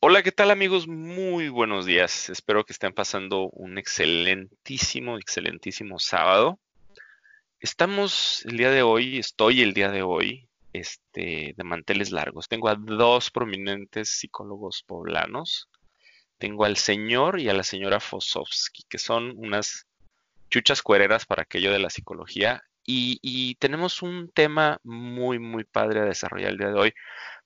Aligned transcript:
Hola, 0.00 0.22
¿qué 0.22 0.32
tal 0.32 0.50
amigos? 0.50 0.86
Muy 0.86 1.48
buenos 1.48 1.86
días. 1.86 2.28
Espero 2.28 2.64
que 2.64 2.74
estén 2.74 2.92
pasando 2.92 3.48
un 3.52 3.78
excelentísimo, 3.78 5.16
excelentísimo 5.16 5.98
sábado. 5.98 6.60
Estamos 7.58 8.44
el 8.44 8.58
día 8.58 8.70
de 8.70 8.82
hoy, 8.82 9.18
estoy 9.18 9.62
el 9.62 9.72
día 9.72 9.90
de 9.90 10.02
hoy, 10.02 10.46
este, 10.74 11.54
de 11.56 11.64
manteles 11.64 12.10
largos. 12.10 12.48
Tengo 12.48 12.68
a 12.68 12.76
dos 12.76 13.30
prominentes 13.30 14.10
psicólogos 14.10 14.82
poblanos. 14.86 15.70
Tengo 16.36 16.66
al 16.66 16.76
señor 16.76 17.40
y 17.40 17.48
a 17.48 17.54
la 17.54 17.62
señora 17.62 17.98
Fosowski, 17.98 18.82
que 18.90 18.98
son 18.98 19.32
unas 19.38 19.86
chuchas 20.50 20.82
cuereras 20.82 21.26
para 21.26 21.42
aquello 21.42 21.72
de 21.72 21.78
la 21.78 21.90
psicología. 21.90 22.62
Y, 22.88 23.56
tenemos 23.56 24.00
un 24.02 24.30
tema 24.32 24.78
muy, 24.84 25.40
muy 25.40 25.64
padre 25.64 26.00
a 26.00 26.04
desarrollar 26.04 26.50
el 26.50 26.58
día 26.58 26.68
de 26.68 26.78
hoy. 26.78 26.94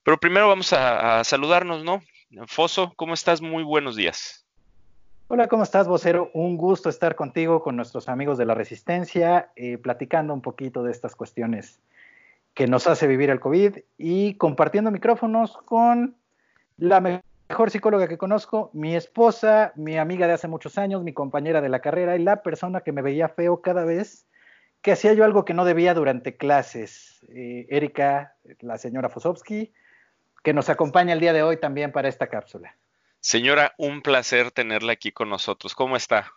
Pero 0.03 0.19
primero 0.19 0.47
vamos 0.47 0.71
a 0.73 1.23
saludarnos, 1.23 1.83
¿no? 1.83 2.03
Foso, 2.47 2.93
¿cómo 2.95 3.13
estás? 3.13 3.41
Muy 3.41 3.63
buenos 3.63 3.95
días. 3.95 4.45
Hola, 5.33 5.47
¿cómo 5.47 5.63
estás, 5.63 5.87
vocero? 5.87 6.29
Un 6.33 6.57
gusto 6.57 6.89
estar 6.89 7.15
contigo, 7.15 7.63
con 7.63 7.77
nuestros 7.77 8.09
amigos 8.09 8.37
de 8.37 8.45
la 8.45 8.53
Resistencia, 8.53 9.49
eh, 9.55 9.77
platicando 9.77 10.33
un 10.33 10.41
poquito 10.41 10.83
de 10.83 10.91
estas 10.91 11.15
cuestiones 11.15 11.79
que 12.53 12.67
nos 12.67 12.85
hace 12.87 13.07
vivir 13.07 13.29
el 13.29 13.39
COVID 13.39 13.77
y 13.97 14.33
compartiendo 14.33 14.91
micrófonos 14.91 15.55
con 15.65 16.17
la 16.75 16.99
mejor 16.99 17.23
psicóloga 17.71 18.07
que 18.07 18.17
conozco, 18.17 18.69
mi 18.73 18.95
esposa, 18.95 19.73
mi 19.75 19.97
amiga 19.97 20.27
de 20.27 20.33
hace 20.33 20.47
muchos 20.47 20.77
años, 20.77 21.03
mi 21.03 21.13
compañera 21.13 21.61
de 21.61 21.69
la 21.69 21.79
carrera 21.79 22.15
y 22.15 22.23
la 22.23 22.43
persona 22.43 22.81
que 22.81 22.91
me 22.91 23.01
veía 23.01 23.29
feo 23.29 23.61
cada 23.61 23.85
vez 23.85 24.25
que 24.81 24.91
hacía 24.91 25.13
yo 25.13 25.23
algo 25.23 25.45
que 25.45 25.53
no 25.53 25.65
debía 25.65 25.93
durante 25.93 26.37
clases. 26.37 27.23
Eh, 27.29 27.67
Erika, 27.69 28.35
la 28.61 28.77
señora 28.77 29.09
Fosowski, 29.09 29.71
que 30.43 30.53
nos 30.53 30.69
acompaña 30.69 31.13
el 31.13 31.19
día 31.19 31.33
de 31.33 31.43
hoy 31.43 31.57
también 31.57 31.91
para 31.91 32.09
esta 32.09 32.27
cápsula. 32.27 32.75
Señora, 33.19 33.75
un 33.77 34.01
placer 34.01 34.51
tenerla 34.51 34.93
aquí 34.93 35.11
con 35.11 35.29
nosotros. 35.29 35.75
¿Cómo 35.75 35.95
está? 35.95 36.33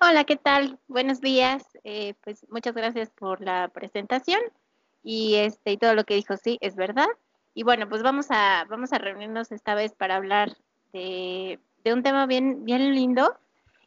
Hola, 0.00 0.24
¿qué 0.24 0.36
tal? 0.36 0.78
Buenos 0.88 1.20
días. 1.20 1.62
Eh, 1.84 2.14
pues 2.22 2.46
muchas 2.50 2.74
gracias 2.74 3.10
por 3.10 3.40
la 3.40 3.68
presentación 3.68 4.40
y 5.02 5.36
este 5.36 5.72
y 5.72 5.76
todo 5.78 5.94
lo 5.94 6.04
que 6.04 6.14
dijo, 6.14 6.36
sí, 6.36 6.58
es 6.60 6.76
verdad. 6.76 7.08
Y 7.54 7.62
bueno, 7.62 7.88
pues 7.88 8.02
vamos 8.02 8.26
a 8.30 8.66
vamos 8.68 8.92
a 8.92 8.98
reunirnos 8.98 9.52
esta 9.52 9.74
vez 9.74 9.92
para 9.92 10.16
hablar 10.16 10.56
de, 10.92 11.58
un 11.84 12.02
tema 12.02 12.26
bien 12.26 12.64
bien 12.64 12.94
lindo 12.94 13.36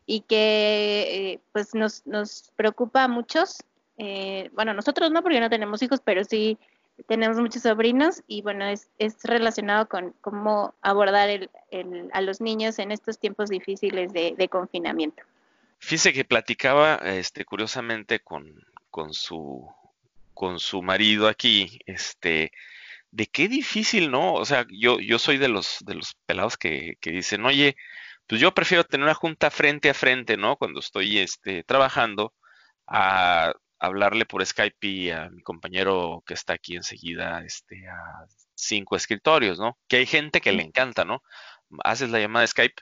y 0.05 0.21
que 0.21 1.33
eh, 1.33 1.39
pues 1.51 1.73
nos, 1.73 2.05
nos 2.05 2.51
preocupa 2.55 3.03
a 3.03 3.07
muchos. 3.07 3.63
Eh, 3.97 4.49
bueno, 4.53 4.73
nosotros 4.73 5.11
no, 5.11 5.21
porque 5.21 5.39
no 5.39 5.49
tenemos 5.49 5.81
hijos, 5.81 6.01
pero 6.03 6.23
sí 6.23 6.57
tenemos 7.07 7.37
muchos 7.37 7.63
sobrinos 7.63 8.21
y 8.27 8.41
bueno, 8.41 8.65
es, 8.65 8.89
es 8.99 9.23
relacionado 9.23 9.87
con 9.87 10.13
cómo 10.21 10.75
abordar 10.81 11.29
el, 11.29 11.49
a 12.11 12.21
los 12.21 12.39
niños 12.39 12.79
en 12.79 12.91
estos 12.91 13.19
tiempos 13.19 13.49
difíciles 13.49 14.13
de, 14.13 14.47
confinamiento. 14.49 15.23
Fíjese 15.79 16.13
que 16.13 16.23
platicaba 16.23 16.95
este, 17.03 17.45
curiosamente 17.45 18.19
con, 18.19 18.63
con, 18.89 19.13
su, 19.13 19.67
con 20.33 20.59
su 20.59 20.81
marido 20.81 21.27
aquí, 21.27 21.79
este, 21.85 22.51
de 23.13 23.27
qué 23.27 23.47
difícil, 23.47 24.11
¿no? 24.11 24.33
O 24.33 24.45
sea, 24.45 24.65
yo, 24.69 24.99
yo 24.99 25.19
soy 25.19 25.37
de 25.37 25.47
los, 25.47 25.77
de 25.85 25.95
los 25.95 26.15
pelados 26.25 26.57
que, 26.57 26.97
que 26.99 27.11
dicen, 27.11 27.45
oye, 27.45 27.75
pues 28.27 28.41
yo 28.41 28.53
prefiero 28.53 28.83
tener 28.85 29.05
una 29.05 29.13
junta 29.13 29.51
frente 29.51 29.89
a 29.89 29.93
frente, 29.93 30.37
¿no? 30.37 30.57
Cuando 30.57 30.79
estoy 30.79 31.19
este, 31.19 31.63
trabajando, 31.63 32.33
a 32.87 33.53
hablarle 33.79 34.25
por 34.25 34.45
Skype 34.45 34.87
y 34.87 35.11
a 35.11 35.29
mi 35.29 35.41
compañero 35.43 36.23
que 36.25 36.33
está 36.33 36.53
aquí 36.53 36.75
enseguida 36.75 37.43
este, 37.45 37.87
a 37.87 38.25
cinco 38.55 38.95
escritorios, 38.95 39.59
¿no? 39.59 39.77
Que 39.87 39.97
hay 39.97 40.05
gente 40.07 40.41
que 40.41 40.53
le 40.53 40.63
encanta, 40.63 41.05
¿no? 41.05 41.21
Haces 41.83 42.09
la 42.09 42.19
llamada 42.19 42.41
de 42.43 42.47
Skype 42.47 42.81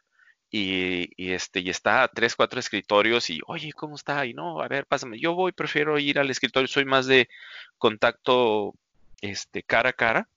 y, 0.49 1.31
este, 1.33 1.61
y 1.61 1.69
está 1.69 2.03
a 2.03 2.07
tres, 2.09 2.35
cuatro 2.35 2.59
escritorios 2.59 3.29
y, 3.29 3.39
oye, 3.47 3.71
¿cómo 3.73 3.95
está? 3.95 4.25
Y 4.25 4.33
no, 4.33 4.61
a 4.61 4.67
ver, 4.67 4.85
pásame. 4.85 5.19
Yo 5.19 5.33
voy, 5.33 5.53
prefiero 5.53 5.97
ir 5.99 6.19
al 6.19 6.29
escritorio, 6.29 6.67
soy 6.67 6.85
más 6.85 7.07
de 7.07 7.29
contacto 7.77 8.75
este, 9.21 9.63
cara 9.63 9.89
a 9.89 9.93
cara. 9.93 10.27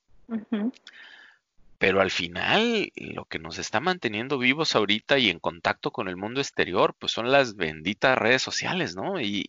Pero 1.79 2.01
al 2.01 2.11
final, 2.11 2.93
lo 2.95 3.25
que 3.27 3.39
nos 3.39 3.59
está 3.59 3.81
manteniendo 3.81 4.39
vivos 4.39 4.75
ahorita 4.75 5.19
y 5.19 5.29
en 5.29 5.39
contacto 5.39 5.91
con 5.91 6.09
el 6.09 6.17
mundo 6.17 6.41
exterior, 6.41 6.95
pues 6.99 7.13
son 7.13 7.31
las 7.31 7.57
benditas 7.57 8.17
redes 8.17 8.43
sociales, 8.43 8.97
¿no? 8.97 9.21
y, 9.21 9.45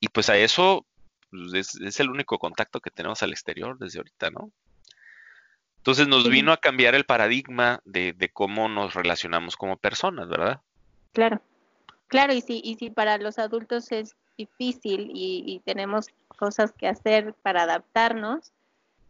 y 0.00 0.08
pues 0.08 0.28
a 0.30 0.36
eso 0.36 0.86
pues, 1.30 1.76
es, 1.76 2.00
el 2.00 2.10
único 2.10 2.38
contacto 2.38 2.80
que 2.80 2.90
tenemos 2.90 3.22
al 3.22 3.30
exterior 3.30 3.78
desde 3.78 3.98
ahorita, 3.98 4.30
¿no? 4.30 4.50
Entonces 5.78 6.08
nos 6.08 6.28
vino 6.28 6.52
a 6.52 6.58
cambiar 6.58 6.94
el 6.94 7.06
paradigma 7.06 7.80
de, 7.84 8.30
cómo 8.32 8.68
nos 8.68 8.94
relacionamos 8.94 9.56
como 9.56 9.78
personas, 9.78 10.28
¿verdad? 10.28 10.60
Claro, 11.12 11.40
claro, 12.08 12.34
y 12.34 12.42
si, 12.42 12.60
y 12.62 12.76
si 12.76 12.90
para 12.90 13.16
los 13.16 13.38
adultos 13.38 13.90
es 13.90 14.14
difícil 14.36 15.10
y 15.14 15.62
tenemos 15.64 16.08
cosas 16.40 16.72
que 16.72 16.88
hacer 16.88 17.34
para 17.42 17.64
adaptarnos, 17.64 18.52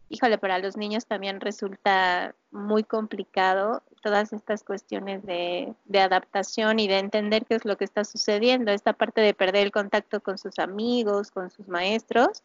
híjole, 0.09 0.37
para 0.37 0.59
los 0.59 0.75
niños 0.75 1.05
también 1.05 1.39
resulta 1.39 2.35
muy 2.51 2.83
complicado 2.83 3.81
todas 4.01 4.33
estas 4.33 4.63
cuestiones 4.63 5.25
de, 5.25 5.73
adaptación 5.97 6.79
y 6.79 6.89
de 6.89 6.99
entender 6.99 7.45
qué 7.45 7.55
es 7.55 7.63
lo 7.63 7.77
que 7.77 7.85
está 7.85 8.03
sucediendo. 8.03 8.73
Esta 8.73 8.91
parte 8.91 9.21
de 9.21 9.33
perder 9.33 9.67
el 9.67 9.71
contacto 9.71 10.19
con 10.19 10.37
sus 10.37 10.59
amigos, 10.59 11.31
con 11.31 11.49
sus 11.49 11.69
maestros, 11.69 12.43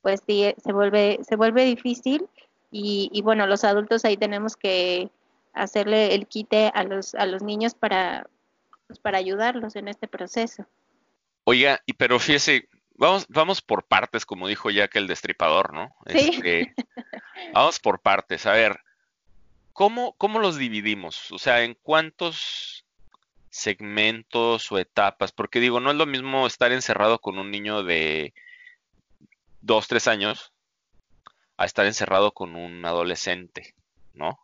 pues 0.00 0.22
sí, 0.26 0.54
se 0.62 0.72
vuelve, 0.72 1.20
se 1.28 1.36
vuelve 1.36 1.66
difícil 1.66 2.26
y, 2.70 3.20
bueno, 3.22 3.46
los 3.46 3.62
adultos 3.64 4.04
ahí 4.04 4.16
tenemos 4.16 4.56
que 4.56 5.10
hacerle 5.52 6.14
el 6.14 6.26
quite 6.26 6.72
a 6.74 6.82
los, 6.82 7.14
a 7.14 7.26
los 7.26 7.42
niños 7.42 7.74
para, 7.74 8.26
pues, 8.86 8.98
para 8.98 9.18
ayudarlos 9.18 9.76
en 9.76 9.88
este 9.88 10.08
proceso. 10.08 10.66
Oiga, 11.44 11.80
y 11.86 11.92
pero 11.92 12.18
fíjese, 12.18 12.66
Vamos, 12.94 13.26
vamos 13.28 13.60
por 13.60 13.84
partes, 13.84 14.24
como 14.24 14.48
dijo 14.48 14.70
ya 14.70 14.88
que 14.88 14.98
el 14.98 15.06
destripador, 15.06 15.72
¿no? 15.72 15.94
Sí. 16.06 16.30
Este, 16.34 16.74
vamos 17.52 17.80
por 17.80 18.00
partes. 18.00 18.46
A 18.46 18.52
ver, 18.52 18.80
¿cómo, 19.72 20.14
¿cómo 20.16 20.38
los 20.38 20.56
dividimos? 20.56 21.30
O 21.32 21.38
sea, 21.38 21.62
¿en 21.62 21.74
cuántos 21.82 22.84
segmentos 23.50 24.70
o 24.70 24.78
etapas? 24.78 25.32
Porque 25.32 25.60
digo, 25.60 25.80
no 25.80 25.90
es 25.90 25.96
lo 25.96 26.06
mismo 26.06 26.46
estar 26.46 26.72
encerrado 26.72 27.20
con 27.20 27.38
un 27.38 27.50
niño 27.50 27.82
de 27.82 28.32
dos, 29.60 29.88
tres 29.88 30.06
años 30.06 30.52
a 31.56 31.64
estar 31.64 31.86
encerrado 31.86 32.32
con 32.32 32.54
un 32.54 32.84
adolescente, 32.84 33.74
¿no? 34.12 34.38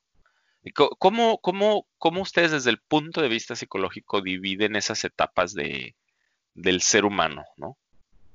¿Cómo, 0.74 1.38
cómo, 1.38 1.86
cómo 1.98 2.20
ustedes 2.20 2.50
desde 2.50 2.70
el 2.70 2.78
punto 2.78 3.22
de 3.22 3.28
vista 3.28 3.56
psicológico 3.56 4.20
dividen 4.20 4.76
esas 4.76 5.04
etapas 5.04 5.54
de, 5.54 5.96
del 6.54 6.82
ser 6.82 7.04
humano, 7.04 7.44
¿no? 7.56 7.78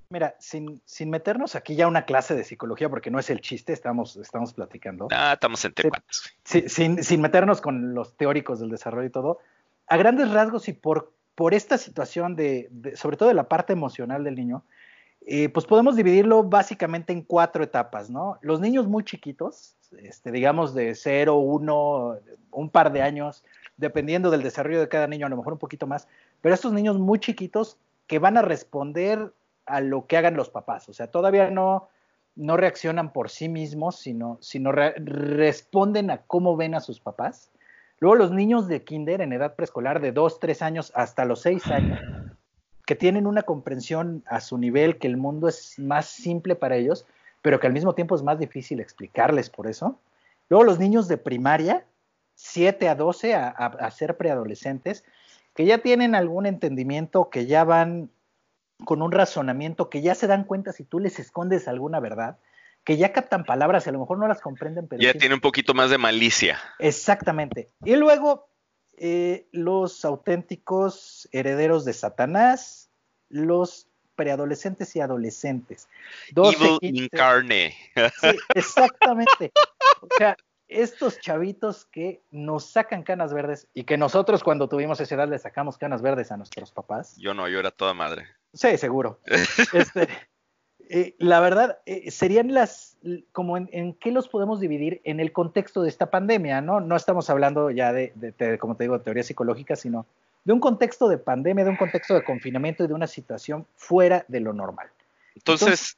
Mira, 0.09 0.35
sin, 0.39 0.81
sin 0.85 1.09
meternos 1.09 1.55
aquí 1.55 1.75
ya 1.75 1.87
una 1.87 2.05
clase 2.05 2.35
de 2.35 2.43
psicología, 2.43 2.89
porque 2.89 3.11
no 3.11 3.19
es 3.19 3.29
el 3.29 3.41
chiste, 3.41 3.73
estamos, 3.73 4.17
estamos 4.17 4.53
platicando. 4.53 5.07
Ah, 5.11 5.33
estamos 5.33 5.63
entre 5.65 5.89
sin, 6.43 6.69
sin, 6.69 7.03
sin, 7.03 7.21
meternos 7.21 7.61
con 7.61 7.93
los 7.93 8.15
teóricos 8.15 8.59
del 8.59 8.69
desarrollo 8.69 9.07
y 9.07 9.11
todo, 9.11 9.39
a 9.87 9.97
grandes 9.97 10.31
rasgos 10.31 10.67
y 10.67 10.73
por, 10.73 11.11
por 11.35 11.53
esta 11.53 11.77
situación 11.77 12.35
de, 12.35 12.69
sobre 12.95 13.17
todo 13.17 13.29
de 13.29 13.35
la 13.35 13.49
parte 13.49 13.73
emocional 13.73 14.23
del 14.23 14.35
niño, 14.35 14.63
eh, 15.27 15.49
pues 15.49 15.65
podemos 15.65 15.95
dividirlo 15.95 16.43
básicamente 16.43 17.11
en 17.11 17.23
cuatro 17.23 17.63
etapas, 17.63 18.09
¿no? 18.09 18.37
Los 18.41 18.59
niños 18.59 18.87
muy 18.87 19.03
chiquitos, 19.03 19.75
este, 19.97 20.31
digamos 20.31 20.75
de 20.75 20.93
0, 20.93 21.35
1, 21.35 22.19
un 22.51 22.69
par 22.69 22.91
de 22.91 23.01
años, 23.01 23.43
dependiendo 23.75 24.29
del 24.29 24.43
desarrollo 24.43 24.79
de 24.79 24.87
cada 24.87 25.07
niño, 25.07 25.25
a 25.25 25.29
lo 25.29 25.37
mejor 25.37 25.53
un 25.53 25.59
poquito 25.59 25.87
más, 25.87 26.07
pero 26.41 26.53
estos 26.53 26.73
niños 26.73 26.99
muy 26.99 27.19
chiquitos 27.19 27.77
que 28.07 28.19
van 28.19 28.37
a 28.37 28.43
responder 28.43 29.33
a 29.65 29.81
lo 29.81 30.07
que 30.07 30.17
hagan 30.17 30.35
los 30.35 30.49
papás. 30.49 30.89
O 30.89 30.93
sea, 30.93 31.07
todavía 31.07 31.49
no, 31.49 31.89
no 32.35 32.57
reaccionan 32.57 33.13
por 33.13 33.29
sí 33.29 33.49
mismos, 33.49 33.97
sino, 33.97 34.37
sino 34.41 34.71
responden 34.71 36.11
a 36.11 36.21
cómo 36.23 36.55
ven 36.55 36.75
a 36.75 36.81
sus 36.81 36.99
papás. 36.99 37.51
Luego 37.99 38.15
los 38.15 38.31
niños 38.31 38.67
de 38.67 38.83
kinder 38.83 39.21
en 39.21 39.33
edad 39.33 39.55
preescolar 39.55 40.01
de 40.01 40.11
2, 40.11 40.39
3 40.39 40.61
años 40.61 40.91
hasta 40.95 41.25
los 41.25 41.41
6 41.41 41.67
años, 41.67 41.99
que 42.85 42.95
tienen 42.95 43.25
una 43.25 43.43
comprensión 43.43 44.23
a 44.27 44.41
su 44.41 44.57
nivel, 44.57 44.97
que 44.97 45.07
el 45.07 45.17
mundo 45.17 45.47
es 45.47 45.79
más 45.79 46.07
simple 46.07 46.55
para 46.55 46.75
ellos, 46.75 47.05
pero 47.41 47.59
que 47.59 47.67
al 47.67 47.73
mismo 47.73 47.95
tiempo 47.95 48.15
es 48.15 48.23
más 48.23 48.37
difícil 48.37 48.79
explicarles 48.79 49.49
por 49.49 49.67
eso. 49.67 49.99
Luego 50.49 50.65
los 50.65 50.77
niños 50.77 51.07
de 51.07 51.17
primaria, 51.17 51.85
7 52.35 52.89
a 52.89 52.95
12, 52.95 53.33
a, 53.33 53.47
a 53.47 53.91
ser 53.91 54.17
preadolescentes, 54.17 55.05
que 55.55 55.65
ya 55.65 55.77
tienen 55.77 56.15
algún 56.15 56.45
entendimiento, 56.45 57.29
que 57.29 57.45
ya 57.45 57.63
van 57.63 58.09
con 58.85 59.01
un 59.01 59.11
razonamiento 59.11 59.89
que 59.89 60.01
ya 60.01 60.15
se 60.15 60.27
dan 60.27 60.45
cuenta 60.45 60.71
si 60.71 60.85
tú 60.85 60.99
les 60.99 61.19
escondes 61.19 61.67
alguna 61.67 61.99
verdad, 61.99 62.37
que 62.83 62.97
ya 62.97 63.11
captan 63.11 63.43
palabras 63.43 63.85
y 63.85 63.89
a 63.89 63.93
lo 63.93 63.99
mejor 63.99 64.19
no 64.19 64.27
las 64.27 64.41
comprenden, 64.41 64.87
pero... 64.87 65.01
Ya 65.01 65.13
tiene 65.13 65.35
un 65.35 65.41
poquito 65.41 65.73
más 65.73 65.89
de 65.89 65.97
malicia. 65.97 66.59
Exactamente. 66.79 67.69
Y 67.83 67.95
luego 67.95 68.47
eh, 68.97 69.47
los 69.51 70.05
auténticos 70.05 71.27
herederos 71.31 71.83
de 71.83 71.93
Satanás, 71.93 72.89
los 73.27 73.87
preadolescentes 74.15 74.95
y 74.95 75.01
adolescentes. 75.01 75.89
Evil 76.29 76.77
incarne. 76.81 77.75
Sí, 78.21 78.37
exactamente. 78.53 79.51
O 80.01 80.07
sea, 80.17 80.37
estos 80.67 81.19
chavitos 81.19 81.85
que 81.85 82.21
nos 82.31 82.65
sacan 82.65 83.03
canas 83.03 83.33
verdes 83.33 83.67
y 83.73 83.83
que 83.83 83.97
nosotros 83.97 84.43
cuando 84.43 84.67
tuvimos 84.67 84.99
esa 84.99 85.15
edad 85.15 85.29
le 85.29 85.39
sacamos 85.39 85.77
canas 85.77 86.01
verdes 86.01 86.31
a 86.31 86.37
nuestros 86.37 86.71
papás. 86.71 87.15
Yo 87.17 87.33
no, 87.33 87.47
yo 87.47 87.59
era 87.59 87.71
toda 87.71 87.93
madre. 87.93 88.27
Sí, 88.53 88.77
seguro. 88.77 89.19
Este, 89.73 90.07
eh, 90.89 91.15
la 91.17 91.39
verdad, 91.39 91.79
eh, 91.85 92.11
serían 92.11 92.53
las, 92.53 92.97
como 93.31 93.57
en, 93.57 93.93
qué 93.95 94.11
los 94.11 94.27
podemos 94.27 94.59
dividir 94.59 95.01
en 95.03 95.19
el 95.19 95.31
contexto 95.31 95.81
de 95.81 95.89
esta 95.89 96.11
pandemia, 96.11 96.61
¿no? 96.61 96.79
No 96.79 96.95
estamos 96.95 97.29
hablando 97.29 97.71
ya 97.71 97.91
de, 97.91 98.13
como 98.59 98.75
te 98.75 98.83
digo, 98.83 99.01
teoría 99.01 99.23
psicológica, 99.23 99.75
sino 99.75 100.05
de 100.43 100.53
un 100.53 100.59
contexto 100.59 101.07
de 101.07 101.17
pandemia, 101.17 101.63
de 101.63 101.71
un 101.71 101.77
contexto 101.77 102.13
de 102.13 102.23
confinamiento 102.23 102.83
y 102.83 102.87
de 102.87 102.93
una 102.93 103.07
situación 103.07 103.65
fuera 103.75 104.25
de 104.27 104.39
lo 104.41 104.53
normal. 104.53 104.89
Entonces, 105.33 105.97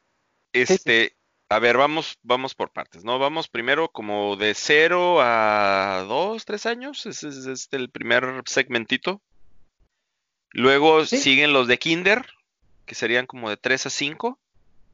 este, 0.52 1.12
a 1.50 1.58
ver, 1.58 1.78
vamos, 1.78 2.18
vamos 2.22 2.54
por 2.54 2.70
partes, 2.70 3.04
¿no? 3.04 3.18
Vamos 3.18 3.48
primero 3.48 3.88
como 3.88 4.36
de 4.36 4.52
0 4.54 5.18
a 5.20 6.04
2, 6.06 6.44
3 6.44 6.66
años, 6.66 7.06
ese 7.06 7.28
es, 7.28 7.68
el 7.72 7.88
primer 7.90 8.42
segmentito. 8.44 9.22
Luego 10.50 11.06
siguen 11.06 11.52
los 11.52 11.66
de 11.66 11.78
kinder, 11.78 12.26
que 12.84 12.94
serían 12.94 13.26
como 13.26 13.48
de 13.48 13.56
3 13.56 13.86
a 13.86 13.90
5. 13.90 14.38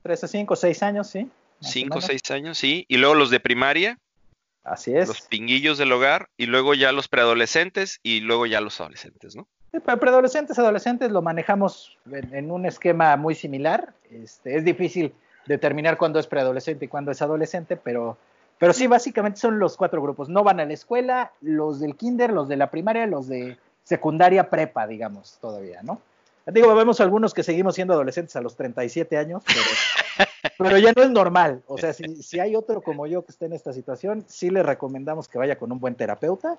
3 0.03 0.25
a 0.25 0.29
5, 0.29 0.57
6 0.57 0.83
años, 0.85 1.11
sí. 1.11 1.29
5, 1.61 2.01
6 2.01 2.31
años, 2.31 2.59
sí. 2.59 2.85
Y 2.89 2.99
luego 2.99 3.15
los 3.15 3.31
de 3.31 3.41
primaria. 3.41 3.99
Así 4.63 4.95
es. 4.95 5.09
Los 5.09 5.23
pinguillos 5.23 5.79
del 5.79 5.93
hogar. 5.93 6.29
Y 6.37 6.47
luego 6.47 6.75
ya 6.75 6.93
los 6.93 7.09
preadolescentes 7.09 8.01
y 8.03 8.21
luego 8.21 8.47
ya 8.47 8.61
los 8.61 8.81
adolescentes, 8.81 9.35
¿no? 9.35 9.49
Sí, 9.73 9.81
para 9.81 9.99
preadolescentes, 9.99 10.59
adolescentes 10.59 11.11
lo 11.11 11.21
manejamos 11.21 11.99
en, 12.11 12.51
un 12.51 12.67
esquema 12.67 13.17
muy 13.17 13.35
similar. 13.35 13.95
Este, 14.11 14.57
es 14.57 14.65
difícil 14.65 15.13
determinar 15.47 15.97
cuándo 15.97 16.19
es 16.19 16.27
preadolescente 16.27 16.85
y 16.85 16.89
cuándo 16.89 17.11
es 17.11 17.23
adolescente, 17.23 17.77
pero, 17.77 18.17
pero 18.59 18.73
sí, 18.73 18.87
básicamente 18.87 19.41
son 19.41 19.59
los 19.59 19.77
cuatro 19.77 20.01
grupos. 20.03 20.29
No 20.29 20.45
van 20.45 20.61
a 20.61 20.65
la 20.65 20.73
escuela, 20.75 21.33
los 21.41 21.81
del 21.81 21.97
kinder, 21.97 22.33
los 22.33 22.49
de 22.49 22.57
la 22.57 22.71
primaria, 22.71 23.07
los 23.07 23.29
de 23.29 23.59
secundaria 23.83 24.51
prepa, 24.51 24.87
digamos, 24.87 25.39
todavía, 25.41 25.83
¿no? 25.83 26.01
Digo, 26.47 26.75
vemos 26.75 27.01
algunos 27.01 27.33
que 27.33 27.43
seguimos 27.43 27.75
siendo 27.75 27.95
adolescentes 27.95 28.37
a 28.37 28.43
los 28.43 28.55
37 28.55 29.17
años, 29.17 29.43
pero, 29.47 29.61
pero 30.59 30.79
ya 30.79 30.93
no 30.95 31.03
es 31.03 31.11
normal. 31.11 31.63
O 31.67 31.79
sea, 31.79 31.95
si, 31.95 32.23
si, 32.23 32.39
hay 32.39 32.55
otro 32.55 32.83
como 32.83 33.07
yo 33.07 33.25
que 33.25 33.33
esté 33.33 33.47
en 33.47 33.55
esta 33.55 33.73
situación, 33.73 34.25
sí 34.29 34.51
le 34.51 34.63
recomendamos 34.63 35.27
que 35.27 35.39
vaya 35.39 35.57
con 35.57 35.73
un 35.73 35.81
buen 35.81 35.95
terapeuta, 35.95 36.59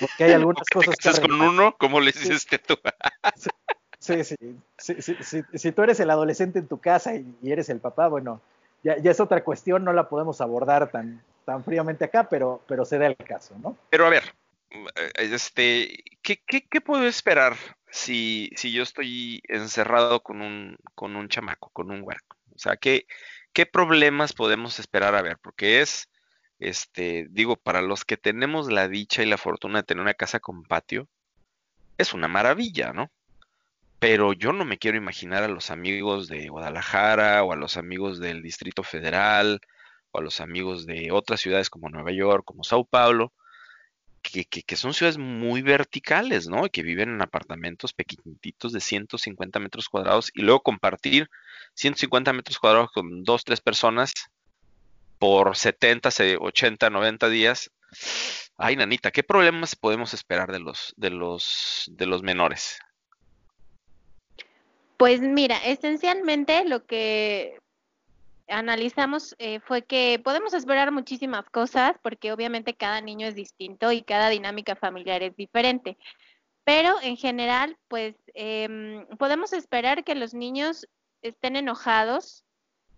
porque 0.00 0.24
hay 0.24 0.32
algunas 0.32 0.66
cosas 0.72 0.96
que... 0.96 1.20
con 1.20 1.40
uno? 1.40 1.74
¿Cómo 1.78 2.00
le 2.00 2.12
dices 2.12 2.46
tú? 2.66 2.74
Sí, 4.02 4.24
sí, 4.24 4.36
sí, 4.78 5.16
sí, 5.20 5.42
Si 5.54 5.70
tú 5.70 5.82
eres 5.84 6.00
el 6.00 6.10
adolescente 6.10 6.58
en 6.58 6.66
tu 6.66 6.80
casa 6.80 7.14
y, 7.14 7.24
eres 7.44 7.68
el 7.68 7.78
papá, 7.78 8.08
bueno, 8.08 8.40
ya, 8.82 8.98
ya, 8.98 9.12
es 9.12 9.20
otra 9.20 9.44
cuestión, 9.44 9.84
no 9.84 9.92
la 9.92 10.08
podemos 10.08 10.40
abordar 10.40 10.90
tan, 10.90 11.22
tan 11.44 11.62
fríamente 11.62 12.04
acá, 12.04 12.28
pero, 12.28 12.64
pero 12.66 12.84
se 12.84 12.98
da 12.98 13.06
el 13.06 13.14
caso, 13.14 13.56
¿no? 13.62 13.76
Pero 13.90 14.04
a 14.04 14.10
ver, 14.10 14.24
este, 15.14 16.02
¿qué, 16.20 16.42
qué, 16.44 16.66
qué 16.66 16.80
puedo 16.80 17.06
esperar 17.06 17.54
si, 17.92 18.50
si 18.56 18.72
yo 18.72 18.82
estoy 18.82 19.40
encerrado 19.46 20.20
con 20.20 20.42
un, 20.42 20.76
con 20.96 21.14
un 21.14 21.28
chamaco, 21.28 21.70
con 21.72 21.92
un 21.92 22.02
huerco? 22.02 22.36
O 22.56 22.58
sea, 22.58 22.76
¿qué, 22.76 23.06
¿qué 23.52 23.66
problemas 23.66 24.32
podemos 24.32 24.80
esperar 24.80 25.14
a 25.14 25.22
ver? 25.22 25.38
Porque 25.38 25.80
es, 25.80 26.08
este, 26.58 27.28
digo, 27.30 27.54
para 27.54 27.82
los 27.82 28.04
que 28.04 28.16
tenemos 28.16 28.68
la 28.68 28.88
dicha 28.88 29.22
y 29.22 29.26
la 29.26 29.38
fortuna 29.38 29.78
de 29.78 29.84
tener 29.84 30.02
una 30.02 30.14
casa 30.14 30.40
con 30.40 30.64
patio, 30.64 31.06
es 31.98 32.14
una 32.14 32.26
maravilla, 32.26 32.92
¿no? 32.92 33.08
Pero 34.02 34.32
yo 34.32 34.52
no 34.52 34.64
me 34.64 34.78
quiero 34.78 34.96
imaginar 34.98 35.44
a 35.44 35.48
los 35.48 35.70
amigos 35.70 36.26
de 36.26 36.48
Guadalajara 36.48 37.44
o 37.44 37.52
a 37.52 37.56
los 37.56 37.76
amigos 37.76 38.18
del 38.18 38.42
Distrito 38.42 38.82
Federal 38.82 39.60
o 40.10 40.18
a 40.18 40.22
los 40.22 40.40
amigos 40.40 40.86
de 40.86 41.12
otras 41.12 41.40
ciudades 41.40 41.70
como 41.70 41.88
Nueva 41.88 42.10
York, 42.10 42.42
como 42.44 42.64
Sao 42.64 42.84
Paulo, 42.84 43.32
que, 44.20 44.74
son 44.74 44.92
ciudades 44.92 45.18
muy 45.18 45.62
verticales, 45.62 46.48
¿no? 46.48 46.68
Que 46.68 46.82
viven 46.82 47.10
en 47.10 47.22
apartamentos 47.22 47.92
pequeñitos 47.92 48.72
de 48.72 48.80
150 48.80 49.60
metros 49.60 49.88
cuadrados 49.88 50.32
y 50.34 50.42
luego 50.42 50.64
compartir 50.64 51.30
150 51.74 52.32
metros 52.32 52.58
cuadrados 52.58 52.90
con 52.90 53.22
dos, 53.22 53.44
tres 53.44 53.60
personas 53.60 54.14
por 55.20 55.56
70, 55.56 56.08
80, 56.40 56.90
90 56.90 57.28
días. 57.28 57.70
Ay, 58.56 58.74
nanita, 58.74 59.12
¿qué 59.12 59.22
problemas 59.22 59.76
podemos 59.76 60.12
esperar 60.12 60.50
de 60.50 60.58
los, 60.58 60.92
de 60.96 61.10
los, 61.10 61.84
de 61.92 62.06
los 62.06 62.24
menores? 62.24 62.80
Pues 65.02 65.20
mira, 65.20 65.56
esencialmente 65.56 66.64
lo 66.64 66.86
que 66.86 67.58
analizamos 68.46 69.34
eh, 69.40 69.58
fue 69.58 69.82
que 69.82 70.20
podemos 70.22 70.54
esperar 70.54 70.92
muchísimas 70.92 71.44
cosas 71.50 71.96
porque 72.04 72.30
obviamente 72.30 72.74
cada 72.74 73.00
niño 73.00 73.26
es 73.26 73.34
distinto 73.34 73.90
y 73.90 74.02
cada 74.02 74.28
dinámica 74.28 74.76
familiar 74.76 75.24
es 75.24 75.34
diferente. 75.34 75.98
Pero 76.62 76.94
en 77.02 77.16
general, 77.16 77.76
pues 77.88 78.14
em, 78.34 79.04
podemos 79.18 79.52
esperar 79.52 80.04
que 80.04 80.14
los 80.14 80.34
niños 80.34 80.86
estén 81.20 81.56
enojados 81.56 82.44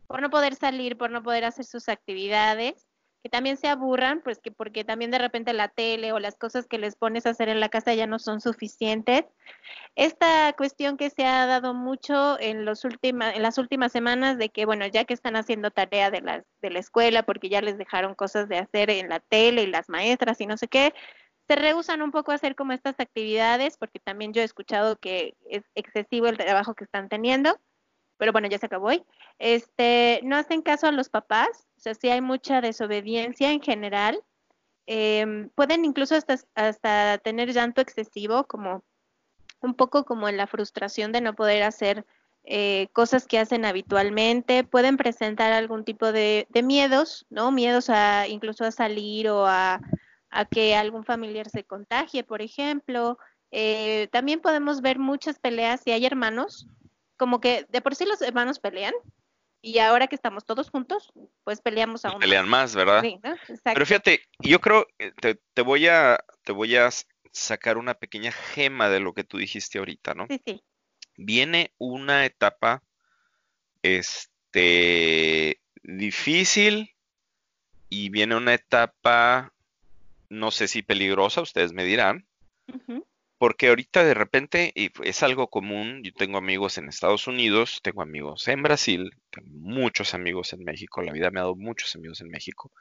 por 0.07 0.21
no 0.21 0.29
poder 0.29 0.57
salir, 0.57 0.99
por 0.99 1.11
no 1.11 1.23
poder 1.23 1.47
hacer 1.47 1.65
sus 1.65 1.89
actividades, 1.89 2.87
que 3.25 3.31
también 3.31 3.57
se 3.57 3.69
aburran, 3.69 4.21
pues 4.21 4.39
que 4.39 4.53
porque 4.53 4.85
también 4.85 5.11
de 5.11 5.17
repente 5.17 5.55
la 5.55 5.69
tele 5.69 6.13
o 6.13 6.19
las 6.19 6.37
cosas 6.37 6.67
que 6.67 6.77
les 6.77 6.95
pones 6.95 7.25
a 7.25 7.31
hacer 7.31 7.49
en 7.49 7.59
la 7.59 7.71
casa 7.71 7.95
ya 7.95 8.07
no 8.07 8.19
son 8.19 8.43
suficientes. 8.43 9.25
Esta 9.95 10.53
cuestión 10.53 10.99
que 10.99 11.09
se 11.09 11.25
ha 11.25 11.47
dado 11.47 11.73
mucho 11.73 12.39
en, 12.39 12.67
los 12.67 12.85
última, 12.85 13.31
en 13.33 13.41
las 13.41 13.57
últimas 13.57 13.93
semanas 13.93 14.37
de 14.37 14.51
que, 14.51 14.67
bueno, 14.67 14.87
ya 14.87 15.07
que 15.07 15.15
están 15.15 15.37
haciendo 15.37 15.71
tarea 15.71 16.11
de, 16.11 16.21
las, 16.21 16.45
de 16.61 16.69
la 16.69 16.81
escuela 16.81 17.23
porque 17.23 17.49
ya 17.49 17.63
les 17.63 17.79
dejaron 17.79 18.15
cosas 18.15 18.47
de 18.51 18.59
hacer 18.59 18.91
en 18.91 19.09
la 19.09 19.21
tele 19.21 19.63
y 19.63 19.69
las 19.69 19.89
maestras 19.89 20.39
y 20.43 20.47
no 20.47 20.59
sé 20.59 20.69
qué, 20.69 20.93
se 21.49 21.57
rehusan 21.57 22.03
un 22.03 22.11
poco 22.11 22.31
a 22.31 22.35
hacer 22.35 22.55
como 22.55 22.75
estas 22.75 23.01
actividades 23.01 23.79
porque 23.79 24.01
también 24.01 24.35
yo 24.35 24.43
he 24.43 24.45
escuchado 24.45 24.99
que 24.99 25.35
es 25.49 25.65
excesivo 25.75 26.27
el 26.27 26.37
trabajo 26.37 26.75
que 26.75 26.85
están 26.85 27.09
teniendo 27.09 27.59
pero 28.17 28.33
bueno, 28.33 28.49
ya 28.49 28.59
se 28.59 28.67
acabó 28.67 28.89
hoy. 28.89 29.05
Este, 29.39 30.21
no 30.23 30.37
hacen 30.37 30.63
caso 30.63 30.87
a 30.87 30.93
los 30.93 31.09
papás, 31.09 31.67
sea, 31.85 31.95
sí 31.95 32.09
hay 32.09 32.21
mucha 32.21 32.61
desobediencia 32.61 33.53
en 33.53 33.61
general. 33.61 34.23
Em, 34.87 35.51
pueden 35.51 35.85
incluso 35.85 36.15
hasta, 36.15 36.37
hasta 36.55 37.19
tener 37.19 37.53
llanto 37.53 37.81
excesivo, 37.81 38.45
como 38.45 38.83
un 39.61 39.75
poco 39.75 40.05
como 40.05 40.29
en 40.29 40.37
la 40.37 40.47
frustración 40.47 41.13
de 41.13 41.21
no 41.21 41.35
poder 41.35 41.63
hacer 41.63 42.05
eh, 42.45 42.89
cosas 42.93 43.27
que 43.27 43.39
hacen 43.39 43.65
habitualmente. 43.65 44.65
Pueden 44.65 44.97
presentar 44.97 45.53
algún 45.53 45.85
tipo 45.85 46.13
de, 46.13 46.47
miedos, 46.63 47.27
¿no? 47.31 47.51
Miedos 47.51 47.89
a 47.91 48.29
incluso 48.29 48.65
a 48.65 48.71
salir 48.71 49.29
o 49.29 49.47
a, 49.47 49.81
que 50.51 50.75
algún 50.75 51.05
familiar 51.05 51.49
se 51.49 51.65
contagie, 51.65 52.25
por 52.25 52.43
ejemplo. 52.43 53.19
Eh, 53.51 54.09
también 54.13 54.41
podemos 54.41 54.83
ver 54.83 54.99
muchas 54.99 55.39
peleas 55.39 55.81
si 55.83 55.93
hay 55.93 56.05
hermanos, 56.05 56.67
como 57.17 57.41
que 57.41 57.67
de 57.71 57.81
por 57.81 57.95
sí 57.95 58.05
los 58.05 58.21
hermanos 58.21 58.59
pelean 58.59 58.95
y 59.65 59.79
ahora 59.79 60.09
que 60.09 60.15
estamos 60.15 60.45
todos 60.45 60.69
juntos, 60.69 61.11
pues 61.43 61.63
peleamos 61.63 62.05
aún. 62.05 62.21
Pelean 62.21 62.47
más, 62.47 62.75
¿verdad? 62.75 63.01
Sí, 63.01 63.19
Pero 63.65 63.87
fíjate, 63.87 64.21
yo 64.39 64.61
creo, 64.61 64.87
te, 65.23 65.41
te, 65.55 65.63
voy 65.63 65.89
a, 65.89 66.19
te 66.43 66.53
voy 66.53 66.77
a 66.77 66.91
sacar 67.33 67.79
una 67.79 67.95
pequeña 67.95 68.31
gema 68.31 68.91
de 68.91 69.01
lo 69.01 69.15
que 69.15 69.25
tú 69.25 69.39
dijiste 69.39 69.79
ahorita, 69.79 70.13
¿no? 70.13 70.27
Sí, 70.29 70.39
sí. 70.45 70.63
Viene 71.17 71.73
una 71.79 72.27
etapa, 72.27 72.83
este, 73.81 75.61
difícil 75.83 76.91
y 77.89 78.11
viene 78.11 78.37
una 78.37 78.53
etapa, 78.53 79.55
no 80.29 80.51
sé 80.51 80.69
si 80.69 80.83
peligrosa, 80.83 81.41
ustedes 81.41 81.73
me 81.73 81.85
dirán, 81.85 82.27
porque 83.39 83.69
ahorita 83.69 84.05
de 84.05 84.15
repente, 84.15 84.73
y 84.75 84.91
es 85.03 85.23
algo 85.23 85.49
común, 85.49 86.03
yo 86.03 86.13
tengo 86.13 86.39
amigos 86.39 86.79
en 86.79 86.89
Estados 86.89 87.27
Unidos, 87.27 87.81
tengo 87.83 88.03
amigos 88.03 88.47
en 88.49 88.63
Brasil, 88.63 89.11
tengo 89.31 89.49
muchos 89.51 90.15
amigos 90.15 90.53
en 90.53 90.65
México, 90.65 91.03
la 91.03 91.13
vida 91.13 91.31
me 91.31 91.41
ha 91.41 91.43
dado 91.43 91.57
muchos 91.57 91.95
amigos 91.97 92.21
en 92.21 92.29
México, 92.29 92.73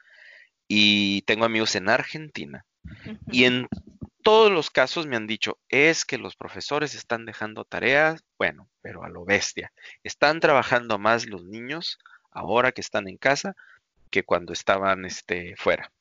y 0.68 1.24
tengo 1.24 1.46
amigos 1.46 1.76
en 1.76 1.90
Argentina. 1.90 2.66
Y 3.32 3.46
en 3.46 3.68
todos 4.24 4.52
los 4.52 4.70
casos 4.70 5.08
me 5.08 5.16
han 5.16 5.28
dicho, 5.28 5.60
es 5.70 6.06
que 6.06 6.18
los 6.18 6.36
profesores 6.36 6.96
están 6.96 7.26
dejando 7.26 7.66
tareas, 7.66 8.24
bueno, 8.38 8.70
pero 8.82 9.04
a 9.04 9.10
lo 9.10 9.26
bestia. 9.26 9.72
Están 10.04 10.40
trabajando 10.40 10.98
más 11.00 11.26
los 11.26 11.46
niños 11.46 12.00
ahora 12.32 12.72
que 12.72 12.82
están 12.82 13.08
en 13.08 13.18
casa 13.18 13.56
que 14.10 14.24
cuando 14.24 14.54
estaban 14.54 15.06
este, 15.06 15.56
fuera 15.58 15.92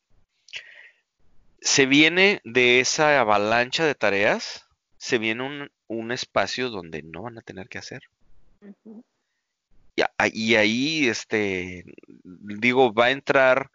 se 1.63 1.87
viene 1.87 2.41
de 2.45 2.81
esa 2.81 3.21
avalancha 3.21 3.85
de 3.87 3.95
tareas, 3.95 4.67
se 4.99 5.19
viene 5.19 5.71
un, 5.89 6.13
espacio 6.13 6.71
donde 6.71 7.03
no 7.03 7.23
van 7.23 7.39
a 7.39 7.43
tener 7.43 7.69
que 7.69 7.79
hacer. 7.79 8.03
y, 10.33 10.55
ahí, 10.55 11.09
este, 11.09 11.85
digo, 12.25 12.93
va 12.93 13.07
a 13.07 13.11
entrar 13.11 13.71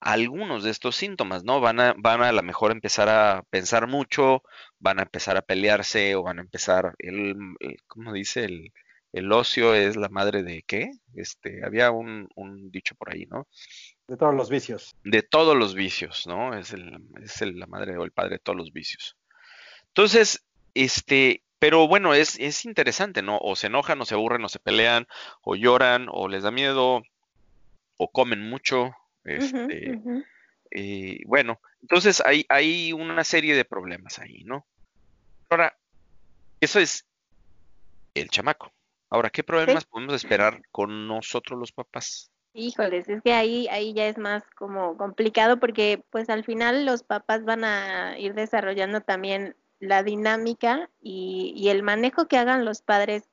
algunos 0.00 0.62
de 0.64 0.70
estos 0.70 0.96
síntomas, 0.96 1.44
¿no? 1.44 1.60
Van 1.60 1.80
a, 1.80 1.94
van 1.98 2.22
a, 2.22 2.28
a 2.28 2.32
lo 2.32 2.42
mejor 2.42 2.72
empezar 2.72 3.08
a 3.08 3.42
pensar 3.50 3.88
mucho, 3.88 4.42
van 4.78 4.98
a 4.98 5.02
empezar 5.02 5.36
a 5.36 5.42
pelearse 5.42 6.14
o 6.14 6.22
van 6.22 6.38
a 6.38 6.42
empezar, 6.42 6.94
el, 6.98 7.36
¿cómo 7.86 8.12
dice? 8.12 8.44
El, 8.44 8.72
el 9.12 9.32
ocio 9.32 9.74
es 9.74 9.96
la 9.96 10.08
madre 10.08 10.42
de 10.42 10.62
qué? 10.66 10.90
Este, 11.14 11.64
había 11.64 11.90
un, 11.90 12.28
un 12.34 12.70
dicho 12.70 12.94
por 12.96 13.12
ahí, 13.12 13.26
¿no? 13.26 13.46
De 14.06 14.16
todos 14.16 14.34
los 14.34 14.50
vicios. 14.50 14.94
De 15.04 15.22
todos 15.22 15.56
los 15.56 15.74
vicios, 15.74 16.26
¿no? 16.26 16.56
Es, 16.56 16.72
el, 16.72 16.98
es 17.22 17.40
el, 17.40 17.58
la 17.58 17.66
madre 17.66 17.96
o 17.96 18.04
el 18.04 18.12
padre 18.12 18.32
de 18.32 18.38
todos 18.38 18.58
los 18.58 18.72
vicios. 18.72 19.16
Entonces, 19.88 20.44
este, 20.74 21.42
pero 21.58 21.88
bueno, 21.88 22.12
es, 22.12 22.38
es 22.38 22.66
interesante, 22.66 23.22
¿no? 23.22 23.38
O 23.38 23.56
se 23.56 23.68
enojan, 23.68 24.00
o 24.00 24.04
se 24.04 24.14
aburren, 24.14 24.44
o 24.44 24.48
se 24.48 24.58
pelean, 24.58 25.06
o 25.42 25.56
lloran, 25.56 26.08
o 26.10 26.28
les 26.28 26.42
da 26.42 26.50
miedo, 26.50 27.02
o 27.96 28.10
comen 28.10 28.42
mucho. 28.48 28.90
Este, 29.24 29.98
eh, 30.70 31.20
bueno, 31.26 31.60
entonces 31.80 32.20
hay, 32.20 32.44
hay 32.50 32.92
una 32.92 33.24
serie 33.24 33.54
de 33.54 33.64
problemas 33.64 34.18
ahí, 34.18 34.44
¿no? 34.44 34.66
Ahora, 35.48 35.74
eso 36.60 36.78
es 36.80 37.06
el 38.12 38.28
chamaco. 38.28 38.72
Ahora, 39.08 39.30
¿qué 39.30 39.42
problemas 39.42 39.86
podemos 39.86 40.14
esperar 40.14 40.60
con 40.70 41.06
nosotros 41.06 41.58
los 41.58 41.72
papás? 41.72 42.30
Híjoles, 42.56 43.08
es 43.08 43.20
que 43.20 43.32
ahí, 43.32 43.66
ahí 43.68 43.92
ya 43.94 44.06
es 44.06 44.16
más 44.16 44.44
como 44.54 44.96
complicado 44.96 45.58
porque 45.58 46.04
pues 46.10 46.30
al 46.30 46.44
final 46.44 46.86
los 46.86 47.02
papás 47.02 47.44
van 47.44 47.64
a 47.64 48.16
ir 48.16 48.34
desarrollando 48.34 49.00
también 49.00 49.56
la 49.80 50.04
dinámica 50.04 50.88
y, 51.00 51.68
el 51.68 51.82
manejo 51.82 52.28
que 52.28 52.38
hagan 52.38 52.64
los 52.64 52.80
padres 52.80 53.24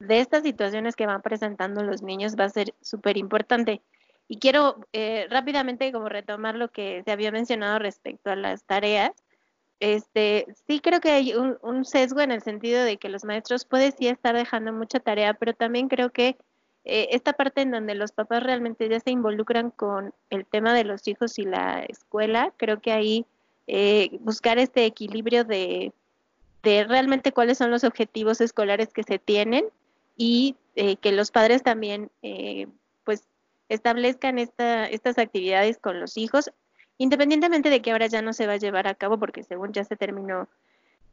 de 0.00 0.18
estas 0.18 0.42
situaciones 0.42 0.96
que 0.96 1.06
van 1.06 1.22
presentando 1.22 1.84
los 1.84 2.02
niños 2.02 2.34
va 2.38 2.44
a 2.44 2.48
ser 2.48 2.74
súper 2.80 3.16
importante. 3.16 3.80
Y 4.26 4.38
quiero 4.38 4.80
eh, 4.92 5.28
rápidamente 5.30 5.92
como 5.92 6.08
retomar 6.08 6.56
lo 6.56 6.72
que 6.72 7.02
se 7.04 7.12
había 7.12 7.30
mencionado 7.30 7.78
respecto 7.78 8.30
a 8.30 8.36
las 8.36 8.64
tareas. 8.64 9.12
Este, 9.78 10.46
sí 10.66 10.80
creo 10.80 11.00
que 11.00 11.10
hay 11.10 11.34
un, 11.34 11.84
sesgo 11.84 12.20
en 12.22 12.32
el 12.32 12.42
sentido 12.42 12.82
de 12.82 12.96
que 12.96 13.08
los 13.08 13.24
maestros 13.24 13.66
pueden 13.66 13.92
sí 13.92 14.08
estar 14.08 14.34
dejando 14.34 14.72
mucha 14.72 14.98
tarea, 14.98 15.34
pero 15.34 15.54
también 15.54 15.88
creo 15.88 16.10
que 16.10 16.36
eh, 16.84 17.08
esta 17.12 17.32
parte 17.32 17.62
en 17.62 17.70
donde 17.70 17.94
los 17.94 18.12
papás 18.12 18.42
realmente 18.42 18.88
ya 18.88 19.00
se 19.00 19.10
involucran 19.10 19.70
con 19.70 20.12
el 20.30 20.44
tema 20.44 20.74
de 20.74 20.84
los 20.84 21.08
hijos 21.08 21.38
y 21.38 21.44
la 21.44 21.84
escuela, 21.84 22.52
creo 22.56 22.80
que 22.80 22.92
ahí 22.92 23.26
eh, 23.66 24.18
buscar 24.20 24.58
este 24.58 24.84
equilibrio 24.84 25.44
de, 25.44 25.92
de, 26.62 26.84
realmente 26.84 27.32
cuáles 27.32 27.56
son 27.56 27.70
los 27.70 27.84
objetivos 27.84 28.42
escolares 28.42 28.92
que 28.92 29.02
se 29.02 29.18
tienen 29.18 29.64
y 30.18 30.56
eh, 30.76 30.96
que 30.96 31.12
los 31.12 31.30
padres 31.30 31.62
también 31.62 32.10
eh, 32.20 32.66
pues 33.04 33.24
establezcan 33.70 34.38
esta, 34.38 34.86
estas 34.86 35.16
actividades 35.16 35.78
con 35.78 35.98
los 35.98 36.18
hijos, 36.18 36.50
independientemente 36.98 37.70
de 37.70 37.80
que 37.80 37.92
ahora 37.92 38.06
ya 38.06 38.20
no 38.20 38.34
se 38.34 38.46
va 38.46 38.54
a 38.54 38.58
llevar 38.58 38.86
a 38.86 38.94
cabo 38.94 39.18
porque 39.18 39.42
según 39.42 39.72
ya 39.72 39.84
se 39.84 39.96
terminó 39.96 40.48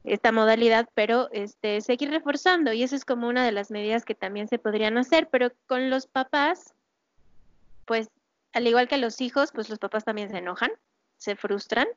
esta 0.04 0.32
modalidad, 0.32 0.90
pero 0.94 1.30
este 1.32 1.82
seguir 1.82 2.10
reforzando 2.10 2.74
y 2.74 2.84
eso 2.84 2.96
es 2.96 3.06
como 3.06 3.28
una 3.28 3.46
de 3.46 3.52
las 3.52 3.72
medidas 3.72 4.06
que 4.06 4.16
también 4.16 4.48
se 4.48 4.60
podrían 4.60 4.98
hacer, 4.98 5.30
pero 5.32 5.52
con 5.68 5.90
los 5.90 6.08
papás, 6.08 6.74
pues 7.86 8.10
al 8.54 8.68
igual 8.68 8.88
que 8.88 8.98
los 8.98 9.22
hijos, 9.22 9.52
pues 9.54 9.70
los 9.70 9.80
papás 9.80 10.04
también 10.04 10.30
se 10.30 10.38
enojan, 10.38 10.72
se 11.18 11.36
frustran 11.36 11.88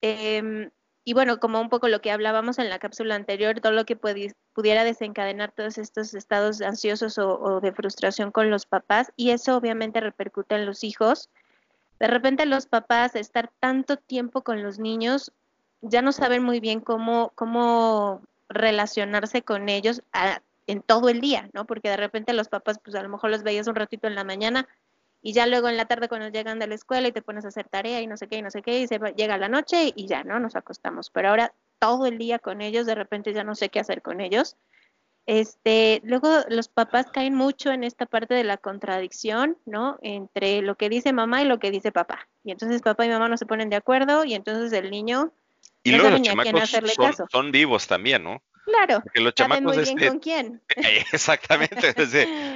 Em, 0.00 0.70
y 1.04 1.14
bueno, 1.14 1.40
como 1.40 1.60
un 1.60 1.70
poco 1.70 1.88
lo 1.88 2.00
que 2.00 2.10
hablábamos 2.10 2.58
en 2.58 2.68
la 2.68 2.78
cápsula 2.78 3.14
anterior, 3.14 3.60
todo 3.60 3.72
lo 3.72 3.84
que 3.86 3.96
pudiera 3.96 4.84
desencadenar 4.84 5.52
todos 5.52 5.78
estos 5.78 6.14
estados 6.14 6.60
ansiosos 6.60 7.18
o, 7.18 7.60
de 7.60 7.72
frustración 7.72 8.30
con 8.30 8.50
los 8.50 8.66
papás, 8.66 9.10
y 9.16 9.30
eso 9.30 9.56
obviamente 9.56 10.00
repercute 10.00 10.54
en 10.54 10.66
los 10.66 10.84
hijos. 10.84 11.30
De 11.98 12.08
repente 12.08 12.46
los 12.46 12.66
papás, 12.66 13.16
estar 13.16 13.50
tanto 13.58 13.96
tiempo 13.96 14.42
con 14.42 14.62
los 14.62 14.78
niños, 14.78 15.32
ya 15.80 16.02
no 16.02 16.12
saben 16.12 16.42
muy 16.42 16.60
bien 16.60 16.80
cómo, 16.80 17.32
cómo 17.34 18.22
relacionarse 18.48 19.42
con 19.42 19.68
ellos 19.68 20.02
en 20.66 20.82
todo 20.82 21.08
el 21.08 21.20
día, 21.20 21.48
¿no? 21.52 21.66
Porque 21.66 21.88
de 21.88 21.96
repente 21.96 22.32
los 22.32 22.48
papás, 22.48 22.78
pues 22.82 22.96
a 22.96 23.02
lo 23.02 23.08
mejor 23.08 23.30
los 23.30 23.42
veías 23.42 23.68
un 23.68 23.74
ratito 23.74 24.06
en 24.06 24.14
la 24.14 24.24
mañana, 24.24 24.68
y 25.22 25.32
ya 25.32 25.46
luego 25.46 25.68
en 25.68 25.76
la 25.76 25.86
tarde 25.86 26.08
cuando 26.08 26.28
llegan 26.28 26.58
de 26.58 26.66
la 26.66 26.74
escuela 26.74 27.08
y 27.08 27.12
te 27.12 27.22
pones 27.22 27.44
a 27.44 27.48
hacer 27.48 27.68
tarea 27.68 28.00
y 28.00 28.06
no 28.06 28.16
sé 28.16 28.28
qué 28.28 28.36
y 28.36 28.42
no 28.42 28.50
sé 28.50 28.62
qué 28.62 28.80
y 28.80 28.86
se 28.86 28.98
llega 29.16 29.36
la 29.36 29.48
noche 29.48 29.92
y 29.94 30.06
ya, 30.06 30.22
¿no? 30.22 30.38
Nos 30.38 30.54
acostamos. 30.54 31.10
Pero 31.10 31.30
ahora 31.30 31.52
todo 31.78 32.06
el 32.06 32.18
día 32.18 32.38
con 32.38 32.60
ellos, 32.60 32.86
de 32.86 32.94
repente 32.94 33.32
ya 33.32 33.44
no 33.44 33.54
sé 33.54 33.68
qué 33.68 33.80
hacer 33.80 34.02
con 34.02 34.20
ellos. 34.20 34.56
Este, 35.26 36.00
luego 36.04 36.28
los 36.48 36.68
papás 36.68 37.10
caen 37.10 37.34
mucho 37.34 37.70
en 37.70 37.84
esta 37.84 38.06
parte 38.06 38.34
de 38.34 38.44
la 38.44 38.56
contradicción, 38.56 39.58
¿no? 39.66 39.98
Entre 40.02 40.62
lo 40.62 40.76
que 40.76 40.88
dice 40.88 41.12
mamá 41.12 41.42
y 41.42 41.46
lo 41.46 41.58
que 41.58 41.70
dice 41.70 41.92
papá. 41.92 42.28
Y 42.44 42.52
entonces 42.52 42.80
papá 42.80 43.04
y 43.04 43.10
mamá 43.10 43.28
no 43.28 43.36
se 43.36 43.46
ponen 43.46 43.70
de 43.70 43.76
acuerdo 43.76 44.24
y 44.24 44.34
entonces 44.34 44.72
el 44.72 44.90
niño 44.90 45.32
y 45.88 45.92
luego 45.92 46.10
los 46.10 46.22
chamacos 46.22 46.70
son, 46.70 47.14
son, 47.30 47.52
vivos 47.52 47.86
también, 47.86 48.24
¿no? 48.24 48.42
Claro. 48.64 49.00
Porque 49.02 49.20
los 49.20 49.34
chamacos 49.34 49.76
muy 49.76 49.84
bien 49.84 50.08
con 50.10 50.18
quién. 50.18 50.62
Exactamente. 51.12 51.94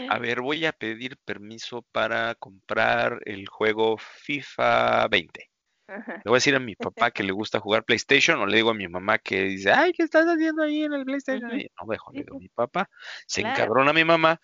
a 0.08 0.18
ver, 0.18 0.40
voy 0.40 0.66
a 0.66 0.72
pedir 0.72 1.16
permiso 1.18 1.82
para 1.92 2.34
comprar 2.34 3.20
el 3.24 3.48
juego 3.48 3.96
FIFA 3.98 5.08
20. 5.08 5.52
Le 5.88 6.22
voy 6.24 6.34
a 6.34 6.36
decir 6.36 6.54
a 6.54 6.60
mi 6.60 6.74
papá 6.74 7.10
que 7.10 7.22
le 7.22 7.32
gusta 7.32 7.60
jugar 7.60 7.84
PlayStation 7.84 8.40
o 8.40 8.46
le 8.46 8.56
digo 8.56 8.70
a 8.70 8.74
mi 8.74 8.88
mamá 8.88 9.18
que 9.18 9.42
dice, 9.42 9.72
ay, 9.72 9.92
¿qué 9.92 10.02
estás 10.02 10.26
haciendo 10.26 10.62
ahí 10.62 10.84
en 10.84 10.92
el 10.94 11.04
PlayStation? 11.04 11.50
no, 11.50 11.86
dejo, 11.90 12.12
le 12.12 12.22
digo 12.22 12.36
a 12.36 12.40
mi 12.40 12.48
papá, 12.48 12.88
se 13.26 13.42
encabrona 13.42 13.90
a 13.90 13.94
mi 13.94 14.04
mamá, 14.04 14.40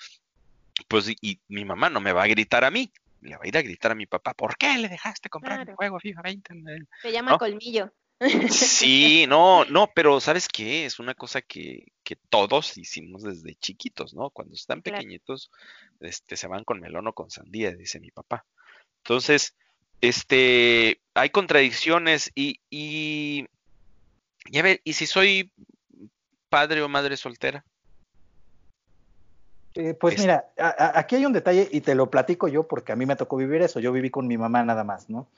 pues 0.89 1.11
y, 1.21 1.41
mi 1.49 1.65
mamá 1.65 1.89
no 1.89 2.01
me 2.01 2.13
va 2.13 2.25
a 2.25 2.27
gritar 2.27 2.65
a 2.65 2.71
mí, 2.71 2.93
le 3.23 3.37
va 3.37 3.45
a 3.45 3.49
ir 3.49 3.57
a 3.57 3.63
gritar 3.63 3.93
a 3.93 3.95
mi 3.95 4.07
papá, 4.07 4.35
¿por 4.35 4.57
qué 4.57 4.77
le 4.77 4.89
dejaste 4.89 5.29
comprar 5.29 5.67
el 5.67 5.75
juego 5.75 5.99
FIFA 5.99 6.23
20? 6.23 6.55
Se 7.03 7.13
llama 7.13 7.39
colmillo. 7.39 7.93
Sí, 8.51 9.27
no, 9.29 9.65
no, 9.67 9.91
pero 9.95 10.21
¿sabes 10.21 10.49
qué? 10.49 10.85
Es 10.85 10.99
una 10.99 11.15
cosa 11.15 11.41
que, 11.41 11.93
que 12.03 12.17
todos 12.17 12.77
hicimos 12.77 13.23
desde 13.23 13.55
chiquitos, 13.55 14.13
¿no? 14.15 14.31
Cuando 14.31 14.55
están 14.55 14.83
pequeñitos, 14.83 15.51
este, 16.01 16.37
se 16.37 16.49
van 16.49 16.65
con 16.65 16.81
melón 16.81 17.07
o 17.07 17.13
con 17.13 17.31
sandía, 17.31 17.71
dice 17.73 18.01
mi 18.01 18.11
papá. 18.11 18.45
Entonces, 18.99 19.55
este, 20.01 21.01
hay 21.15 21.31
contradicciones 21.31 22.33
y, 22.35 22.61
y, 22.71 23.47
y 24.47 24.59
a 24.59 24.63
ver, 24.63 24.81
¿y 24.83 24.95
si 24.95 25.07
soy 25.07 25.53
padre 26.49 26.83
o 26.83 26.89
madre 26.89 27.17
soltera? 27.17 27.65
Eh, 29.75 29.95
pues 29.95 30.19
mira, 30.19 30.51
aquí 30.57 31.15
hay 31.17 31.27
un 31.27 31.33
detalle 31.33 31.69
y 31.71 31.83
te 31.83 31.95
lo 31.95 32.11
platico 32.11 32.49
yo 32.49 32.67
porque 32.67 32.91
a 32.91 32.97
mí 32.97 33.07
me 33.07 33.15
tocó 33.15 33.37
vivir 33.37 33.63
eso. 33.63 33.79
Yo 33.79 33.93
viví 33.93 34.11
con 34.11 34.27
mi 34.27 34.37
mamá 34.37 34.65
nada 34.65 34.83
más, 34.83 35.09
¿no? 35.09 35.29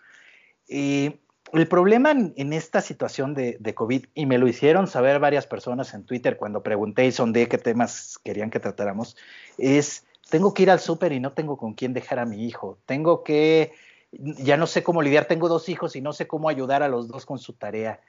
Y 0.66 1.16
el 1.52 1.66
problema 1.68 2.10
en, 2.10 2.52
esta 2.52 2.80
situación 2.80 3.34
de, 3.34 3.74
COVID, 3.74 4.06
y 4.14 4.26
me 4.26 4.38
lo 4.38 4.48
hicieron 4.48 4.86
saber 4.86 5.18
varias 5.18 5.46
personas 5.46 5.94
en 5.94 6.04
Twitter 6.04 6.36
cuando 6.36 6.62
pregunté 6.62 7.06
y 7.06 7.12
sondé 7.12 7.48
qué 7.48 7.58
temas 7.58 8.18
querían 8.22 8.50
que 8.50 8.60
tratáramos, 8.60 9.16
es, 9.58 10.06
tengo 10.30 10.54
que 10.54 10.62
ir 10.62 10.70
al 10.70 10.80
súper 10.80 11.12
y 11.12 11.20
no 11.20 11.32
tengo 11.32 11.56
con 11.56 11.74
quién 11.74 11.92
dejar 11.92 12.18
a 12.18 12.26
mi 12.26 12.46
hijo, 12.46 12.78
tengo 12.86 13.24
que, 13.24 13.72
ya 14.12 14.56
no 14.56 14.66
sé 14.66 14.82
cómo 14.82 15.02
lidiar, 15.02 15.26
tengo 15.26 15.48
dos 15.48 15.68
hijos 15.68 15.96
y 15.96 16.00
no 16.00 16.12
sé 16.12 16.26
cómo 16.26 16.48
ayudar 16.48 16.82
a 16.82 16.88
los 16.88 17.08
dos 17.08 17.26
con 17.26 17.38
su 17.38 17.54
tarea. 17.54 18.00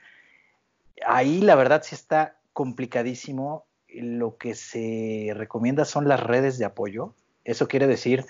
Ahí 1.06 1.40
la 1.40 1.54
verdad 1.54 1.82
sí 1.84 1.94
está 1.94 2.36
complicadísimo. 2.52 3.66
Lo 3.88 4.36
que 4.36 4.54
se 4.54 5.32
recomienda 5.34 5.84
son 5.84 6.08
las 6.08 6.20
redes 6.20 6.58
de 6.58 6.64
apoyo. 6.64 7.14
Eso 7.44 7.68
quiere 7.68 7.86
decir 7.86 8.24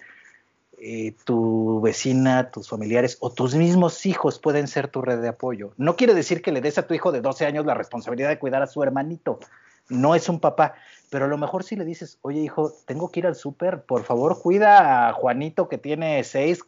eh, 0.78 1.14
tu 1.24 1.80
vecina, 1.80 2.50
tus 2.50 2.68
familiares 2.68 3.18
o 3.20 3.30
tus 3.30 3.54
mismos 3.54 4.04
hijos 4.06 4.38
pueden 4.38 4.66
ser 4.66 4.88
tu 4.88 5.02
red 5.02 5.20
de 5.20 5.28
apoyo. 5.28 5.74
No 5.76 5.96
quiere 5.96 6.14
decir 6.14 6.42
que 6.42 6.52
le 6.52 6.60
des 6.60 6.78
a 6.78 6.86
tu 6.86 6.94
hijo 6.94 7.12
de 7.12 7.20
12 7.20 7.46
años 7.46 7.66
la 7.66 7.74
responsabilidad 7.74 8.30
de 8.30 8.38
cuidar 8.38 8.62
a 8.62 8.66
su 8.66 8.82
hermanito. 8.82 9.38
No 9.88 10.14
es 10.14 10.28
un 10.28 10.40
papá, 10.40 10.74
pero 11.10 11.26
a 11.26 11.28
lo 11.28 11.38
mejor 11.38 11.64
si 11.64 11.76
le 11.76 11.84
dices, 11.84 12.18
oye 12.22 12.40
hijo, 12.40 12.72
tengo 12.86 13.10
que 13.10 13.20
ir 13.20 13.26
al 13.26 13.34
súper, 13.34 13.82
por 13.82 14.04
favor 14.04 14.40
cuida 14.40 15.08
a 15.08 15.12
Juanito 15.12 15.68
que 15.68 15.78
tiene 15.78 16.24
seis, 16.24 16.60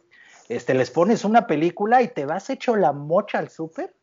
este, 0.47 0.75
les 0.75 0.91
pones 0.91 1.25
una 1.25 1.47
película 1.47 2.01
y 2.01 2.07
te 2.07 2.25
vas 2.25 2.49
hecho 2.49 2.75
la 2.75 2.93
mocha 2.93 3.39
al 3.39 3.49
súper 3.49 3.95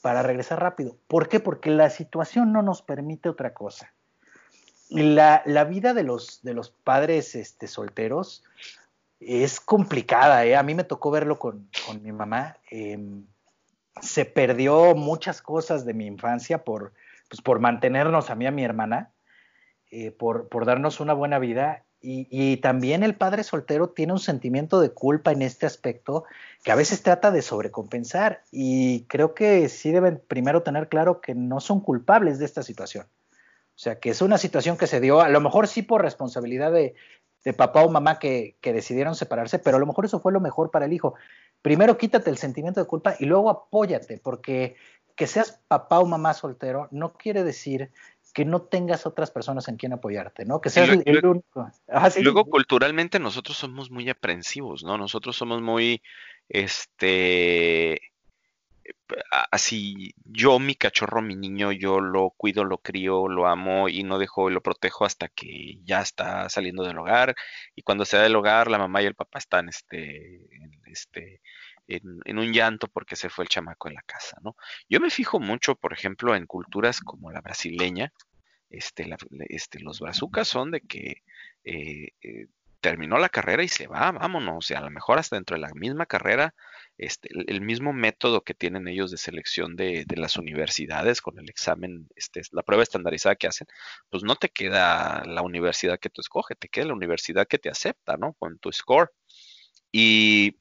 para 0.00 0.22
regresar 0.22 0.60
rápido. 0.60 0.96
¿Por 1.06 1.28
qué? 1.28 1.40
Porque 1.40 1.70
la 1.70 1.90
situación 1.90 2.52
no 2.52 2.62
nos 2.62 2.82
permite 2.82 3.28
otra 3.28 3.52
cosa. 3.52 3.92
La, 4.88 5.42
la 5.46 5.64
vida 5.64 5.94
de 5.94 6.02
los, 6.02 6.42
de 6.42 6.54
los 6.54 6.70
padres 6.70 7.34
este, 7.34 7.66
solteros 7.66 8.44
es 9.26 9.60
complicada, 9.60 10.44
¿eh? 10.44 10.56
A 10.56 10.62
mí 10.62 10.74
me 10.74 10.84
tocó 10.84 11.10
verlo 11.10 11.38
con, 11.38 11.68
mi 12.02 12.12
mamá. 12.12 12.56
Em, 12.70 13.24
se 14.00 14.24
perdió 14.24 14.94
muchas 14.94 15.42
cosas 15.42 15.84
de 15.84 15.94
mi 15.94 16.06
infancia 16.06 16.64
por, 16.64 16.92
pues, 17.28 17.40
por 17.40 17.60
mantenernos 17.60 18.30
a 18.30 18.34
mí, 18.34 18.46
a 18.46 18.50
mi 18.50 18.64
hermana, 18.64 19.12
eh, 19.90 20.10
por, 20.10 20.48
por, 20.48 20.66
darnos 20.66 21.00
una 21.00 21.12
buena 21.12 21.38
vida. 21.38 21.84
Y, 22.00 22.26
y, 22.30 22.56
también 22.56 23.04
el 23.04 23.14
padre 23.14 23.44
soltero 23.44 23.90
tiene 23.90 24.12
un 24.12 24.18
sentimiento 24.18 24.80
de 24.80 24.90
culpa 24.90 25.30
en 25.30 25.42
este 25.42 25.66
aspecto 25.66 26.24
que 26.64 26.72
a 26.72 26.74
veces 26.74 27.02
trata 27.02 27.30
de 27.30 27.42
sobrecompensar. 27.42 28.42
Y 28.50 29.04
creo 29.04 29.34
que 29.34 29.68
sí 29.68 29.92
deben 29.92 30.20
primero 30.26 30.62
tener 30.62 30.88
claro 30.88 31.20
que 31.20 31.34
no 31.34 31.60
son 31.60 31.80
culpables 31.80 32.40
de 32.40 32.46
esta 32.46 32.64
situación. 32.64 33.06
O 33.74 33.78
sea, 33.78 33.98
que 33.98 34.10
es 34.10 34.20
una 34.20 34.36
situación 34.36 34.76
que 34.76 34.86
se 34.86 35.00
dio, 35.00 35.20
a 35.20 35.28
lo 35.28 35.40
mejor 35.40 35.66
sí 35.66 35.82
por 35.82 36.02
responsabilidad 36.02 36.72
de, 36.72 36.94
de 37.44 37.52
papá 37.52 37.82
o 37.82 37.90
mamá 37.90 38.18
que, 38.18 38.56
decidieron 38.62 39.14
separarse, 39.14 39.58
pero 39.58 39.76
a 39.76 39.80
lo 39.80 39.86
mejor 39.86 40.04
eso 40.04 40.20
fue 40.20 40.32
lo 40.32 40.40
mejor 40.40 40.70
para 40.70 40.86
el 40.86 40.92
hijo. 40.92 41.14
Primero 41.60 41.98
quítate 41.98 42.30
el 42.30 42.38
sentimiento 42.38 42.80
de 42.80 42.86
culpa 42.86 43.16
y 43.18 43.26
luego 43.26 43.50
apóyate, 43.50 44.18
porque 44.18 44.76
que 45.16 45.26
seas 45.26 45.60
papá 45.68 45.98
o 45.98 46.06
mamá 46.06 46.34
soltero 46.34 46.88
no 46.90 47.12
quiere 47.14 47.44
decir 47.44 47.90
que 48.32 48.44
no 48.44 48.62
tengas 48.62 49.04
otras 49.04 49.30
personas 49.30 49.68
en 49.68 49.76
quien 49.76 49.92
apoyarte, 49.92 50.46
¿no? 50.46 50.60
Que 50.60 50.70
seas 50.70 50.88
el, 50.88 51.26
único. 51.26 51.70
Luego, 52.22 52.46
culturalmente, 52.46 53.18
nosotros 53.18 53.58
somos 53.58 53.90
muy 53.90 54.08
aprensivos, 54.08 54.84
¿no? 54.84 54.96
Nosotros 54.96 55.36
somos 55.36 55.60
muy, 55.60 56.02
este, 56.48 58.00
así, 59.50 60.14
yo, 60.24 60.58
mi 60.58 60.74
cachorro, 60.74 61.22
mi 61.22 61.36
niño, 61.36 61.72
yo 61.72 62.00
lo 62.00 62.30
cuido, 62.30 62.64
lo 62.64 62.78
crío, 62.78 63.28
lo 63.28 63.46
amo 63.46 63.88
y 63.88 64.02
no 64.02 64.18
dejo 64.18 64.50
y 64.50 64.54
lo 64.54 64.62
protejo 64.62 65.04
hasta 65.04 65.28
que 65.28 65.78
ya 65.84 66.00
está 66.00 66.48
saliendo 66.48 66.84
del 66.84 66.98
hogar. 66.98 67.34
Y 67.74 67.82
cuando 67.82 68.04
se 68.04 68.16
da 68.16 68.24
del 68.24 68.36
hogar, 68.36 68.70
la 68.70 68.78
mamá 68.78 69.02
y 69.02 69.06
el 69.06 69.14
papá 69.14 69.38
están, 69.38 69.68
este, 69.68 70.48
este, 70.86 71.40
en, 71.88 72.38
un 72.38 72.52
llanto 72.52 72.88
porque 72.88 73.16
se 73.16 73.28
fue 73.28 73.44
el 73.44 73.48
chamaco 73.48 73.88
en 73.88 73.94
la 73.94 74.02
casa, 74.02 74.38
¿no? 74.42 74.56
Yo 74.88 75.00
me 75.00 75.10
fijo 75.10 75.40
mucho, 75.40 75.74
por 75.76 75.92
ejemplo, 75.92 76.34
en 76.34 76.46
culturas 76.46 77.00
como 77.00 77.30
la 77.30 77.40
brasileña, 77.40 78.12
este, 78.70 79.08
este 79.48 79.80
los 79.80 80.00
brazucas 80.00 80.48
son 80.48 80.70
de 80.70 80.80
que 80.80 81.22
eh, 81.64 82.12
eh, 82.22 82.46
terminó 82.82 83.18
la 83.18 83.30
carrera 83.30 83.62
y 83.62 83.68
se 83.68 83.86
va, 83.86 84.12
vámonos, 84.12 84.56
o 84.58 84.60
sea, 84.60 84.80
a 84.80 84.82
lo 84.82 84.90
mejor 84.90 85.18
hasta 85.18 85.36
dentro 85.36 85.56
de 85.56 85.62
la 85.62 85.70
misma 85.74 86.04
carrera, 86.06 86.54
este, 86.98 87.30
el, 87.32 87.62
mismo 87.62 87.92
método 87.94 88.42
que 88.42 88.54
tienen 88.54 88.88
ellos 88.88 89.10
de 89.10 89.16
selección 89.16 89.76
de, 89.76 90.04
las 90.16 90.36
universidades 90.36 91.22
con 91.22 91.38
el 91.38 91.48
examen, 91.48 92.08
este, 92.16 92.42
la 92.50 92.62
prueba 92.62 92.82
estandarizada 92.82 93.36
que 93.36 93.46
hacen, 93.46 93.66
pues 94.10 94.24
no 94.24 94.36
te 94.36 94.50
queda 94.50 95.24
la 95.24 95.42
universidad 95.42 95.98
que 95.98 96.10
tú 96.10 96.20
escoges, 96.20 96.58
te 96.58 96.68
queda 96.68 96.86
la 96.86 96.94
universidad 96.94 97.46
que 97.46 97.58
te 97.58 97.70
acepta, 97.70 98.16
¿no? 98.18 98.34
Con 98.34 98.58
tu 98.58 98.72
score. 98.72 99.10
Y 99.92 100.58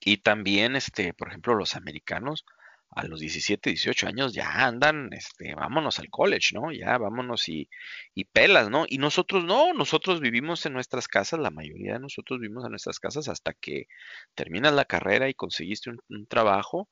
y 0.00 0.18
también, 0.18 0.76
este, 0.76 1.12
por 1.14 1.28
ejemplo, 1.28 1.54
los 1.54 1.74
americanos 1.76 2.44
a 2.90 3.04
los 3.06 3.20
17, 3.20 3.70
18 3.70 4.08
años 4.08 4.34
ya 4.34 4.66
andan, 4.66 5.12
este, 5.12 5.54
vámonos 5.54 5.98
al 6.00 6.10
college, 6.10 6.54
¿no? 6.54 6.72
Ya 6.72 6.98
vámonos 6.98 7.48
y, 7.48 7.68
y 8.14 8.24
pelas, 8.24 8.68
¿no? 8.68 8.84
Y 8.88 8.98
nosotros 8.98 9.44
no, 9.44 9.72
nosotros 9.72 10.20
vivimos 10.20 10.66
en 10.66 10.72
nuestras 10.72 11.06
casas, 11.08 11.40
la 11.40 11.50
mayoría 11.50 11.94
de 11.94 12.00
nosotros 12.00 12.40
vivimos 12.40 12.64
en 12.64 12.70
nuestras 12.70 12.98
casas 12.98 13.28
hasta 13.28 13.52
que 13.54 13.86
terminas 14.34 14.72
la 14.72 14.84
carrera 14.84 15.28
y 15.28 15.34
conseguiste 15.34 15.90
un, 15.90 16.26
trabajo. 16.26 16.88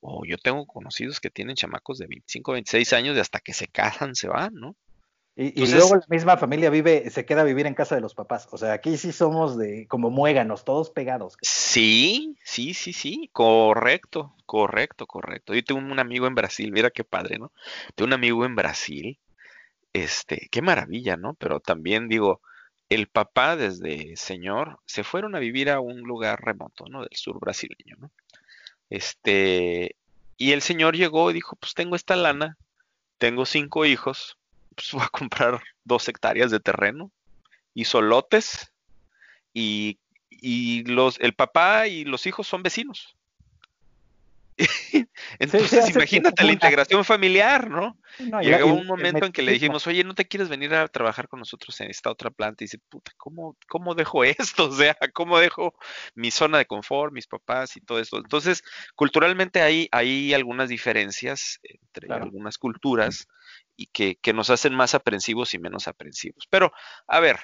O 0.00 0.24
yo 0.26 0.36
tengo 0.38 0.66
conocidos 0.66 1.20
que 1.20 1.30
tienen 1.30 1.56
chamacos 1.56 1.98
de 1.98 2.06
25, 2.08 2.52
26 2.52 2.92
años 2.94 3.16
y 3.16 3.20
hasta 3.20 3.40
que 3.40 3.52
se 3.54 3.68
casan 3.68 4.14
se 4.16 4.28
van, 4.28 4.54
¿no? 4.54 4.76
Y, 5.34 5.66
luego 5.66 5.96
la 5.96 6.04
misma 6.08 6.36
familia 6.36 6.68
vive, 6.68 7.08
se 7.08 7.24
queda 7.24 7.40
a 7.40 7.44
vivir 7.44 7.66
en 7.66 7.74
casa 7.74 7.94
de 7.94 8.02
los 8.02 8.14
papás. 8.14 8.48
O 8.50 8.58
sea, 8.58 8.74
aquí 8.74 8.98
sí 8.98 9.12
somos 9.12 9.56
de 9.56 9.86
como 9.88 10.10
muéganos, 10.10 10.64
todos 10.64 10.90
pegados. 10.90 11.36
Sí, 11.40 12.36
sí, 12.44 12.74
sí, 12.74 12.92
sí, 12.92 13.30
correcto, 13.32 14.34
correcto, 14.44 15.06
correcto. 15.06 15.54
Yo 15.54 15.64
tengo 15.64 15.80
un 15.80 15.98
amigo 15.98 16.26
en 16.26 16.34
Brasil, 16.34 16.70
mira 16.70 16.90
qué 16.90 17.02
padre, 17.02 17.38
¿no? 17.38 17.50
Tengo 17.94 18.08
un 18.08 18.12
amigo 18.12 18.44
en 18.44 18.54
Brasil, 18.56 19.18
este, 19.94 20.48
qué 20.50 20.60
maravilla, 20.60 21.16
¿no? 21.16 21.32
Pero 21.34 21.60
también 21.60 22.08
digo, 22.08 22.42
el 22.90 23.08
papá 23.08 23.56
desde 23.56 24.16
señor 24.16 24.80
se 24.84 25.02
fueron 25.02 25.34
a 25.34 25.38
vivir 25.38 25.70
a 25.70 25.80
un 25.80 26.02
lugar 26.02 26.42
remoto, 26.44 26.84
¿no? 26.90 27.00
Del 27.00 27.16
sur 27.16 27.40
brasileño, 27.40 27.96
¿no? 27.98 28.10
Este, 28.90 29.96
y 30.36 30.52
el 30.52 30.60
señor 30.60 30.94
llegó 30.94 31.30
y 31.30 31.34
dijo, 31.34 31.56
pues 31.56 31.72
tengo 31.72 31.96
esta 31.96 32.16
lana, 32.16 32.58
tengo 33.16 33.46
cinco 33.46 33.86
hijos 33.86 34.36
pues 34.74 34.88
voy 34.92 35.02
a 35.02 35.08
comprar 35.08 35.62
dos 35.84 36.08
hectáreas 36.08 36.50
de 36.50 36.60
terreno, 36.60 37.10
y 37.74 37.84
lotes 37.84 38.72
y, 39.54 39.98
y 40.30 40.84
los, 40.84 41.18
el 41.20 41.34
papá 41.34 41.86
y 41.86 42.04
los 42.04 42.26
hijos 42.26 42.46
son 42.46 42.62
vecinos. 42.62 43.16
Entonces, 45.38 45.90
imagínate 45.90 46.44
la 46.44 46.52
integración 46.52 47.04
familiar, 47.04 47.70
¿no? 47.70 47.96
Llegó 48.42 48.66
un 48.66 48.86
momento 48.86 49.24
en 49.24 49.32
que 49.32 49.42
le 49.42 49.52
dijimos, 49.52 49.86
oye, 49.86 50.04
¿no 50.04 50.14
te 50.14 50.26
quieres 50.26 50.48
venir 50.48 50.74
a 50.74 50.88
trabajar 50.88 51.28
con 51.28 51.38
nosotros 51.38 51.80
en 51.80 51.90
esta 51.90 52.10
otra 52.10 52.30
planta? 52.30 52.62
Y 52.62 52.66
dice, 52.66 52.78
puta, 52.88 53.12
¿cómo, 53.16 53.56
cómo 53.68 53.94
dejo 53.94 54.24
esto? 54.24 54.68
O 54.68 54.72
sea, 54.72 54.96
¿cómo 55.14 55.38
dejo 55.38 55.74
mi 56.14 56.30
zona 56.30 56.58
de 56.58 56.66
confort, 56.66 57.12
mis 57.12 57.26
papás 57.26 57.76
y 57.76 57.80
todo 57.80 57.98
esto? 57.98 58.18
Entonces, 58.18 58.62
culturalmente 58.94 59.62
hay, 59.62 59.88
hay 59.90 60.34
algunas 60.34 60.68
diferencias 60.68 61.58
entre 61.62 62.12
algunas 62.12 62.58
culturas 62.58 63.26
que, 63.86 64.18
nos 64.32 64.50
hacen 64.50 64.74
más 64.74 64.94
aprensivos 64.94 65.54
y 65.54 65.58
menos 65.58 65.88
aprensivos. 65.88 66.46
Pero, 66.50 66.72
a 67.06 67.20
ver, 67.20 67.38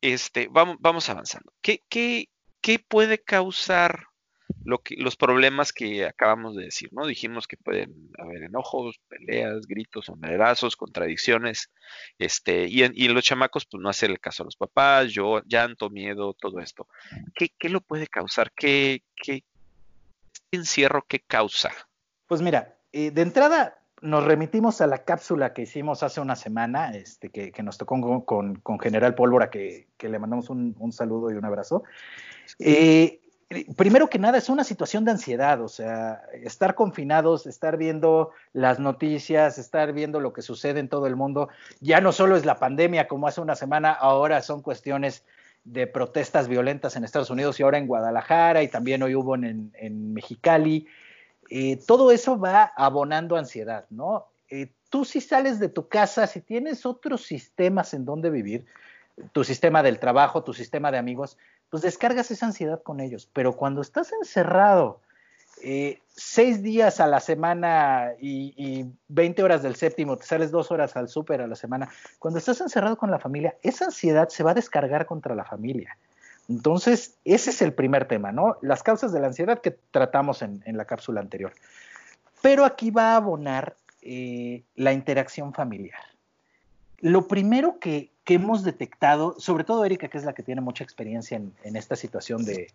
este, 0.00 0.48
vamos, 0.50 0.76
vamos 0.80 1.08
avanzando. 1.08 1.52
¿Qué, 1.62 1.82
qué, 1.88 2.28
qué 2.60 2.78
puede 2.78 3.18
causar 3.18 4.08
lo 4.64 4.78
que, 4.78 4.96
los 4.96 5.16
problemas 5.16 5.72
que 5.72 6.06
acabamos 6.06 6.56
de 6.56 6.64
decir, 6.64 6.90
¿no? 6.92 7.06
Dijimos 7.06 7.46
que 7.46 7.56
pueden 7.56 8.10
haber 8.18 8.44
enojos, 8.44 9.00
peleas, 9.08 9.66
gritos, 9.66 10.06
sombrerazos, 10.06 10.76
contradicciones, 10.76 11.70
este, 12.18 12.66
y 12.66 12.82
y 12.82 13.08
los 13.08 13.24
chamacos, 13.24 13.66
pues 13.66 13.82
no 13.82 13.88
hacer 13.88 14.10
el 14.10 14.20
caso 14.20 14.42
a 14.42 14.46
los 14.46 14.56
papás, 14.56 15.12
yo, 15.12 15.42
llanto, 15.44 15.90
miedo, 15.90 16.34
todo 16.34 16.60
esto. 16.60 16.88
¿Qué, 17.34 17.50
qué 17.58 17.68
lo 17.68 17.80
puede 17.80 18.06
causar? 18.06 18.52
¿Qué, 18.52 19.02
qué 19.16 19.44
encierro 20.50 21.04
qué 21.06 21.20
causa? 21.20 21.70
Pues 22.26 22.42
mira, 22.42 22.78
eh, 22.92 23.10
de 23.10 23.22
entrada, 23.22 23.77
nos 24.02 24.24
remitimos 24.24 24.80
a 24.80 24.86
la 24.86 24.98
cápsula 24.98 25.52
que 25.52 25.62
hicimos 25.62 26.02
hace 26.02 26.20
una 26.20 26.36
semana, 26.36 26.94
este, 26.94 27.30
que, 27.30 27.62
nos 27.62 27.78
tocó 27.78 28.24
con, 28.24 28.56
con, 28.56 28.78
General 28.80 29.14
Pólvora, 29.14 29.50
que, 29.50 29.86
le 30.00 30.18
mandamos 30.18 30.50
un, 30.50 30.92
saludo 30.92 31.30
y 31.30 31.34
un 31.34 31.44
abrazo. 31.44 31.82
Eh, 32.58 33.20
primero 33.76 34.08
que 34.08 34.18
nada, 34.18 34.38
es 34.38 34.48
una 34.48 34.64
situación 34.64 35.04
de 35.04 35.12
ansiedad, 35.12 35.60
o 35.62 35.68
sea, 35.68 36.22
estar 36.32 36.74
confinados, 36.74 37.46
estar 37.46 37.76
viendo 37.76 38.30
las 38.52 38.78
noticias, 38.78 39.58
estar 39.58 39.92
viendo 39.92 40.20
lo 40.20 40.32
que 40.32 40.42
sucede 40.42 40.80
en 40.80 40.88
todo 40.88 41.06
el 41.06 41.16
mundo, 41.16 41.48
ya 41.80 42.00
no 42.00 42.12
solo 42.12 42.36
es 42.36 42.44
la 42.44 42.58
pandemia 42.58 43.08
como 43.08 43.26
hace 43.26 43.40
una 43.40 43.56
semana, 43.56 43.92
ahora 43.92 44.42
son 44.42 44.62
cuestiones 44.62 45.24
de 45.64 45.86
protestas 45.86 46.48
violentas 46.48 46.96
en 46.96 47.04
Estados 47.04 47.30
Unidos 47.30 47.58
y 47.58 47.62
ahora 47.62 47.78
en 47.78 47.86
Guadalajara 47.86 48.62
y 48.62 48.68
también 48.68 49.02
hoy 49.02 49.14
hubo 49.14 49.34
en, 49.34 49.72
en 49.74 50.14
Mexicali. 50.14 50.86
Eh, 51.50 51.78
todo 51.86 52.10
eso 52.10 52.38
va 52.38 52.72
abonando 52.76 53.36
ansiedad, 53.36 53.86
¿no? 53.90 54.26
Eh, 54.50 54.70
tú 54.90 55.04
si 55.04 55.20
sales 55.20 55.58
de 55.58 55.68
tu 55.68 55.88
casa, 55.88 56.26
si 56.26 56.40
tienes 56.40 56.86
otros 56.86 57.22
sistemas 57.22 57.94
en 57.94 58.04
donde 58.04 58.30
vivir, 58.30 58.66
tu 59.32 59.44
sistema 59.44 59.82
del 59.82 59.98
trabajo, 59.98 60.44
tu 60.44 60.52
sistema 60.52 60.90
de 60.90 60.98
amigos, 60.98 61.36
pues 61.70 61.82
descargas 61.82 62.30
esa 62.30 62.46
ansiedad 62.46 62.82
con 62.82 63.00
ellos. 63.00 63.28
Pero 63.32 63.54
cuando 63.54 63.80
estás 63.80 64.12
encerrado 64.12 65.00
eh, 65.62 66.00
seis 66.08 66.62
días 66.62 67.00
a 67.00 67.06
la 67.06 67.20
semana 67.20 68.12
y, 68.20 68.54
y, 68.56 68.86
20 69.08 69.42
horas 69.42 69.62
del 69.62 69.74
séptimo, 69.74 70.16
te 70.16 70.24
sales 70.24 70.50
dos 70.50 70.70
horas 70.70 70.96
al 70.96 71.08
súper 71.08 71.40
a 71.40 71.46
la 71.46 71.56
semana, 71.56 71.88
cuando 72.18 72.38
estás 72.38 72.60
encerrado 72.60 72.96
con 72.96 73.10
la 73.10 73.18
familia, 73.18 73.56
esa 73.62 73.86
ansiedad 73.86 74.28
se 74.28 74.44
va 74.44 74.52
a 74.52 74.54
descargar 74.54 75.06
contra 75.06 75.34
la 75.34 75.44
familia. 75.44 75.96
Entonces, 76.48 77.18
ese 77.24 77.50
es 77.50 77.60
el 77.60 77.74
primer 77.74 78.08
tema, 78.08 78.32
¿no? 78.32 78.56
Las 78.62 78.82
causas 78.82 79.12
de 79.12 79.20
la 79.20 79.26
ansiedad 79.26 79.60
que 79.60 79.70
tratamos 79.90 80.40
en, 80.40 80.62
la 80.64 80.86
cápsula 80.86 81.20
anterior. 81.20 81.52
Pero 82.40 82.64
aquí 82.64 82.90
va 82.90 83.12
a 83.12 83.16
abonar 83.16 83.76
eh, 84.00 84.64
la 84.74 84.94
interacción 84.94 85.52
familiar. 85.52 86.00
Lo 87.00 87.28
primero 87.28 87.78
que, 87.78 88.10
hemos 88.26 88.62
detectado, 88.62 89.36
sobre 89.38 89.64
todo 89.64 89.86
Erika, 89.86 90.08
que 90.08 90.18
es 90.18 90.24
la 90.24 90.34
que 90.34 90.42
tiene 90.42 90.60
mucha 90.60 90.84
experiencia 90.84 91.36
en, 91.36 91.76
esta 91.76 91.96
situación 91.96 92.44
de, 92.44 92.68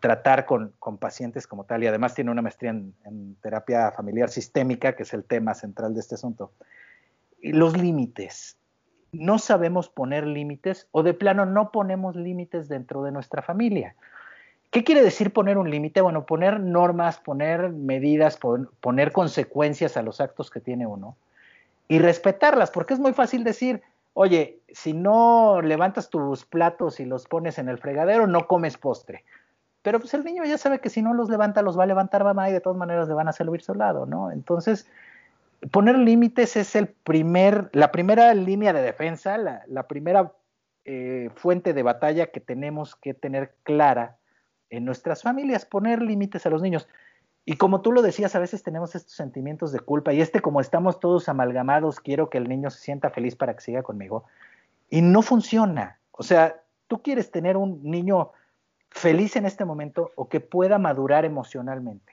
tratar 0.00 0.44
con, 0.44 0.74
pacientes 0.98 1.46
como 1.46 1.64
tal, 1.64 1.82
y 1.82 1.86
además 1.86 2.14
tiene 2.14 2.30
una 2.30 2.42
maestría 2.42 2.70
en, 2.70 3.36
terapia 3.40 3.90
familiar 3.92 4.28
sistémica, 4.28 4.94
que 4.94 5.04
es 5.04 5.14
el 5.14 5.24
tema 5.24 5.54
central 5.54 5.94
de 5.94 6.00
este 6.00 6.16
asunto. 6.16 6.52
Los 7.40 7.78
límites 7.78 8.57
no 9.12 9.38
sabemos 9.38 9.88
poner 9.88 10.26
límites 10.26 10.88
o 10.92 11.02
de 11.02 11.14
plano 11.14 11.46
no 11.46 11.70
ponemos 11.70 12.16
límites 12.16 12.68
dentro 12.68 13.02
de 13.02 13.12
nuestra 13.12 13.42
familia. 13.42 13.94
¿Qué 14.70 14.84
quiere 14.84 15.02
decir 15.02 15.32
poner 15.32 15.56
un 15.56 15.70
límite? 15.70 16.02
Bueno, 16.02 16.26
poner 16.26 16.60
normas, 16.60 17.18
poner 17.18 17.70
medidas, 17.70 18.38
poner 18.80 19.12
consecuencias 19.12 19.96
a 19.96 20.02
los 20.02 20.20
actos 20.20 20.50
que 20.50 20.60
tiene 20.60 20.86
uno 20.86 21.16
y 21.88 21.98
respetarlas, 21.98 22.70
porque 22.70 22.92
es 22.92 23.00
muy 23.00 23.14
fácil 23.14 23.44
decir, 23.44 23.82
oye, 24.12 24.58
si 24.68 24.92
no 24.92 25.62
levantas 25.62 26.10
tus 26.10 26.44
platos 26.44 27.00
y 27.00 27.06
los 27.06 27.26
pones 27.26 27.58
en 27.58 27.70
el 27.70 27.78
fregadero, 27.78 28.26
no 28.26 28.46
comes 28.46 28.76
postre. 28.76 29.24
Pero 29.80 30.00
pues 30.00 30.12
el 30.12 30.22
niño 30.22 30.44
ya 30.44 30.58
sabe 30.58 30.80
que 30.80 30.90
si 30.90 31.00
no 31.00 31.14
los 31.14 31.30
levanta, 31.30 31.62
los 31.62 31.78
va 31.78 31.84
a 31.84 31.86
levantar 31.86 32.24
mamá 32.24 32.50
y 32.50 32.52
de 32.52 32.60
todas 32.60 32.76
maneras 32.76 33.08
le 33.08 33.14
van 33.14 33.28
a 33.28 33.32
servir 33.32 33.62
su 33.62 33.74
lado, 33.74 34.04
¿no? 34.04 34.30
Entonces, 34.30 34.86
poner 35.70 35.98
límites 35.98 36.56
es 36.56 36.76
el 36.76 36.88
primer, 36.88 37.70
la 37.72 37.90
primera 37.90 38.32
línea 38.34 38.72
de 38.72 38.82
defensa, 38.82 39.36
la, 39.38 39.88
primera 39.88 40.32
eh, 40.84 41.30
fuente 41.34 41.74
de 41.74 41.82
batalla 41.82 42.28
que 42.28 42.40
tenemos 42.40 42.94
que 42.96 43.14
tener 43.14 43.54
clara 43.64 44.16
en 44.70 44.84
nuestras 44.84 45.22
familias, 45.22 45.64
poner 45.64 46.02
límites 46.02 46.46
a 46.46 46.50
los 46.50 46.62
niños. 46.62 46.88
Y 47.44 47.56
como 47.56 47.80
tú 47.80 47.92
lo 47.92 48.02
decías, 48.02 48.34
a 48.34 48.40
veces 48.40 48.62
tenemos 48.62 48.94
estos 48.94 49.14
sentimientos 49.14 49.72
de 49.72 49.80
culpa 49.80 50.12
y 50.12 50.20
este 50.20 50.40
como 50.40 50.60
estamos 50.60 51.00
todos 51.00 51.28
amalgamados, 51.28 51.98
quiero 51.98 52.28
que 52.28 52.38
el 52.38 52.48
niño 52.48 52.70
se 52.70 52.80
sienta 52.80 53.10
feliz 53.10 53.36
para 53.36 53.54
que 53.54 53.62
siga 53.62 53.82
conmigo. 53.82 54.24
Y 54.90 55.02
no 55.02 55.22
funciona. 55.22 55.98
O 56.12 56.22
sea, 56.22 56.60
tú 56.88 57.02
quieres 57.02 57.30
tener 57.30 57.56
un 57.56 57.82
niño 57.82 58.32
feliz 58.90 59.36
en 59.36 59.46
este 59.46 59.64
momento 59.64 60.12
o 60.14 60.28
que 60.28 60.40
pueda 60.40 60.78
madurar 60.78 61.24
emocionalmente. 61.24 62.12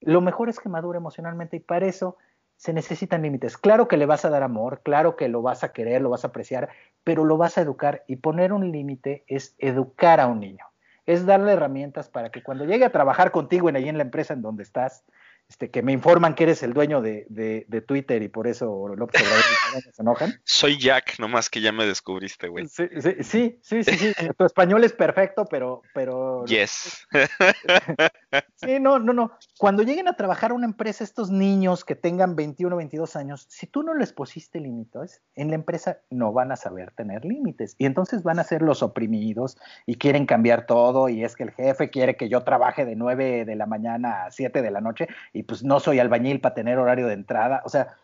Lo 0.00 0.20
mejor 0.20 0.48
es 0.48 0.60
que 0.60 0.68
madure 0.68 0.98
emocionalmente 0.98 1.56
y 1.56 1.60
para 1.60 1.86
eso 1.86 2.16
se 2.58 2.72
necesitan 2.72 3.22
límites. 3.22 3.56
Claro 3.56 3.86
que 3.86 3.96
le 3.96 4.04
vas 4.04 4.24
a 4.24 4.30
dar 4.30 4.42
amor, 4.42 4.82
claro 4.82 5.16
que 5.16 5.28
lo 5.28 5.42
vas 5.42 5.62
a 5.62 5.72
querer, 5.72 6.02
lo 6.02 6.10
vas 6.10 6.24
a 6.24 6.28
apreciar, 6.28 6.68
pero 7.04 7.24
lo 7.24 7.36
vas 7.36 7.56
a 7.56 7.62
educar 7.62 8.04
y 8.08 8.16
poner 8.16 8.52
un 8.52 8.72
límite 8.72 9.24
es 9.28 9.54
educar 9.58 10.20
a 10.20 10.26
un 10.26 10.40
niño, 10.40 10.66
es 11.06 11.24
darle 11.24 11.52
herramientas 11.52 12.08
para 12.08 12.30
que 12.30 12.42
cuando 12.42 12.64
llegue 12.64 12.84
a 12.84 12.90
trabajar 12.90 13.30
contigo 13.30 13.68
en 13.68 13.76
ahí 13.76 13.88
en 13.88 13.96
la 13.96 14.02
empresa 14.02 14.34
en 14.34 14.42
donde 14.42 14.64
estás, 14.64 15.04
este, 15.48 15.70
que 15.70 15.82
me 15.82 15.92
informan 15.92 16.34
que 16.34 16.44
eres 16.44 16.62
el 16.62 16.74
dueño 16.74 17.00
de, 17.00 17.26
de, 17.30 17.80
Twitter 17.80 18.22
y 18.22 18.28
por 18.28 18.46
eso 18.46 18.86
López 18.94 19.22
Obrador 19.22 19.94
se 19.94 20.02
enojan. 20.02 20.34
Soy 20.44 20.78
Jack, 20.78 21.18
nomás 21.18 21.48
que 21.48 21.62
ya 21.62 21.72
me 21.72 21.86
descubriste, 21.86 22.48
güey. 22.48 22.68
Sí, 22.68 22.84
sí, 23.00 23.58
sí, 23.62 23.82
sí, 23.82 23.82
sí, 23.82 24.12
Tu 24.36 24.44
español 24.44 24.84
es 24.84 24.92
perfecto, 24.92 25.46
pero, 25.46 25.80
pero. 25.94 26.44
Yes. 26.44 27.06
sí, 28.56 28.78
no, 28.78 28.98
no, 28.98 29.14
no. 29.14 29.32
Cuando 29.56 29.84
lleguen 29.84 30.08
a 30.08 30.16
trabajar 30.16 30.50
a 30.50 30.54
una 30.54 30.66
empresa, 30.66 31.02
estos 31.02 31.30
niños 31.30 31.82
que 31.82 31.96
tengan 31.96 32.36
21, 32.36 32.76
22 32.76 33.16
años, 33.16 33.46
si 33.48 33.66
tú 33.66 33.82
no 33.82 33.94
les 33.94 34.12
pusiste 34.12 34.60
límites, 34.60 35.22
en 35.34 35.48
la 35.48 35.54
empresa 35.54 36.00
no 36.10 36.32
van 36.32 36.52
a 36.52 36.56
saber 36.56 36.92
tener 36.92 37.24
límites. 37.24 37.74
Y 37.78 37.86
entonces 37.86 38.22
van 38.22 38.38
a 38.38 38.44
ser 38.44 38.60
los 38.60 38.82
oprimidos 38.82 39.56
y 39.86 39.94
quieren 39.94 40.26
cambiar 40.26 40.66
todo. 40.66 41.08
Y 41.08 41.24
es 41.24 41.36
que 41.36 41.44
el 41.44 41.52
jefe 41.52 41.88
quiere 41.88 42.16
que 42.16 42.28
yo 42.28 42.44
trabaje 42.44 42.84
de 42.84 42.96
9 42.96 43.46
de 43.46 43.56
la 43.56 43.64
mañana 43.64 44.24
a 44.24 44.30
7 44.30 44.60
de 44.60 44.70
la 44.70 44.82
noche 44.82 45.08
y 45.37 45.37
pues 45.42 45.62
no 45.62 45.80
soy 45.80 45.98
albañil 45.98 46.40
para 46.40 46.54
tener 46.54 46.78
horario 46.78 47.06
de 47.06 47.14
entrada, 47.14 47.62
o 47.64 47.68
sea, 47.68 47.96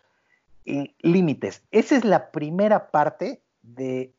límites. 0.65 1.63
Esa 1.71 1.97
es 1.97 2.05
la 2.05 2.31
primera 2.31 2.91
parte 2.91 3.43
de, 3.63 4.13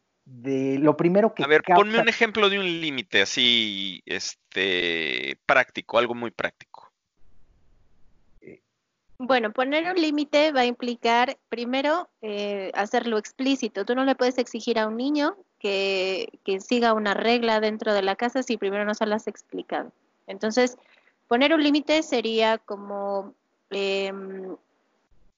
lo 0.80 0.98
primero 0.98 1.34
que... 1.34 1.44
A 1.44 1.48
ver, 1.48 1.64
ponme 1.64 2.00
un 2.00 2.10
ejemplo 2.10 2.50
de 2.50 2.60
un 2.60 2.66
límite 2.66 3.22
así, 3.22 4.02
este, 4.06 5.38
práctico, 5.46 5.98
algo 5.98 6.16
muy 6.16 6.32
práctico. 6.32 6.92
Bueno, 9.18 9.54
poner 9.54 9.90
un 9.90 9.96
límite 9.96 10.52
va 10.52 10.62
a 10.62 10.66
implicar, 10.66 11.38
primero, 11.48 12.10
eh, 12.22 12.72
hacerlo 12.74 13.18
explícito. 13.18 13.86
Tú 13.86 13.96
no 13.96 14.04
le 14.04 14.16
puedes 14.16 14.38
exigir 14.38 14.78
a 14.78 14.88
un 14.88 14.98
niño 14.98 15.38
que, 15.58 16.28
que 16.44 16.60
siga 16.60 16.94
una 16.94 17.14
regla 17.14 17.62
dentro 17.62 17.94
de 17.94 18.02
la 18.02 18.18
casa 18.18 18.44
si 18.44 18.58
primero 18.58 18.84
no 18.84 18.94
se 18.94 19.06
las 19.06 19.22
has 19.22 19.28
explicado. 19.28 19.94
Entonces, 20.28 20.78
Poner 21.28 21.54
un 21.54 21.64
límite 21.64 22.04
sería 22.04 22.58
como 22.58 23.34
em, 23.70 24.56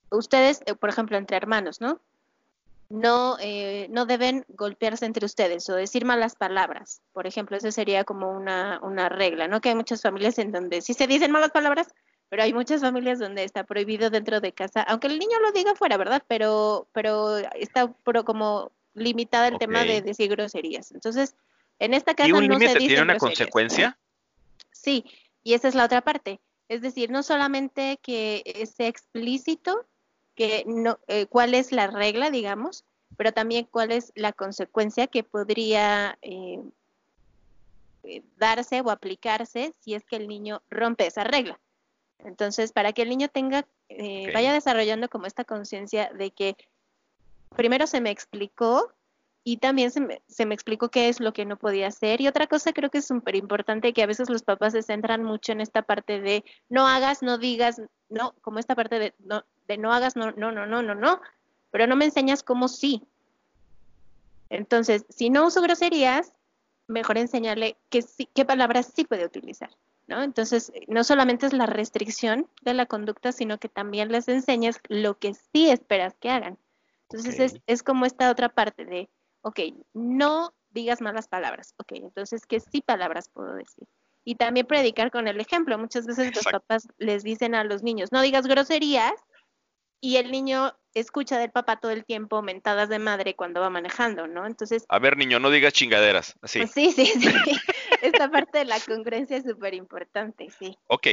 ustedes, 0.10 0.62
eh, 0.66 0.76
por 0.76 0.90
ejemplo, 0.90 1.18
entre 1.18 1.38
hermanos, 1.38 1.82
¿no? 1.82 2.00
No, 2.90 3.38
eh, 3.40 3.88
no 3.90 4.06
deben 4.06 4.46
golpearse 4.50 5.06
entre 5.06 5.26
ustedes 5.26 5.70
o 5.70 5.76
decir 5.76 6.06
malas 6.06 6.36
palabras. 6.36 7.02
Por 7.12 7.28
ejemplo, 7.28 7.58
eso 7.58 7.72
sería 7.72 8.06
como 8.06 8.32
una, 8.32 8.80
una 8.82 9.10
regla, 9.10 9.48
¿no? 9.48 9.60
Que 9.60 9.70
hay 9.70 9.76
muchas 9.76 10.02
familias 10.02 10.38
en 10.40 10.52
donde 10.52 10.82
sí 10.82 10.94
se 10.94 11.08
dicen 11.08 11.32
malas 11.32 11.52
palabras, 11.52 11.88
pero 12.30 12.44
hay 12.44 12.54
muchas 12.54 12.82
familias 12.82 13.20
donde 13.20 13.44
está 13.44 13.66
prohibido 13.66 14.10
dentro 14.10 14.40
de 14.40 14.54
casa, 14.54 14.82
aunque 14.84 15.08
el 15.08 15.20
niño 15.20 15.40
lo 15.42 15.52
diga 15.52 15.76
fuera, 15.76 15.98
¿verdad? 15.98 16.24
Pero, 16.28 16.88
pero 16.94 17.38
está 17.56 17.94
como 18.26 18.72
limitada 18.94 19.48
el 19.48 19.58
tema 19.58 19.84
de 19.84 20.02
decir 20.02 20.30
groserías. 20.30 20.92
Entonces, 20.92 21.36
en 21.80 21.94
esta 21.94 22.16
casa 22.16 22.30
¿Y 22.30 22.32
un 22.32 22.48
no 22.48 22.58
límite 22.58 22.80
tiene 22.80 23.02
una 23.02 23.18
consecuencia? 23.18 23.98
Sí, 24.72 25.06
y 25.48 25.54
esa 25.54 25.70
es 25.70 25.76
la 25.76 25.86
otra 25.86 26.02
parte. 26.02 26.42
Es 26.68 26.82
decir, 26.82 27.10
no 27.10 27.24
solamente 27.24 28.00
que 28.02 28.70
sea 28.76 28.90
explícito, 28.90 29.86
que 30.36 30.66
no, 30.68 31.00
eh, 31.08 31.26
cuál 31.28 31.54
es 31.54 31.72
la 31.72 31.88
regla, 31.88 32.30
digamos, 32.30 32.84
pero 33.16 33.32
también 33.32 33.66
cuál 33.72 33.94
es 33.94 34.12
la 34.16 34.34
consecuencia 34.34 35.08
que 35.08 35.24
podría 35.24 36.20
eh, 36.22 36.62
eh, 38.04 38.24
darse 38.36 38.82
o 38.82 38.92
aplicarse 38.92 39.74
si 39.80 39.94
es 39.94 40.04
que 40.04 40.18
el 40.18 40.28
niño 40.28 40.62
rompe 40.70 41.08
esa 41.08 41.24
regla. 41.24 41.58
Entonces, 42.20 42.74
para 42.74 42.92
que 42.92 43.04
el 43.04 43.10
niño 43.10 43.30
tenga, 43.30 43.66
vaya 44.34 44.52
desarrollando 44.52 45.08
como 45.08 45.28
esta 45.28 45.46
conciencia 45.46 46.12
de 46.14 46.32
que 46.32 46.58
primero 47.56 47.88
se 47.88 48.02
me 48.02 48.10
explicó 48.10 48.92
y 49.48 49.56
también 49.56 49.92
se 49.92 50.02
me, 50.02 50.22
se 50.28 50.46
me, 50.46 50.54
explicó 50.54 50.90
qué 50.90 51.08
es 51.08 51.22
lo 51.22 51.32
que 51.32 51.46
no 51.46 51.56
podía 51.56 51.88
hacer. 51.88 52.20
Y 52.20 52.28
otra 52.28 52.48
cosa 52.48 52.74
creo 52.74 52.90
que 52.90 52.98
es 52.98 53.08
súper 53.08 53.38
importante 53.38 53.94
que 53.94 54.04
a 54.04 54.06
veces 54.06 54.30
los 54.30 54.44
papás 54.44 54.74
se 54.74 54.84
centran 54.84 55.24
mucho 55.24 55.54
en 55.54 55.62
esta 55.62 55.84
parte 55.84 56.20
de 56.20 56.44
no 56.68 56.86
hagas, 56.86 57.24
no 57.24 57.38
digas, 57.38 57.82
no, 58.10 58.36
como 58.42 58.60
esta 58.60 58.76
parte 58.76 59.00
de 59.00 59.14
no, 59.20 59.46
de 59.70 59.78
no 59.78 59.94
hagas, 59.94 60.18
no, 60.18 60.34
no, 60.34 60.52
no, 60.52 60.66
no, 60.66 60.84
no, 60.84 60.96
no, 60.96 61.22
pero 61.72 61.88
no 61.88 61.96
me 61.96 62.04
enseñas 62.04 62.44
cómo 62.44 62.68
sí. 62.68 63.08
Entonces, 64.50 65.06
si 65.08 65.30
no 65.30 65.48
uso 65.48 65.62
groserías, 65.62 66.34
mejor 66.88 67.18
enseñarle 67.18 67.78
qué, 67.88 68.02
sí, 68.02 68.28
qué 68.36 68.44
palabras 68.44 68.92
sí 68.94 69.06
puede 69.06 69.26
utilizar. 69.26 69.70
¿No? 70.08 70.24
Entonces, 70.24 70.74
no 70.90 71.06
solamente 71.06 71.46
es 71.46 71.54
la 71.54 71.68
restricción 71.68 72.50
de 72.64 72.74
la 72.74 72.86
conducta, 72.86 73.32
sino 73.32 73.60
que 73.60 73.70
también 73.70 74.12
les 74.12 74.28
enseñas 74.28 74.82
lo 74.90 75.18
que 75.18 75.36
sí 75.36 75.70
esperas 75.70 76.16
que 76.20 76.32
hagan. 76.32 76.58
Entonces, 77.10 77.40
es, 77.40 77.62
es 77.66 77.84
como 77.84 78.06
esta 78.06 78.30
otra 78.30 78.50
parte 78.50 78.84
de, 78.84 79.10
ok, 79.42 79.60
no 79.94 80.54
digas 80.70 81.02
malas 81.02 81.28
palabras, 81.28 81.74
ok, 81.78 81.94
entonces, 81.94 82.46
¿qué 82.46 82.60
sí 82.60 82.82
palabras 82.82 83.30
puedo 83.30 83.54
decir? 83.54 83.88
Y 84.24 84.36
también 84.36 84.68
predicar 84.68 85.10
con 85.10 85.30
el 85.30 85.40
ejemplo. 85.40 85.78
Muchas 85.78 86.06
veces 86.06 86.36
los 86.36 86.44
papás 86.44 86.88
les 86.98 87.24
dicen 87.24 87.56
a 87.56 87.64
los 87.64 87.82
niños, 87.82 88.12
no 88.12 88.22
digas 88.22 88.46
groserías, 88.46 89.14
y 90.02 90.18
el 90.18 90.32
niño 90.32 90.74
escucha 90.94 91.40
del 91.40 91.52
papá 91.52 91.80
todo 91.80 91.92
el 91.92 92.06
tiempo 92.06 92.42
mentadas 92.42 92.90
de 92.90 93.00
madre 93.00 93.36
cuando 93.36 93.62
va 93.62 93.70
manejando, 93.70 94.28
¿no? 94.28 94.46
Entonces... 94.46 94.86
A 94.90 95.00
ver, 95.00 95.18
niño, 95.18 95.40
no 95.40 95.50
digas 95.50 95.74
chingaderas, 95.74 96.36
así. 96.42 96.66
Sí, 96.68 96.92
sí, 96.92 97.06
sí. 97.06 97.30
Esta 98.02 98.30
parte 98.30 98.60
de 98.60 98.66
la 98.66 98.80
congruencia 98.80 99.38
es 99.38 99.44
súper 99.44 99.74
importante, 99.74 100.50
sí. 100.60 100.78
Ok, 100.88 101.08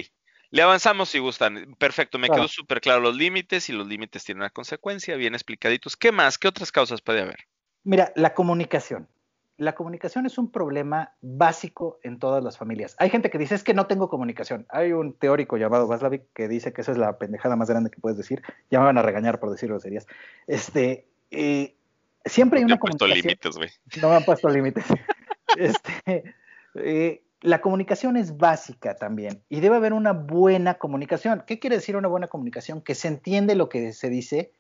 le 0.51 0.63
avanzamos 0.63 1.09
si 1.09 1.19
gustan. 1.19 1.75
Perfecto, 1.79 2.19
me 2.19 2.29
quedó 2.29 2.49
súper 2.49 2.81
claro 2.81 3.01
los 3.01 3.17
límites 3.17 3.69
y 3.69 3.73
los 3.73 3.87
límites 3.87 4.25
tienen 4.25 4.43
una 4.43 4.51
consecuencia, 4.51 5.17
bien 5.17 5.35
explicaditos. 5.35 5.97
¿Qué 5.97 6.13
más? 6.13 6.39
¿Qué 6.39 6.49
otras 6.49 6.71
causas 6.71 7.01
puede 7.01 7.23
haber? 7.23 7.47
Mira, 7.85 8.13
la 8.17 8.35
comunicación. 8.35 9.09
La 9.57 9.75
comunicación 9.75 10.27
es 10.27 10.37
un 10.37 10.51
problema 10.51 11.13
básico 11.21 12.01
en 12.03 12.19
todas 12.19 12.43
las 12.43 12.59
familias. 12.59 12.97
Hay 12.99 13.09
gente 13.11 13.31
que 13.31 13.39
dice, 13.39 13.55
es 13.55 13.63
que 13.63 13.75
no 13.75 13.87
tengo 13.87 14.09
comunicación. 14.09 14.67
Hay 14.69 14.93
un 14.93 15.13
teórico 15.13 15.57
llamado 15.57 15.87
Vaslavic 15.87 16.25
que 16.35 16.49
dice 16.49 16.73
que 16.73 16.81
esa 16.81 16.91
es 16.91 16.99
la 16.99 17.19
pendejada 17.19 17.55
más 17.55 17.69
grande 17.69 17.91
que 17.91 18.01
puedes 18.01 18.19
decir. 18.19 18.43
Ya 18.71 18.81
me 18.81 18.87
van 18.87 18.99
a 18.99 19.03
regañar 19.03 19.39
por 19.39 19.51
decirlo 19.51 19.79
serías. 19.79 20.07
Este, 20.49 21.07
eh, 21.31 21.77
siempre 22.25 22.59
hay 22.59 22.65
una 22.65 22.79
comunicación. 22.79 23.17
límites, 23.17 23.57
güey. 23.57 23.71
No 24.03 24.09
me 24.09 24.17
han 24.17 24.25
puesto 24.25 24.49
límites. 24.49 24.87
este, 25.57 26.35
eh, 26.75 27.23
la 27.43 27.61
comunicación 27.61 28.17
es 28.17 28.37
básica 28.37 28.97
también 28.97 29.43
y 29.49 29.61
debe 29.61 29.77
haber 29.77 29.93
una 29.93 30.13
buena 30.13 30.75
comunicación. 30.75 31.45
¿Qué 31.47 31.61
quiere 31.61 31.77
decir 31.77 31.97
una 31.97 32.09
buena 32.09 32.27
comunicación? 32.27 32.81
Que 32.81 32.97
se 32.97 33.07
entiende 33.07 33.55
lo 33.55 33.69
que 33.69 33.93
se 33.93 34.09
dice, 34.09 34.53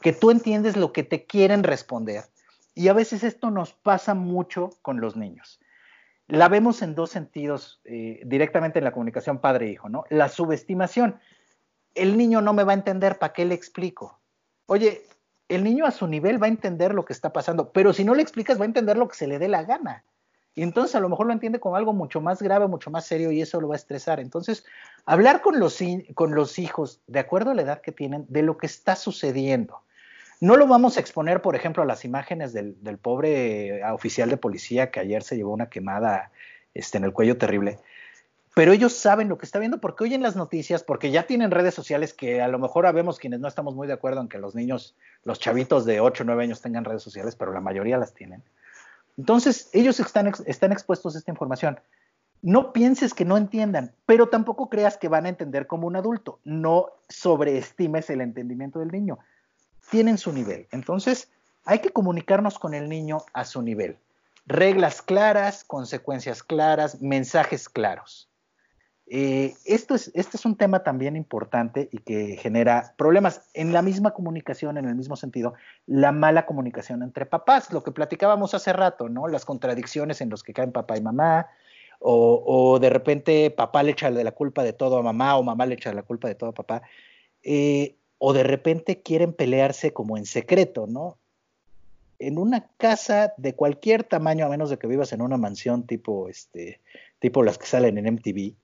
que 0.00 0.14
tú 0.14 0.30
entiendes 0.30 0.76
lo 0.76 0.92
que 0.92 1.02
te 1.02 1.26
quieren 1.26 1.64
responder 1.64 2.24
y 2.78 2.86
a 2.86 2.92
veces 2.92 3.24
esto 3.24 3.50
nos 3.50 3.72
pasa 3.72 4.14
mucho 4.14 4.70
con 4.82 5.00
los 5.00 5.16
niños. 5.16 5.58
La 6.28 6.48
vemos 6.48 6.80
en 6.80 6.94
dos 6.94 7.10
sentidos, 7.10 7.80
eh, 7.84 8.22
directamente 8.24 8.78
en 8.78 8.84
la 8.84 8.92
comunicación 8.92 9.40
padre-hijo, 9.40 9.88
¿no? 9.88 10.04
La 10.10 10.28
subestimación. 10.28 11.18
El 11.96 12.16
niño 12.16 12.40
no 12.40 12.52
me 12.52 12.62
va 12.62 12.70
a 12.70 12.76
entender, 12.76 13.18
¿para 13.18 13.32
qué 13.32 13.44
le 13.46 13.56
explico? 13.56 14.20
Oye, 14.66 15.02
el 15.48 15.64
niño 15.64 15.86
a 15.86 15.90
su 15.90 16.06
nivel 16.06 16.40
va 16.40 16.46
a 16.46 16.50
entender 16.50 16.94
lo 16.94 17.04
que 17.04 17.14
está 17.14 17.32
pasando, 17.32 17.72
pero 17.72 17.92
si 17.92 18.04
no 18.04 18.14
le 18.14 18.22
explicas 18.22 18.60
va 18.60 18.62
a 18.62 18.66
entender 18.66 18.96
lo 18.96 19.08
que 19.08 19.16
se 19.16 19.26
le 19.26 19.40
dé 19.40 19.48
la 19.48 19.64
gana. 19.64 20.04
Y 20.54 20.62
entonces 20.62 20.94
a 20.94 21.00
lo 21.00 21.08
mejor 21.08 21.26
lo 21.26 21.32
entiende 21.32 21.58
como 21.58 21.74
algo 21.74 21.92
mucho 21.92 22.20
más 22.20 22.40
grave, 22.40 22.68
mucho 22.68 22.92
más 22.92 23.06
serio 23.06 23.32
y 23.32 23.42
eso 23.42 23.60
lo 23.60 23.66
va 23.66 23.74
a 23.74 23.76
estresar. 23.76 24.20
Entonces, 24.20 24.64
hablar 25.04 25.40
con 25.40 25.58
los, 25.58 25.80
con 26.14 26.36
los 26.36 26.60
hijos, 26.60 27.02
de 27.08 27.18
acuerdo 27.18 27.50
a 27.50 27.54
la 27.54 27.62
edad 27.62 27.80
que 27.80 27.90
tienen, 27.90 28.24
de 28.28 28.42
lo 28.42 28.56
que 28.56 28.66
está 28.66 28.94
sucediendo. 28.94 29.82
No 30.40 30.56
lo 30.56 30.68
vamos 30.68 30.96
a 30.96 31.00
exponer, 31.00 31.42
por 31.42 31.56
ejemplo, 31.56 31.82
a 31.82 31.86
las 31.86 32.04
imágenes 32.04 32.52
del, 32.52 32.76
pobre 33.02 33.78
eh, 33.78 33.84
oficial 33.90 34.30
de 34.30 34.36
policía 34.36 34.90
que 34.90 35.00
ayer 35.00 35.22
se 35.22 35.36
llevó 35.36 35.52
una 35.52 35.68
quemada 35.68 36.30
este, 36.74 36.98
en 36.98 37.04
el 37.04 37.12
cuello 37.12 37.38
terrible. 37.38 37.78
Pero 38.54 38.72
ellos 38.72 38.92
saben 38.92 39.28
lo 39.28 39.38
que 39.38 39.46
está 39.46 39.58
viendo 39.58 39.80
porque 39.80 40.04
oyen 40.04 40.22
las 40.22 40.36
noticias, 40.36 40.84
porque 40.84 41.10
ya 41.10 41.26
tienen 41.26 41.50
redes 41.50 41.74
sociales 41.74 42.12
que 42.12 42.40
a 42.40 42.48
lo 42.48 42.58
mejor 42.58 42.86
habemos 42.86 43.18
quienes 43.18 43.40
no 43.40 43.48
estamos 43.48 43.74
muy 43.74 43.86
de 43.86 43.92
acuerdo 43.92 44.20
en 44.20 44.28
que 44.28 44.38
los 44.38 44.54
niños, 44.54 44.96
los 45.24 45.40
chavitos 45.40 45.84
de 45.84 46.00
8 46.00 46.22
o 46.22 46.26
9 46.26 46.44
años 46.44 46.60
tengan 46.60 46.84
redes 46.84 47.02
sociales, 47.02 47.34
pero 47.34 47.52
la 47.52 47.60
mayoría 47.60 47.98
las 47.98 48.14
tienen. 48.14 48.42
Entonces, 49.16 49.68
ellos 49.72 49.98
están, 49.98 50.32
están 50.46 50.70
expuestos 50.70 51.14
a 51.14 51.18
esta 51.18 51.32
información. 51.32 51.80
No 52.42 52.72
pienses 52.72 53.14
que 53.14 53.24
no 53.24 53.36
entiendan, 53.36 53.92
pero 54.06 54.28
tampoco 54.28 54.68
creas 54.68 54.96
que 54.96 55.08
van 55.08 55.26
a 55.26 55.28
entender 55.28 55.66
como 55.66 55.88
un 55.88 55.96
adulto. 55.96 56.38
No 56.44 56.90
sobreestimes 57.08 58.10
el 58.10 58.20
entendimiento 58.20 58.78
del 58.78 58.92
niño 58.92 59.18
tienen 59.90 60.18
su 60.18 60.32
nivel. 60.32 60.66
Entonces, 60.70 61.30
hay 61.64 61.80
que 61.80 61.90
comunicarnos 61.90 62.58
con 62.58 62.74
el 62.74 62.88
niño 62.88 63.18
a 63.32 63.44
su 63.44 63.62
nivel. 63.62 63.98
Reglas 64.46 65.02
claras, 65.02 65.64
consecuencias 65.64 66.42
claras, 66.42 67.02
mensajes 67.02 67.68
claros. 67.68 68.28
Eh, 69.10 69.54
esto 69.64 69.94
es, 69.94 70.10
este 70.14 70.36
es 70.36 70.44
un 70.44 70.56
tema 70.56 70.82
también 70.82 71.16
importante 71.16 71.88
y 71.90 71.98
que 71.98 72.36
genera 72.36 72.94
problemas 72.98 73.48
en 73.54 73.72
la 73.72 73.80
misma 73.80 74.12
comunicación, 74.12 74.76
en 74.76 74.84
el 74.84 74.94
mismo 74.94 75.16
sentido, 75.16 75.54
la 75.86 76.12
mala 76.12 76.44
comunicación 76.44 77.02
entre 77.02 77.24
papás, 77.24 77.72
lo 77.72 77.82
que 77.82 77.90
platicábamos 77.90 78.52
hace 78.52 78.72
rato, 78.72 79.08
¿no? 79.08 79.26
Las 79.28 79.46
contradicciones 79.46 80.20
en 80.20 80.28
los 80.28 80.42
que 80.42 80.52
caen 80.52 80.72
papá 80.72 80.98
y 80.98 81.00
mamá, 81.00 81.48
o, 82.00 82.78
de 82.80 82.90
repente 82.90 83.50
papá 83.50 83.82
le 83.82 83.92
echa 83.92 84.08
la 84.10 84.32
culpa 84.32 84.62
de 84.62 84.72
todo 84.72 84.98
a 84.98 85.02
mamá 85.02 85.36
o 85.36 85.42
mamá 85.42 85.66
le 85.66 85.74
echa 85.74 85.92
la 85.92 86.02
culpa 86.02 86.28
de 86.28 86.34
todo 86.34 86.50
a 86.50 86.54
papá. 86.54 86.82
Eh, 87.42 87.97
o 88.18 88.32
de 88.32 88.42
repente 88.42 89.00
quieren 89.00 89.32
pelearse 89.32 89.92
como 89.92 90.16
en 90.16 90.26
secreto, 90.26 90.86
¿no? 90.86 91.18
En 92.18 92.38
una 92.38 92.68
casa 92.76 93.32
de 93.36 93.54
cualquier 93.54 94.02
tamaño, 94.02 94.44
a 94.44 94.48
menos 94.48 94.70
de 94.70 94.78
que 94.78 94.88
vivas 94.88 95.12
en 95.12 95.22
una 95.22 95.36
mansión 95.36 95.84
tipo, 95.84 96.28
este, 96.28 96.80
tipo 97.20 97.44
las 97.44 97.58
que 97.58 97.66
salen 97.66 97.96
en 97.96 98.06
MTV, 98.14 98.54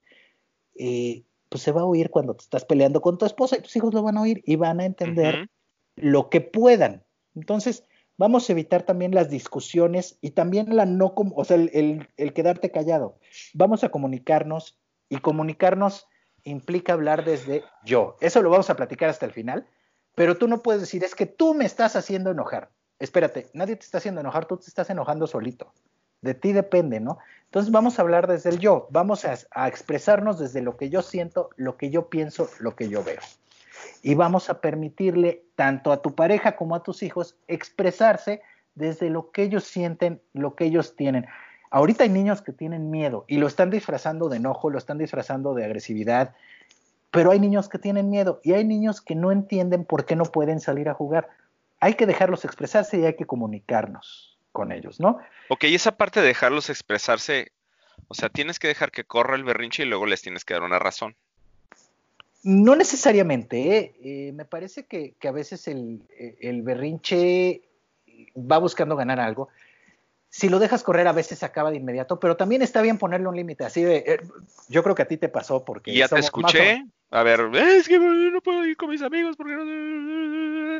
eh, 0.75 1.23
pues 1.47 1.63
se 1.63 1.71
va 1.71 1.81
a 1.81 1.85
oír 1.85 2.09
cuando 2.09 2.35
te 2.35 2.43
estás 2.43 2.65
peleando 2.65 3.01
con 3.01 3.17
tu 3.17 3.25
esposa 3.25 3.57
y 3.57 3.61
tus 3.61 3.75
hijos 3.77 3.93
lo 3.93 4.03
van 4.03 4.17
a 4.17 4.21
oír 4.21 4.43
y 4.45 4.57
van 4.57 4.81
a 4.81 4.85
entender 4.85 5.49
lo 5.95 6.29
que 6.29 6.41
puedan. 6.41 7.03
Entonces, 7.33 7.85
vamos 8.17 8.49
a 8.49 8.51
evitar 8.51 8.83
también 8.83 9.15
las 9.15 9.29
discusiones 9.29 10.17
y 10.19 10.31
también 10.31 10.75
la 10.75 10.85
no, 10.85 11.13
o 11.15 11.45
sea, 11.45 11.55
el, 11.55 12.09
el 12.17 12.33
quedarte 12.33 12.71
callado. 12.71 13.17
Vamos 13.53 13.85
a 13.85 13.89
comunicarnos 13.89 14.77
y 15.07 15.17
comunicarnos 15.17 16.07
implica 16.45 16.93
hablar 16.93 17.25
desde 17.25 17.63
yo. 17.83 18.15
Eso 18.21 18.41
lo 18.41 18.49
vamos 18.49 18.69
a 18.69 18.75
platicar 18.75 19.09
hasta 19.09 19.25
el 19.25 19.33
final, 19.33 19.67
pero 20.15 20.37
tú 20.37 20.47
no 20.47 20.63
puedes 20.63 20.81
decir, 20.81 21.03
es 21.03 21.13
que 21.13 21.25
tú 21.25 21.53
me 21.53 21.65
estás 21.65 21.95
haciendo 21.95 22.31
enojar. 22.31 22.69
Espérate, 22.99 23.49
nadie 23.53 23.75
te 23.75 23.83
está 23.83 23.97
haciendo 23.97 24.21
enojar, 24.21 24.45
tú 24.45 24.55
te 24.57 24.67
estás 24.67 24.89
enojando 24.89 25.27
solito. 25.27 25.73
De 26.21 26.33
ti 26.33 26.53
depende, 26.53 26.99
¿no? 26.99 27.17
Entonces 27.45 27.71
vamos 27.71 27.99
a 27.99 28.01
hablar 28.01 28.27
desde 28.27 28.49
el 28.49 28.59
yo, 28.59 28.87
vamos 28.89 29.25
a, 29.25 29.67
expresarnos 29.67 30.39
desde 30.39 30.61
lo 30.61 30.77
que 30.77 30.89
yo 30.89 31.01
siento, 31.01 31.49
lo 31.57 31.77
que 31.77 31.89
yo 31.89 32.09
pienso, 32.09 32.49
lo 32.59 32.75
que 32.75 32.87
yo 32.87 33.03
veo. 33.03 33.19
Y 34.01 34.15
vamos 34.15 34.49
a 34.49 34.61
permitirle 34.61 35.43
tanto 35.55 35.91
a 35.91 36.01
tu 36.01 36.15
pareja 36.15 36.55
como 36.55 36.75
a 36.75 36.83
tus 36.83 37.03
hijos 37.03 37.35
expresarse 37.47 38.41
desde 38.75 39.09
lo 39.09 39.31
que 39.31 39.43
ellos 39.43 39.65
sienten, 39.65 40.21
lo 40.33 40.55
que 40.55 40.65
ellos 40.65 40.95
tienen. 40.95 41.25
Ahorita 41.75 42.05
hay 42.05 42.09
niños 42.09 42.41
que 42.41 42.53
tienen 42.53 42.89
miedo 42.89 43.25
y 43.27 43.35
lo 43.35 43.47
están 43.47 43.69
disfrazando 43.69 44.29
de 44.29 44.37
enojo, 44.37 44.69
lo 44.69 44.77
están 44.77 44.97
disfrazando 44.97 45.53
de 45.53 45.65
agresividad, 45.65 46.33
pero 47.11 47.31
hay 47.31 47.39
niños 47.41 47.67
que 47.67 47.77
tienen 47.77 48.09
miedo 48.09 48.39
y 48.45 48.53
hay 48.53 48.63
niños 48.63 49.01
que 49.01 49.13
no 49.13 49.29
entienden 49.29 49.83
por 49.83 50.05
qué 50.05 50.15
no 50.15 50.23
pueden 50.23 50.61
salir 50.61 50.87
a 50.87 50.93
jugar. 50.93 51.27
Hay 51.81 51.95
que 51.95 52.05
dejarlos 52.05 52.45
expresarse 52.45 52.97
y 52.97 53.03
hay 53.03 53.17
que 53.17 53.25
comunicarnos 53.25 54.39
con 54.53 54.71
ellos, 54.71 55.01
¿no? 55.01 55.19
Ok, 55.49 55.65
y 55.65 55.75
esa 55.75 55.97
parte 55.97 56.21
de 56.21 56.27
dejarlos 56.27 56.69
expresarse, 56.69 57.51
o 58.07 58.13
sea, 58.13 58.29
tienes 58.29 58.57
que 58.57 58.69
dejar 58.69 58.89
que 58.89 59.03
corra 59.03 59.35
el 59.35 59.43
berrinche 59.43 59.83
y 59.83 59.87
luego 59.87 60.05
les 60.05 60.21
tienes 60.21 60.45
que 60.45 60.53
dar 60.53 60.63
una 60.63 60.79
razón. 60.79 61.17
No 62.41 62.77
necesariamente, 62.77 63.77
¿eh? 63.77 63.95
Eh, 64.01 64.31
me 64.31 64.45
parece 64.45 64.85
que, 64.85 65.13
a 65.27 65.31
veces 65.31 65.67
el, 65.67 66.03
el 66.39 66.61
berrinche 66.61 67.63
va 68.37 68.59
buscando 68.59 68.95
ganar 68.95 69.19
algo 69.19 69.49
si 70.35 70.49
lo 70.49 70.59
dejas 70.59 70.83
correr 70.83 71.07
a 71.07 71.13
veces 71.13 71.39
se 71.39 71.45
acaba 71.45 71.71
de 71.71 71.77
inmediato, 71.77 72.19
pero 72.19 72.35
también 72.35 72.61
está 72.61 72.81
bien 72.81 72.97
ponerle 72.97 73.29
un 73.29 73.37
límite 73.37 73.63
así 73.63 73.81
de, 73.83 74.03
eh, 74.05 74.19
yo 74.67 74.83
creo 74.83 74.93
que 74.93 75.03
a 75.03 75.07
ti 75.07 75.15
te 75.15 75.29
pasó 75.29 75.63
porque... 75.63 75.93
ya 75.93 76.09
te 76.09 76.19
escuché, 76.19 76.83
a 77.09 77.23
ver, 77.23 77.39
es 77.55 77.87
que 77.87 77.97
no 77.97 78.41
puedo 78.41 78.65
ir 78.65 78.75
con 78.75 78.89
mis 78.89 79.01
amigos 79.01 79.37
porque 79.37 79.55
no... 79.55 80.77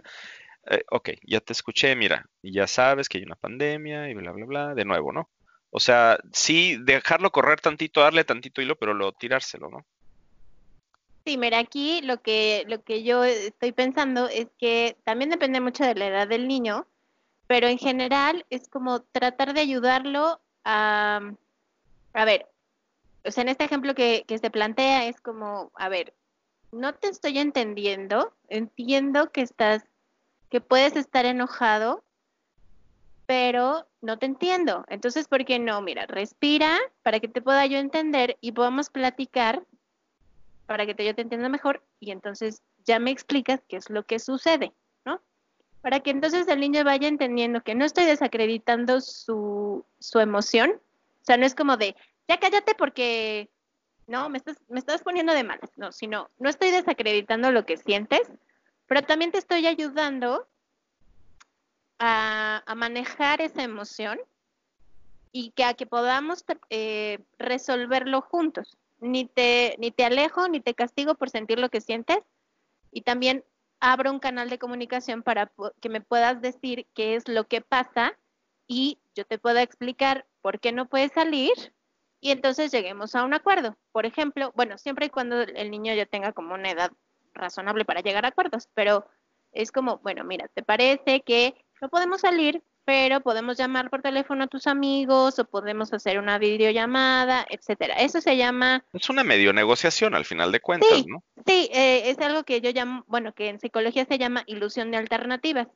Eh, 0.68 0.84
ok, 0.92 1.10
ya 1.24 1.40
te 1.40 1.54
escuché, 1.54 1.96
mira, 1.96 2.26
ya 2.44 2.68
sabes 2.68 3.08
que 3.08 3.18
hay 3.18 3.24
una 3.24 3.38
pandemia 3.38 4.10
y 4.10 4.14
bla, 4.14 4.34
bla, 4.34 4.46
bla, 4.46 4.76
de 4.76 4.84
nuevo, 4.84 5.14
¿no? 5.14 5.30
O 5.70 5.80
sea, 5.80 6.20
sí, 6.34 6.78
dejarlo 6.82 7.32
correr 7.32 7.62
tantito, 7.62 8.02
darle 8.02 8.26
tantito 8.26 8.62
hilo, 8.62 8.76
pero 8.76 8.94
luego 8.94 9.14
tirárselo, 9.14 9.70
¿no? 9.70 9.86
Sí, 11.26 11.38
mira, 11.38 11.60
aquí 11.60 12.02
lo 12.02 12.22
que, 12.22 12.66
lo 12.68 12.84
que 12.84 13.04
yo 13.04 13.24
estoy 13.24 13.72
pensando 13.72 14.28
es 14.28 14.48
que 14.60 14.98
también 15.06 15.30
depende 15.30 15.62
mucho 15.62 15.86
de 15.86 15.96
la 15.96 16.08
edad 16.08 16.28
del 16.28 16.46
niño, 16.50 16.86
pero 17.48 17.68
en 17.68 17.78
general 17.78 18.46
es 18.50 18.68
como 18.68 19.02
tratar 19.02 19.54
de 19.54 19.62
ayudarlo 19.62 20.42
a, 20.64 21.22
a 22.14 22.26
ver, 22.26 22.50
o 23.24 23.32
sea, 23.32 23.44
en 23.44 23.50
este 23.50 23.66
ejemplo 23.66 23.94
que, 23.96 24.24
que 24.28 24.38
se 24.38 24.50
plantea 24.50 25.06
es 25.08 25.22
como, 25.22 25.72
a 25.76 25.90
ver, 25.90 26.14
no 26.72 26.94
te 26.94 27.08
estoy 27.08 27.38
entendiendo, 27.38 28.34
entiendo 28.48 29.32
que 29.32 29.42
estás, 29.42 29.84
que 30.50 30.62
puedes 30.62 30.96
estar 30.96 31.26
enojado, 31.26 32.04
pero 33.26 33.88
no 34.02 34.20
te 34.20 34.26
entiendo. 34.26 34.86
Entonces, 34.88 35.28
¿por 35.28 35.46
qué 35.46 35.58
no? 35.58 35.82
Mira, 35.82 36.06
respira 36.06 36.78
para 37.02 37.20
que 37.20 37.28
te 37.28 37.42
pueda 37.42 37.66
yo 37.66 37.78
entender 37.78 38.38
y 38.42 38.52
podamos 38.52 38.90
platicar 38.90 39.66
para 40.66 40.86
que 40.86 40.96
te, 40.96 41.06
yo 41.06 41.16
te 41.16 41.22
entienda 41.22 41.50
mejor 41.50 41.84
y 42.00 42.12
entonces 42.12 42.62
ya 42.86 43.00
me 43.00 43.12
explicas 43.12 43.62
qué 43.68 43.78
es 43.78 43.90
lo 43.90 44.04
que 44.04 44.20
sucede 44.20 44.74
para 45.86 46.00
que 46.00 46.10
entonces 46.10 46.48
el 46.48 46.62
niño 46.62 46.84
vaya 46.84 47.08
entendiendo 47.08 47.62
que 47.62 47.76
no 47.76 47.86
estoy 47.86 48.06
desacreditando 48.06 49.02
su, 49.02 49.86
su 50.00 50.20
emoción. 50.20 50.72
O 50.72 51.24
sea, 51.24 51.38
no 51.38 51.46
es 51.46 51.54
como 51.54 51.78
de, 51.78 51.96
ya 52.28 52.40
cállate 52.40 52.74
porque, 52.74 53.52
no, 54.08 54.28
me 54.30 54.40
estás, 54.40 54.58
me 54.68 54.80
estás 54.80 55.04
poniendo 55.04 55.32
de 55.32 55.44
malas. 55.44 55.70
No, 55.76 55.92
sino, 55.92 56.32
no 56.40 56.50
estoy 56.50 56.72
desacreditando 56.72 57.52
lo 57.52 57.68
que 57.68 57.78
sientes, 57.78 58.22
pero 58.88 59.04
también 59.04 59.32
te 59.32 59.38
estoy 59.38 59.68
ayudando 59.68 60.48
a, 62.00 62.64
manejar 62.76 63.42
esa 63.42 63.62
emoción 63.62 64.20
y 65.32 65.52
que 65.52 65.66
a 65.66 65.76
que 65.76 65.86
podamos 65.86 66.44
eh, 66.72 67.20
resolverlo 67.38 68.22
juntos. 68.22 68.76
Ni 69.02 69.26
te, 69.26 69.76
ni 69.78 69.92
te 69.92 70.04
alejo, 70.04 70.48
ni 70.48 70.62
te 70.62 70.74
castigo 70.74 71.14
por 71.14 71.30
sentir 71.30 71.60
lo 71.60 71.70
que 71.70 71.80
sientes. 71.80 72.18
Y 72.92 73.02
también 73.02 73.44
abro 73.86 74.12
un 74.12 74.20
canal 74.20 74.50
de 74.50 74.58
comunicación 74.58 75.22
para 75.22 75.52
que 75.80 75.90
me 75.90 76.02
puedas 76.02 76.42
decir 76.42 76.88
qué 76.96 77.16
es 77.16 77.28
lo 77.28 77.48
que 77.48 77.62
pasa 77.62 78.18
y 78.68 78.98
yo 79.14 79.26
te 79.26 79.38
pueda 79.38 79.62
explicar 79.62 80.26
por 80.42 80.60
qué 80.60 80.72
no 80.72 80.88
puedes 80.88 81.12
salir 81.12 81.54
y 82.20 82.32
entonces 82.32 82.72
lleguemos 82.72 83.14
a 83.14 83.24
un 83.24 83.36
acuerdo. 83.36 83.78
Por 83.92 84.08
ejemplo, 84.08 84.52
bueno, 84.56 84.80
siempre 84.80 85.06
y 85.06 85.10
cuando 85.10 85.42
el 85.42 85.70
niño 85.70 85.94
ya 85.94 86.08
tenga 86.08 86.34
como 86.34 86.56
una 86.56 86.72
edad 86.72 86.92
razonable 87.36 87.86
para 87.86 88.02
llegar 88.02 88.26
a 88.26 88.30
acuerdos, 88.30 88.70
pero 88.74 89.06
es 89.52 89.72
como, 89.72 90.00
bueno, 90.00 90.24
mira, 90.24 90.48
¿te 90.48 90.64
parece 90.64 91.22
que 91.22 91.54
no 91.80 91.90
podemos 91.90 92.22
salir 92.22 92.64
pero 92.86 93.20
podemos 93.20 93.58
llamar 93.58 93.90
por 93.90 94.04
teléfono 94.04 94.44
a 94.44 94.48
tus 94.48 94.68
amigos 94.68 95.40
o 95.40 95.46
podemos 95.46 95.92
hacer 95.92 96.20
una 96.20 96.38
videollamada, 96.38 97.46
etcétera. 97.50 97.96
Eso 97.96 98.22
se 98.22 98.38
llama... 98.38 98.86
Es 98.94 99.10
una 99.10 99.24
medio 99.24 99.52
negociación 99.54 100.14
al 100.14 100.24
final 100.24 100.52
de 100.52 100.60
cuentas, 100.60 101.06
¿no? 101.08 101.24
Sí, 101.48 101.68
eh, 101.74 102.10
es 102.10 102.20
algo 102.20 102.44
que 102.44 102.62
yo 102.62 102.72
llamo, 102.72 103.04
bueno, 103.08 103.34
que 103.34 103.50
en 103.50 103.60
psicología 103.60 104.06
se 104.06 104.20
llama 104.20 104.44
ilusión 104.46 104.92
de 104.92 104.98
alternativas. 104.98 105.68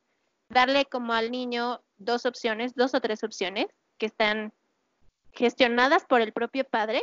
Darle 0.49 0.85
como 0.85 1.13
al 1.13 1.31
niño 1.31 1.81
dos 1.97 2.27
opciones, 2.27 2.75
dos 2.75 2.93
o 2.93 3.01
tres 3.01 3.23
opciones 3.23 3.65
que 3.97 4.05
están 4.05 4.53
gestionadas 5.33 6.05
por 6.05 6.21
el 6.21 6.31
propio 6.31 6.63
padre 6.63 7.01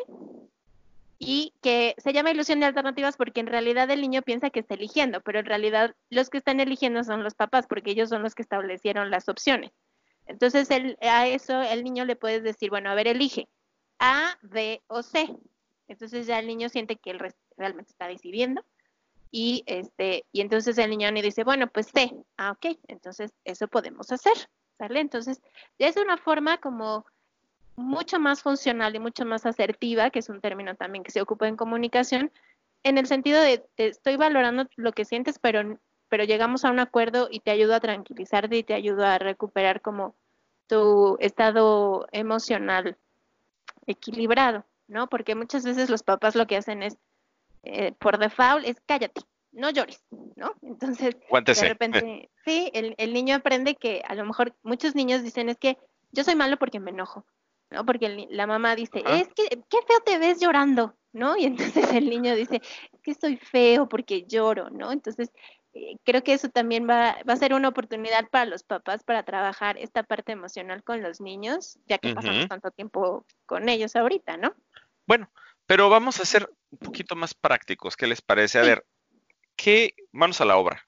y 1.19 1.53
que 1.62 1.95
se 1.99 2.12
llama 2.12 2.31
ilusión 2.31 2.61
de 2.61 2.66
alternativas 2.66 3.16
porque 3.16 3.40
en 3.40 3.47
realidad 3.47 3.90
el 3.90 4.01
niño 4.01 4.23
piensa 4.23 4.51
que 4.51 4.61
está 4.61 4.75
eligiendo, 4.75 5.21
pero 5.21 5.40
en 5.40 5.47
realidad 5.47 5.95
los 6.11 6.31
que 6.31 6.38
están 6.38 6.61
eligiendo 6.61 7.03
son 7.03 7.25
los 7.25 7.35
papás 7.35 7.66
porque 7.66 7.90
ellos 7.90 8.09
son 8.09 8.23
los 8.23 8.35
que 8.35 8.42
establecieron 8.42 9.11
las 9.11 9.29
opciones. 9.29 9.73
Entonces 10.27 10.69
a 11.01 11.27
eso 11.27 11.62
el 11.62 11.85
niño 11.85 12.05
le 12.05 12.17
puedes 12.17 12.43
decir, 12.43 12.71
bueno, 12.71 12.91
a 12.91 12.95
ver, 12.95 13.09
elige 13.09 13.49
A, 13.99 14.37
B 14.43 14.83
o 14.89 15.03
C. 15.03 15.29
Entonces 15.89 16.27
ya 16.27 16.39
el 16.39 16.47
niño 16.47 16.69
siente 16.69 16.97
que 16.97 17.11
él 17.11 17.21
realmente 17.57 17.91
está 17.93 18.09
decidiendo 18.09 18.65
y 19.31 19.62
este 19.67 20.25
y 20.33 20.41
entonces 20.41 20.79
el 20.79 20.91
niño 20.91 21.11
le 21.11 21.23
dice, 21.23 21.45
bueno, 21.45 21.69
pues 21.69 21.89
C. 21.95 22.12
Ah, 22.37 22.53
ok, 22.53 22.77
entonces 22.89 23.33
eso 23.45 23.69
podemos 23.69 24.11
hacer, 24.11 24.35
¿sale? 24.79 25.01
Entonces 25.01 25.41
ya 25.79 25.89
es 25.89 25.97
una 25.97 26.17
forma 26.17 26.59
como 26.59 27.07
mucho 27.77 28.19
más 28.19 28.43
funcional 28.43 28.95
y 28.95 28.99
mucho 28.99 29.25
más 29.25 29.47
asertiva, 29.47 30.11
que 30.11 30.21
es 30.21 30.29
un 30.29 30.41
término 30.41 30.75
también 30.75 31.05
que 31.05 31.11
se 31.11 31.21
ocupa 31.21 31.47
en 31.47 31.57
comunicación, 31.57 32.33
en 32.83 32.99
el 32.99 33.07
sentido 33.07 33.41
de 33.41 33.65
te 33.75 33.89
estoy 33.89 34.17
valorando 34.17 34.67
lo 34.77 34.93
que 34.93 35.05
sientes, 35.05 35.39
pero 35.39 35.79
pero 36.09 36.25
llegamos 36.25 36.64
a 36.64 36.71
un 36.71 36.79
acuerdo 36.79 37.29
y 37.31 37.40
te 37.40 37.51
ayudo 37.51 37.75
a 37.75 37.81
tranquilizarte 37.81 38.57
y 38.57 38.62
te 38.62 38.75
ayudo 38.75 39.05
a 39.05 39.19
recuperar 39.19 39.81
como 39.81 40.14
tu 40.66 41.16
estado 41.21 42.07
emocional 42.12 42.97
equilibrado, 43.87 44.64
¿no? 44.88 45.09
Porque 45.09 45.35
muchas 45.35 45.64
veces 45.64 45.90
los 45.90 46.03
papás 46.03 46.35
lo 46.35 46.47
que 46.47 46.57
hacen 46.57 46.83
es, 46.83 46.97
eh, 47.62 47.92
por 47.99 48.19
default, 48.19 48.66
es 48.66 48.81
cállate, 48.87 49.23
no 49.53 49.71
llores, 49.71 50.05
¿no? 50.37 50.53
Entonces, 50.62 51.16
de 51.31 51.69
repente, 51.69 52.31
sí, 52.45 52.71
el, 52.75 52.95
el 52.99 53.12
niño 53.12 53.37
aprende 53.37 53.75
que 53.75 54.03
a 54.07 54.14
lo 54.14 54.25
mejor 54.25 54.55
muchos 54.62 54.95
niños 54.95 55.23
dicen 55.23 55.49
es 55.49 55.57
que 55.57 55.79
yo 56.12 56.25
soy 56.25 56.35
malo 56.35 56.57
porque 56.57 56.81
me 56.81 56.90
enojo, 56.90 57.25
¿no? 57.71 57.85
Porque 57.85 58.27
la 58.31 58.47
mamá 58.47 58.77
dice, 58.77 59.03
es 59.07 59.29
que 59.35 59.49
qué 59.69 59.79
feo 59.87 60.01
te 60.05 60.19
ves 60.19 60.40
llorando, 60.40 60.95
¿no? 61.12 61.37
Y 61.38 61.45
entonces 61.45 61.92
el 61.92 62.09
niño 62.09 62.35
dice, 62.35 62.61
es 62.92 63.01
que 63.03 63.14
soy 63.14 63.37
feo 63.37 63.88
porque 63.88 64.25
lloro, 64.25 64.71
¿no? 64.71 64.92
Entonces 64.92 65.31
creo 66.05 66.23
que 66.23 66.33
eso 66.33 66.49
también 66.49 66.89
va, 66.89 67.17
va 67.29 67.33
a 67.33 67.37
ser 67.37 67.55
una 67.55 67.69
oportunidad 67.69 68.29
para 68.29 68.47
los 68.47 68.62
papás 68.62 69.03
para 69.03 69.25
trabajar 69.25 69.77
esta 69.79 70.03
parte 70.03 70.33
emocional 70.33 70.83
con 70.83 71.03
los 71.03 71.21
niños, 71.21 71.79
ya 71.87 71.99
que 71.99 72.15
pasamos 72.15 72.49
tanto 72.49 72.71
tiempo 72.71 73.25
con 73.47 73.69
ellos 73.69 73.97
ahorita, 73.97 74.37
¿no? 74.37 74.55
Bueno, 75.07 75.31
pero 75.67 75.89
vamos 75.89 76.21
a 76.21 76.25
ser 76.25 76.49
un 76.71 76.79
poquito 76.79 77.17
más 77.17 77.35
prácticos. 77.35 77.97
¿Qué 77.97 78.07
les 78.07 78.23
parece? 78.23 78.59
A 78.59 78.62
ver, 78.62 78.87
¿qué, 79.57 79.95
manos 80.12 80.41
a 80.41 80.45
la 80.45 80.57
obra, 80.57 80.87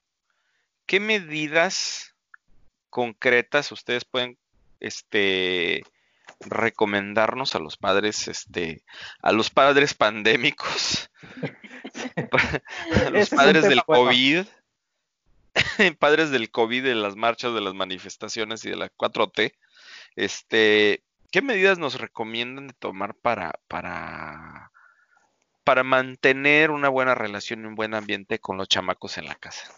qué 0.85 0.99
medidas 0.99 2.15
concretas 2.89 3.71
ustedes 3.71 4.05
pueden, 4.05 4.37
este, 4.79 5.83
recomendarnos 6.39 7.55
a 7.55 7.59
los 7.59 7.77
padres, 7.77 8.27
este, 8.27 8.83
a 9.21 9.31
los 9.31 9.49
padres 9.49 9.93
pandémicos, 9.93 11.09
a 13.05 13.09
los 13.09 13.29
padres 13.29 13.63
del 13.63 13.83
COVID, 13.83 14.45
padres 15.99 16.31
del 16.31 16.51
COVID, 16.51 16.83
de 16.83 16.95
las 16.95 17.15
marchas, 17.15 17.53
de 17.53 17.61
las 17.61 17.73
manifestaciones 17.73 18.63
y 18.65 18.69
de 18.69 18.75
la 18.75 18.89
4T, 18.89 19.53
este, 20.15 21.03
¿qué 21.31 21.41
medidas 21.41 21.77
nos 21.79 21.99
recomiendan 21.99 22.71
tomar 22.79 23.15
para, 23.15 23.53
para, 23.67 24.71
para 25.63 25.83
mantener 25.83 26.71
una 26.71 26.89
buena 26.89 27.15
relación 27.15 27.63
y 27.63 27.67
un 27.67 27.75
buen 27.75 27.93
ambiente 27.93 28.39
con 28.39 28.57
los 28.57 28.67
chamacos 28.67 29.17
en 29.17 29.25
la 29.25 29.35
casa? 29.35 29.71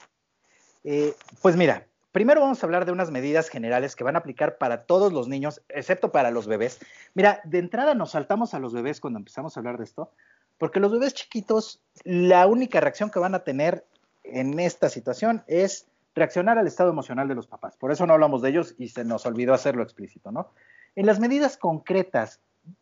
Eh, 0.84 1.14
pues 1.42 1.56
mira, 1.56 1.86
primero 2.12 2.42
vamos 2.42 2.62
a 2.62 2.66
hablar 2.66 2.86
de 2.86 2.92
unas 2.92 3.12
medidas 3.12 3.50
generales 3.50 3.96
que 3.96 4.04
van 4.04 4.16
a 4.16 4.20
aplicar 4.20 4.58
para 4.58 4.84
todos 4.86 5.14
los 5.14 5.28
niños, 5.28 5.62
excepto 5.70 6.12
para 6.12 6.32
los 6.32 6.48
bebés. 6.48 6.80
Mira, 7.14 7.42
de 7.44 7.60
entrada 7.60 7.94
nos 7.94 8.12
saltamos 8.12 8.54
a 8.54 8.60
los 8.60 8.74
bebés 8.74 9.00
cuando 9.00 9.20
empezamos 9.20 9.56
a 9.56 9.60
hablar 9.60 9.78
de 9.78 9.84
esto, 9.84 10.12
porque 10.58 10.80
los 10.80 10.92
bebés 10.92 11.14
chiquitos, 11.14 11.82
la 12.04 12.48
única 12.48 12.80
reacción 12.80 13.10
que 13.10 13.20
van 13.20 13.36
a 13.36 13.44
tener 13.44 13.86
en 14.24 14.60
esta 14.60 14.90
situación 14.90 15.44
es 15.48 15.88
reaccionar 16.16 16.58
al 16.58 16.68
estado 16.68 16.90
emocional 16.90 17.28
de 17.28 17.36
los 17.36 17.48
papás. 17.48 17.78
Por 17.78 17.92
eso 17.92 18.06
no 18.06 18.14
hablamos 18.14 18.42
de 18.42 18.50
ellos 18.50 18.76
y 18.78 18.90
se 18.90 19.04
nos 19.06 19.26
olvidó 19.26 19.54
hacerlo 19.54 19.84
explícito, 19.84 20.32
¿no? 20.32 20.52
En 20.96 21.06
las 21.06 21.20
medidas 21.20 21.58
concretas, 21.58 22.40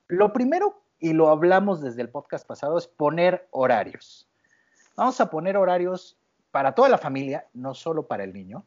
lo 0.07 0.33
primero, 0.33 0.81
y 0.99 1.13
lo 1.13 1.29
hablamos 1.29 1.81
desde 1.81 2.01
el 2.01 2.09
podcast 2.09 2.45
pasado, 2.45 2.77
es 2.77 2.87
poner 2.87 3.47
horarios. 3.51 4.27
Vamos 4.95 5.21
a 5.21 5.29
poner 5.29 5.55
horarios 5.57 6.17
para 6.51 6.73
toda 6.73 6.89
la 6.89 6.97
familia, 6.97 7.47
no 7.53 7.73
solo 7.73 8.07
para 8.07 8.23
el 8.23 8.33
niño, 8.33 8.65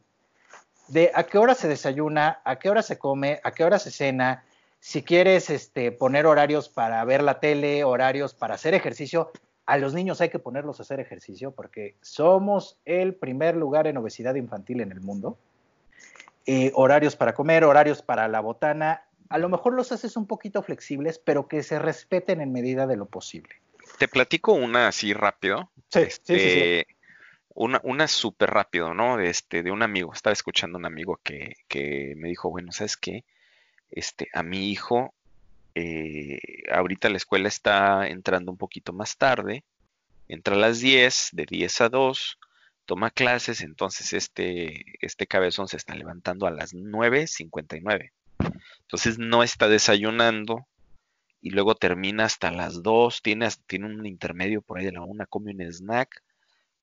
de 0.89 1.11
a 1.15 1.25
qué 1.25 1.39
hora 1.39 1.55
se 1.55 1.69
desayuna, 1.69 2.41
a 2.45 2.59
qué 2.59 2.71
hora 2.71 2.83
se 2.83 2.99
come, 2.99 3.41
a 3.45 3.53
qué 3.53 3.65
hora 3.65 3.79
se 3.79 3.91
cena, 3.91 4.45
si 4.81 5.03
quieres 5.03 5.51
este, 5.51 5.93
poner 5.93 6.27
horarios 6.27 6.69
para 6.69 7.05
ver 7.05 7.23
la 7.23 7.39
tele, 7.39 7.85
horarios 7.85 8.35
para 8.35 8.55
hacer 8.55 8.75
ejercicio, 8.75 9.31
a 9.67 9.79
los 9.79 9.95
niños 9.95 10.21
hay 10.21 10.29
que 10.29 10.39
ponerlos 10.39 10.81
a 10.81 10.83
hacer 10.83 11.01
ejercicio 11.01 11.53
porque 11.53 11.97
somos 12.01 12.79
el 12.85 13.15
primer 13.15 13.57
lugar 13.57 13.87
en 13.87 13.97
obesidad 13.97 14.35
infantil 14.35 14.81
en 14.81 14.93
el 14.93 15.01
mundo. 15.01 15.39
Eh, 16.47 16.73
horarios 16.75 17.15
para 17.15 17.35
comer, 17.35 17.65
horarios 17.65 18.03
para 18.03 18.27
la 18.29 18.41
botana. 18.41 19.05
A 19.29 19.39
lo 19.39 19.49
mejor 19.49 19.75
los 19.75 19.93
haces 19.93 20.17
un 20.17 20.27
poquito 20.27 20.63
flexibles, 20.63 21.19
pero 21.19 21.47
que 21.47 21.63
se 21.63 21.79
respeten 21.79 22.41
en 22.41 22.53
medida 22.53 22.87
de 22.87 22.97
lo 22.97 23.07
posible. 23.07 23.55
Te 23.99 24.09
platico 24.09 24.53
una 24.53 24.89
así 24.89 25.13
rápido. 25.13 25.71
Sí, 25.89 26.05
sí, 26.05 26.21
sí, 26.25 26.35
Este, 26.35 26.87
Una, 27.55 27.81
una 27.85 28.09
súper 28.09 28.51
rápido, 28.51 28.95
¿no? 28.95 29.17
De, 29.17 29.31
este, 29.31 29.63
de 29.63 29.71
un 29.71 29.83
amigo. 29.83 30.13
Estaba 30.13 30.33
escuchando 30.33 30.77
a 30.77 30.81
un 30.81 30.87
amigo 30.87 31.21
que, 31.23 31.55
que 31.69 32.15
me 32.17 32.29
dijo, 32.29 32.51
bueno, 32.51 32.73
¿sabes 32.73 32.97
qué? 32.97 33.25
Este, 33.91 34.29
a 34.33 34.43
mi 34.43 34.71
hijo 34.71 35.15
eh, 35.75 36.39
ahorita 36.71 37.09
la 37.09 37.17
escuela 37.17 37.49
está 37.49 38.09
entrando 38.09 38.51
un 38.51 38.59
poquito 38.59 38.93
más 38.93 39.17
tarde, 39.17 39.65
entra 40.29 40.55
a 40.55 40.59
las 40.59 40.81
10, 40.81 41.31
de 41.33 41.47
10 41.47 41.81
a 41.81 41.89
2, 41.89 42.39
toma 42.85 43.11
clases, 43.11 43.61
entonces 43.61 44.13
este, 44.13 44.85
este 45.05 45.27
cabezón 45.27 45.69
se 45.69 45.77
está 45.77 45.95
levantando 45.95 46.47
a 46.47 46.51
las 46.51 46.75
9.59. 46.75 48.13
Entonces 48.83 49.19
no 49.19 49.43
está 49.43 49.69
desayunando 49.69 50.67
y 51.41 51.51
luego 51.51 51.75
termina 51.75 52.25
hasta 52.25 52.51
las 52.51 52.83
2, 52.83 53.23
tiene, 53.23 53.49
tiene 53.67 53.87
un 53.87 54.07
intermedio 54.07 54.63
por 54.63 54.79
ahí 54.79 54.85
de 54.85 54.93
la 54.93 55.03
1, 55.03 55.27
come 55.29 55.53
un 55.53 55.63
snack, 55.63 56.23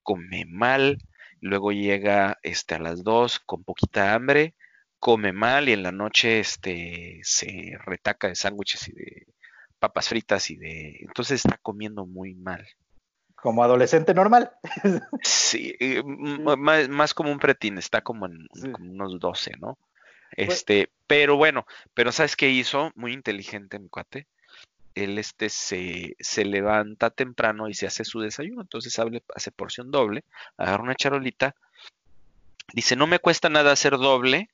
come 0.04 0.46
mal, 0.46 0.98
luego 1.42 1.72
llega 1.72 2.38
este, 2.44 2.76
a 2.76 2.80
las 2.80 3.04
2 3.04 3.40
con 3.42 3.64
poquita 3.64 4.14
hambre, 4.14 4.54
come 5.00 5.32
mal 5.32 5.70
y 5.70 5.74
en 5.74 5.84
la 5.84 5.92
noche 5.92 6.40
este, 6.40 7.20
se 7.24 7.78
retaca 7.86 8.28
de 8.28 8.36
sándwiches 8.36 8.88
y 8.90 8.92
de 8.94 9.28
papas 9.80 10.10
fritas 10.10 10.50
y 10.52 10.58
de... 10.58 10.98
Entonces 11.02 11.44
está 11.46 11.58
comiendo 11.62 12.06
muy 12.06 12.36
mal. 12.36 12.68
Como 13.36 13.64
adolescente 13.64 14.14
normal. 14.14 14.52
Sí, 15.24 15.76
eh, 15.80 16.00
m- 16.06 16.56
más, 16.58 16.88
más 16.90 17.14
como 17.14 17.32
un 17.32 17.40
pretín, 17.40 17.78
está 17.78 18.02
como 18.02 18.26
en 18.26 18.48
Sí. 18.54 18.72
como 18.72 18.92
unos 18.92 19.20
12, 19.20 19.52
¿no? 19.60 19.78
Pues- 20.36 20.50
Este, 20.50 20.90
pero 21.08 21.36
bueno, 21.38 21.66
pero 21.94 22.12
¿sabes 22.12 22.36
qué 22.36 22.50
hizo? 22.50 22.92
Muy 22.96 23.14
inteligente 23.14 23.80
mi 23.80 23.90
cuate. 23.90 24.28
Él 24.96 25.18
este 25.18 25.50
se, 25.50 26.16
se 26.20 26.46
levanta 26.46 27.10
temprano 27.10 27.68
y 27.70 27.74
se 27.74 27.88
hace 27.88 28.04
su 28.06 28.20
desayuno, 28.20 28.62
entonces 28.62 28.98
hable- 29.00 29.24
hace 29.34 29.52
porción 29.52 29.92
doble, 29.92 30.24
agarra 30.58 30.84
una 30.84 30.96
charolita, 30.96 31.56
dice, 32.74 32.96
no 32.96 33.08
me 33.08 33.20
cuesta 33.20 33.50
nada 33.50 33.72
hacer 33.72 33.94
doble, 33.98 34.50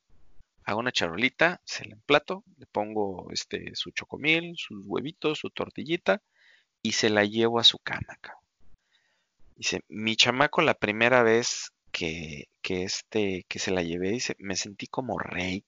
hago 0.65 0.79
una 0.79 0.91
charolita, 0.91 1.61
se 1.63 1.85
la 1.85 1.93
emplato, 1.93 2.43
le 2.57 2.65
pongo 2.65 3.27
este 3.31 3.75
su 3.75 3.91
chocomil, 3.91 4.55
sus 4.57 4.81
huevitos, 4.83 5.39
su 5.39 5.51
tortillita 5.51 6.21
y 6.81 6.93
se 6.93 7.09
la 7.09 7.23
llevo 7.23 7.59
a 7.59 7.63
su 7.63 7.77
cama. 7.79 8.17
Dice, 9.55 9.81
mi 9.87 10.15
chamaco 10.15 10.61
la 10.61 10.73
primera 10.73 11.23
vez 11.23 11.71
que, 11.91 12.49
que 12.61 12.83
este, 12.83 13.45
que 13.47 13.59
se 13.59 13.71
la 13.71 13.83
llevé, 13.83 14.09
dice, 14.09 14.35
me 14.39 14.55
sentí 14.55 14.87
como 14.87 15.17
rey. 15.17 15.63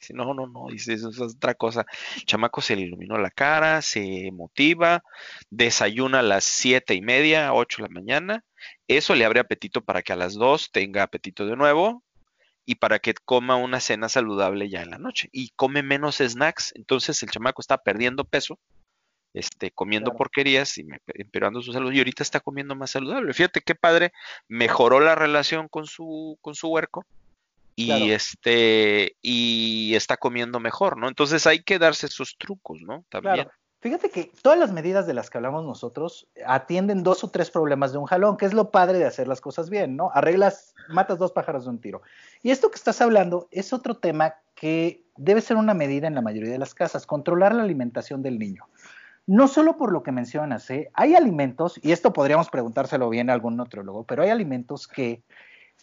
Dice, 0.00 0.14
no, 0.14 0.32
no, 0.34 0.46
no, 0.46 0.68
dice, 0.70 0.94
eso 0.94 1.10
es 1.10 1.20
otra 1.20 1.54
cosa. 1.54 1.84
El 2.16 2.24
chamaco 2.24 2.60
se 2.60 2.76
le 2.76 2.82
iluminó 2.82 3.18
la 3.18 3.30
cara, 3.30 3.82
se 3.82 4.30
motiva, 4.32 5.02
desayuna 5.50 6.20
a 6.20 6.22
las 6.22 6.44
siete 6.44 6.94
y 6.94 7.02
media, 7.02 7.52
ocho 7.52 7.82
de 7.82 7.88
la 7.88 7.94
mañana. 7.94 8.44
Eso 8.88 9.14
le 9.14 9.24
abre 9.24 9.40
apetito 9.40 9.84
para 9.84 10.02
que 10.02 10.12
a 10.12 10.16
las 10.16 10.34
dos 10.34 10.70
tenga 10.70 11.02
apetito 11.02 11.44
de 11.44 11.56
nuevo 11.56 12.02
y 12.64 12.76
para 12.76 12.98
que 12.98 13.14
coma 13.24 13.56
una 13.56 13.80
cena 13.80 14.08
saludable 14.08 14.68
ya 14.68 14.82
en 14.82 14.90
la 14.90 14.98
noche. 14.98 15.28
Y 15.32 15.50
come 15.56 15.82
menos 15.82 16.18
snacks, 16.18 16.72
entonces 16.76 17.22
el 17.22 17.30
chamaco 17.30 17.60
está 17.60 17.78
perdiendo 17.78 18.24
peso 18.24 18.58
este, 19.34 19.70
comiendo 19.70 20.10
Claro. 20.10 20.18
porquerías 20.18 20.76
y 20.78 20.86
empeorando 21.14 21.62
su 21.62 21.72
salud. 21.72 21.92
Y 21.92 21.98
ahorita 21.98 22.22
está 22.22 22.40
comiendo 22.40 22.74
más 22.74 22.90
saludable. 22.90 23.32
Fíjate 23.32 23.62
qué 23.62 23.74
padre, 23.74 24.12
mejoró 24.48 25.00
la 25.00 25.14
relación 25.14 25.68
con 25.68 25.86
su, 25.86 26.38
con 26.42 26.54
su 26.54 26.68
huerco 26.68 27.06
y 27.74 27.86
Claro. 27.86 28.04
este, 28.04 29.16
y 29.22 29.94
está 29.94 30.18
comiendo 30.18 30.60
mejor, 30.60 30.98
¿no? 30.98 31.08
Entonces 31.08 31.46
hay 31.46 31.62
que 31.62 31.78
darse 31.78 32.06
esos 32.06 32.36
trucos, 32.36 32.82
¿no? 32.82 33.04
También. 33.08 33.34
Claro. 33.36 33.50
Fíjate 33.82 34.10
que 34.10 34.30
todas 34.42 34.56
las 34.56 34.70
medidas 34.70 35.08
de 35.08 35.12
las 35.12 35.28
que 35.28 35.38
hablamos 35.38 35.64
nosotros 35.64 36.28
atienden 36.46 37.02
dos 37.02 37.24
o 37.24 37.30
tres 37.30 37.50
problemas 37.50 37.90
de 37.90 37.98
un 37.98 38.06
jalón, 38.06 38.36
que 38.36 38.46
es 38.46 38.54
lo 38.54 38.70
padre 38.70 38.98
de 38.98 39.06
hacer 39.06 39.26
las 39.26 39.40
cosas 39.40 39.70
bien, 39.70 39.96
¿no? 39.96 40.12
Arreglas, 40.14 40.76
matas 40.88 41.18
dos 41.18 41.32
pájaros 41.32 41.64
de 41.64 41.70
un 41.70 41.80
tiro. 41.80 42.00
Y 42.44 42.52
esto 42.52 42.70
que 42.70 42.76
estás 42.76 43.00
hablando 43.00 43.48
es 43.50 43.72
otro 43.72 43.96
tema 43.96 44.36
que 44.54 45.02
debe 45.16 45.40
ser 45.40 45.56
una 45.56 45.74
medida 45.74 46.06
en 46.06 46.14
la 46.14 46.20
mayoría 46.20 46.52
de 46.52 46.60
las 46.60 46.76
casas, 46.76 47.06
controlar 47.06 47.56
la 47.56 47.64
alimentación 47.64 48.22
del 48.22 48.38
niño. 48.38 48.68
No 49.26 49.48
solo 49.48 49.76
por 49.76 49.90
lo 49.90 50.04
que 50.04 50.12
mencionas, 50.12 50.70
¿eh? 50.70 50.88
hay 50.94 51.16
alimentos, 51.16 51.80
y 51.82 51.90
esto 51.90 52.12
podríamos 52.12 52.50
preguntárselo 52.50 53.10
bien 53.10 53.30
a 53.30 53.32
algún 53.32 53.56
nutriólogo, 53.56 54.04
pero 54.04 54.22
hay 54.22 54.30
alimentos 54.30 54.86
que 54.86 55.24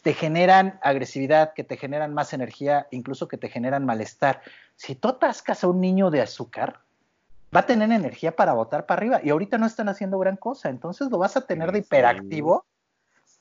te 0.04 0.14
generan 0.14 0.80
agresividad, 0.84 1.54
que 1.54 1.66
te 1.66 1.76
generan 1.76 2.14
más 2.14 2.32
energía, 2.32 2.88
incluso 2.92 3.28
que 3.28 3.38
te 3.38 3.50
generan 3.50 3.86
malestar. 3.86 4.40
Si 4.78 4.96
tú 4.96 5.10
atascas 5.10 5.66
a 5.66 5.68
un 5.68 5.82
niño 5.82 6.12
de 6.12 6.22
azúcar, 6.22 6.80
va 7.56 7.62
a 7.62 7.66
tener 7.66 7.92
energía 7.92 8.36
para 8.36 8.54
botar 8.54 8.86
para 8.86 9.00
arriba 9.00 9.22
y 9.24 9.30
ahorita 9.30 9.58
no 9.58 9.66
están 9.66 9.90
haciendo 9.90 10.20
gran 10.20 10.38
cosa, 10.38 10.70
entonces 10.70 11.10
lo 11.10 11.18
vas 11.18 11.36
a 11.36 11.42
tener 11.42 11.72
de 11.72 11.80
hiperactivo 11.80 12.66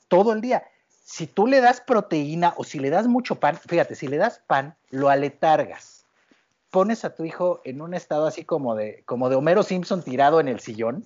todo 0.07 0.33
el 0.33 0.41
día. 0.41 0.63
Si 1.03 1.27
tú 1.27 1.47
le 1.47 1.61
das 1.61 1.81
proteína 1.81 2.53
o 2.57 2.63
si 2.63 2.79
le 2.79 2.89
das 2.89 3.07
mucho 3.07 3.35
pan, 3.35 3.57
fíjate, 3.57 3.95
si 3.95 4.07
le 4.07 4.17
das 4.17 4.39
pan, 4.45 4.75
lo 4.89 5.09
aletargas. 5.09 6.05
Pones 6.69 7.03
a 7.03 7.15
tu 7.15 7.23
hijo 7.23 7.61
en 7.63 7.81
un 7.81 7.93
estado 7.93 8.27
así 8.27 8.45
como 8.45 8.75
de, 8.75 9.03
como 9.05 9.29
de 9.29 9.35
Homero 9.35 9.63
Simpson 9.63 10.03
tirado 10.03 10.39
en 10.39 10.47
el 10.47 10.59
sillón, 10.59 11.05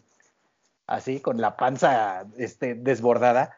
así 0.87 1.21
con 1.21 1.39
la 1.39 1.55
panza 1.55 2.25
este, 2.37 2.75
desbordada. 2.75 3.55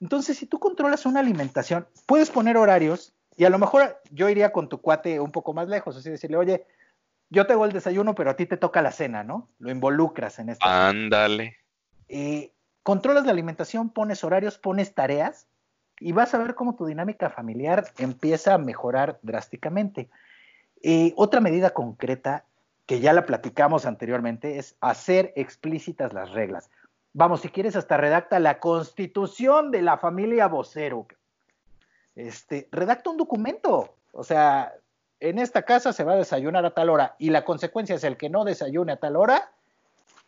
Entonces, 0.00 0.38
si 0.38 0.46
tú 0.46 0.58
controlas 0.58 1.04
una 1.04 1.20
alimentación, 1.20 1.86
puedes 2.06 2.30
poner 2.30 2.56
horarios 2.56 3.12
y 3.36 3.44
a 3.44 3.50
lo 3.50 3.58
mejor 3.58 4.00
yo 4.10 4.28
iría 4.28 4.52
con 4.52 4.68
tu 4.68 4.80
cuate 4.80 5.20
un 5.20 5.32
poco 5.32 5.52
más 5.52 5.68
lejos, 5.68 5.96
así 5.96 6.08
decirle, 6.08 6.36
oye, 6.36 6.66
yo 7.34 7.46
te 7.46 7.52
hago 7.52 7.64
el 7.66 7.72
desayuno, 7.72 8.14
pero 8.14 8.30
a 8.30 8.36
ti 8.36 8.46
te 8.46 8.56
toca 8.56 8.80
la 8.80 8.92
cena, 8.92 9.22
¿no? 9.22 9.48
Lo 9.58 9.70
involucras 9.70 10.38
en 10.38 10.48
esto. 10.48 10.66
Ándale. 10.66 11.58
Eh, 12.08 12.52
controlas 12.82 13.26
la 13.26 13.32
alimentación, 13.32 13.90
pones 13.90 14.24
horarios, 14.24 14.56
pones 14.56 14.94
tareas 14.94 15.46
y 16.00 16.12
vas 16.12 16.34
a 16.34 16.38
ver 16.38 16.54
cómo 16.54 16.74
tu 16.74 16.86
dinámica 16.86 17.30
familiar 17.30 17.92
empieza 17.98 18.54
a 18.54 18.58
mejorar 18.58 19.18
drásticamente. 19.22 20.08
Eh, 20.82 21.12
otra 21.16 21.40
medida 21.40 21.70
concreta 21.70 22.44
que 22.86 23.00
ya 23.00 23.12
la 23.12 23.26
platicamos 23.26 23.86
anteriormente 23.86 24.58
es 24.58 24.76
hacer 24.80 25.32
explícitas 25.36 26.12
las 26.12 26.30
reglas. 26.30 26.70
Vamos, 27.12 27.40
si 27.40 27.48
quieres, 27.48 27.76
hasta 27.76 27.96
redacta 27.96 28.38
la 28.38 28.58
constitución 28.58 29.70
de 29.70 29.82
la 29.82 29.98
familia 29.98 30.48
vocero. 30.48 31.06
Este, 32.16 32.68
redacta 32.70 33.10
un 33.10 33.16
documento. 33.16 33.96
O 34.12 34.24
sea, 34.24 34.74
en 35.24 35.38
esta 35.38 35.62
casa 35.62 35.92
se 35.92 36.04
va 36.04 36.12
a 36.12 36.16
desayunar 36.16 36.66
a 36.66 36.74
tal 36.74 36.90
hora 36.90 37.16
y 37.18 37.30
la 37.30 37.44
consecuencia 37.44 37.94
es 37.94 38.04
el 38.04 38.16
que 38.16 38.28
no 38.28 38.44
desayune 38.44 38.92
a 38.92 38.96
tal 38.96 39.16
hora, 39.16 39.52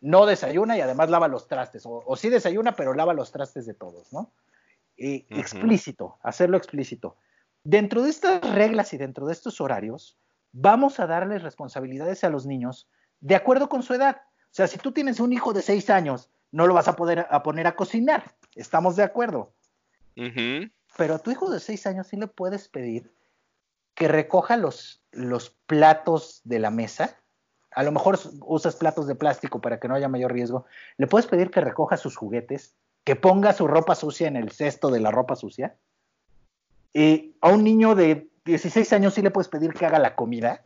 no 0.01 0.25
desayuna 0.25 0.77
y 0.77 0.81
además 0.81 1.11
lava 1.11 1.29
los 1.29 1.49
trastes. 1.49 1.85
O, 1.85 2.03
o 2.07 2.17
sí 2.17 2.31
desayuna, 2.31 2.77
pero 2.77 2.95
lava 2.95 3.13
los 3.13 3.31
trastes 3.31 3.67
de 3.67 3.75
todos, 3.75 4.13
¿no? 4.13 4.31
Ujú. 4.99 5.39
Explícito, 5.39 6.17
hacerlo 6.23 6.57
explícito. 6.57 7.17
Dentro 7.63 8.03
de 8.03 8.11
estas 8.11 8.41
reglas 8.55 8.95
y 8.95 8.97
dentro 8.97 9.27
de 9.27 9.35
estos 9.35 9.61
horarios, 9.61 10.17
vamos 10.53 10.99
a 10.99 11.07
darles 11.07 11.43
responsabilidades 11.43 12.25
a 12.25 12.31
los 12.31 12.47
niños 12.47 12.89
de 13.21 13.35
acuerdo 13.35 13.69
con 13.69 13.83
su 13.83 13.93
edad. 13.93 14.23
O 14.45 14.55
sea, 14.57 14.67
si 14.67 14.79
tú 14.79 14.93
tienes 14.93 15.21
un 15.21 15.33
hijo 15.33 15.53
de 15.53 15.61
seis 15.61 15.91
años, 15.91 16.31
no 16.53 16.67
lo 16.67 16.73
vas 16.73 16.89
a 16.89 16.97
poder 16.97 17.27
a 17.29 17.43
poner 17.43 17.67
a 17.67 17.77
cocinar. 17.77 18.35
Estamos 18.55 18.97
de 18.97 19.03
acuerdo. 19.03 19.53
Pero 20.97 21.15
a 21.17 21.19
tu 21.19 21.31
hijo 21.31 21.51
de 21.51 21.61
seis 21.61 21.87
años 21.87 22.07
sí 22.07 22.17
le 22.17 22.29
puedes 22.29 22.69
pedir 22.69 23.13
que 23.97 24.07
recoja 24.09 24.57
los, 24.57 25.03
los 25.11 25.51
platos 25.67 26.43
de 26.45 26.61
la 26.61 26.71
mesa. 26.71 27.19
A 27.73 27.83
lo 27.83 27.91
mejor 27.91 28.21
usas 28.43 28.77
platos 28.77 29.07
de 29.07 29.15
plástico 29.17 29.61
para 29.61 29.81
que 29.81 29.89
no 29.89 29.95
haya 29.95 30.09
mayor 30.09 30.33
riesgo. 30.33 30.67
Le 30.99 31.07
puedes 31.07 31.27
pedir 31.27 31.51
que 31.51 31.63
recoja 31.63 31.97
sus 31.97 32.15
juguetes, 32.15 32.77
que 33.05 33.17
ponga 33.17 33.55
su 33.55 33.67
ropa 33.67 33.95
sucia 33.95 34.29
en 34.29 34.37
el 34.37 34.53
cesto 34.53 34.91
de 34.91 35.01
la 35.01 35.11
ropa 35.11 35.35
sucia. 35.35 35.77
Y 36.93 37.37
a 37.41 37.49
un 37.49 37.65
niño 37.65 37.95
de 37.95 38.29
16 38.45 38.93
años 38.93 39.15
sí 39.15 39.23
le 39.23 39.31
puedes 39.31 39.49
pedir 39.49 39.73
que 39.73 39.87
haga 39.87 39.99
la 39.99 40.15
comida. 40.15 40.63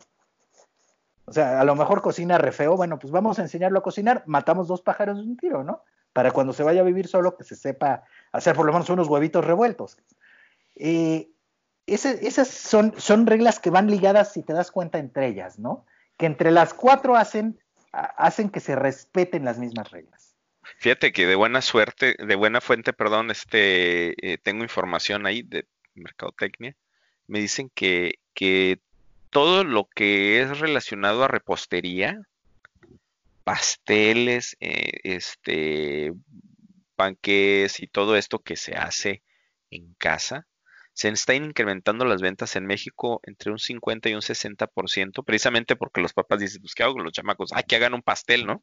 O 1.25 1.33
sea, 1.33 1.61
a 1.61 1.65
lo 1.65 1.77
mejor 1.77 2.03
cocina 2.03 2.37
re 2.37 2.51
feo. 2.51 2.77
Bueno, 2.77 2.99
pues 2.99 3.13
vamos 3.13 3.39
a 3.39 3.43
enseñarlo 3.43 3.79
a 3.79 3.83
cocinar. 3.83 4.25
Matamos 4.27 4.67
dos 4.67 4.83
pájaros 4.83 5.19
de 5.19 5.23
un 5.23 5.37
tiro, 5.37 5.63
¿no? 5.63 5.85
Para 6.13 6.33
cuando 6.33 6.53
se 6.53 6.65
vaya 6.65 6.81
a 6.81 6.85
vivir 6.85 7.07
solo, 7.07 7.37
que 7.37 7.45
se 7.45 7.55
sepa 7.55 8.03
hacer 8.33 8.57
por 8.57 8.67
lo 8.67 8.73
menos 8.73 8.91
unos 8.91 9.07
huevitos 9.07 9.45
revueltos. 9.45 9.97
Eh, 10.75 11.31
esas 11.95 12.49
son, 12.49 12.95
son 12.99 13.27
reglas 13.27 13.59
que 13.59 13.71
van 13.71 13.91
ligadas, 13.91 14.33
si 14.33 14.43
te 14.43 14.53
das 14.53 14.71
cuenta, 14.71 14.99
entre 14.99 15.27
ellas, 15.27 15.59
¿no? 15.59 15.87
Que 16.17 16.27
entre 16.27 16.51
las 16.51 16.75
cuatro 16.75 17.17
hacen, 17.17 17.59
hacen 17.93 18.51
que 18.51 18.61
se 18.61 18.77
respeten 18.77 19.45
las 19.45 19.59
mismas 19.59 19.91
reglas. 19.91 20.37
Fíjate 20.79 21.13
que 21.13 21.27
de 21.27 21.35
buena 21.35 21.63
suerte, 21.63 22.17
de 22.19 22.35
buena 22.37 22.61
fuente, 22.61 22.93
perdón, 22.93 23.31
este, 23.31 24.15
eh, 24.33 24.39
tengo 24.39 24.63
información 24.63 25.27
ahí 25.27 25.43
de 25.43 25.67
mercadotecnia. 25.95 26.75
Me 27.27 27.41
dicen 27.41 27.71
que, 27.75 28.19
que 28.35 28.79
todo 29.31 29.65
lo 29.65 29.89
que 29.95 30.41
es 30.41 30.59
relacionado 30.59 31.25
a 31.25 31.29
repostería, 31.29 32.21
pasteles, 33.45 34.57
eh, 34.61 35.01
este, 35.05 36.13
panques 36.97 37.81
y 37.81 37.87
todo 37.87 38.17
esto 38.17 38.39
que 38.39 38.57
se 38.57 38.75
hace 38.75 39.23
en 39.71 39.95
casa, 39.95 40.47
se 41.01 41.09
están 41.09 41.47
incrementando 41.47 42.05
las 42.05 42.21
ventas 42.21 42.57
en 42.57 42.67
México 42.67 43.23
entre 43.23 43.51
un 43.51 43.59
50 43.59 44.11
y 44.11 44.15
un 44.15 44.21
60%, 44.21 45.25
precisamente 45.25 45.75
porque 45.75 46.03
los 46.03 46.13
papás 46.13 46.41
dicen, 46.41 46.61
pues, 46.61 46.75
¿qué 46.75 46.83
hago 46.83 46.93
con 46.93 47.05
los 47.05 47.15
chamacos? 47.15 47.53
Ah, 47.55 47.63
que 47.63 47.77
hagan 47.77 47.95
un 47.95 48.03
pastel, 48.03 48.45
¿no? 48.45 48.63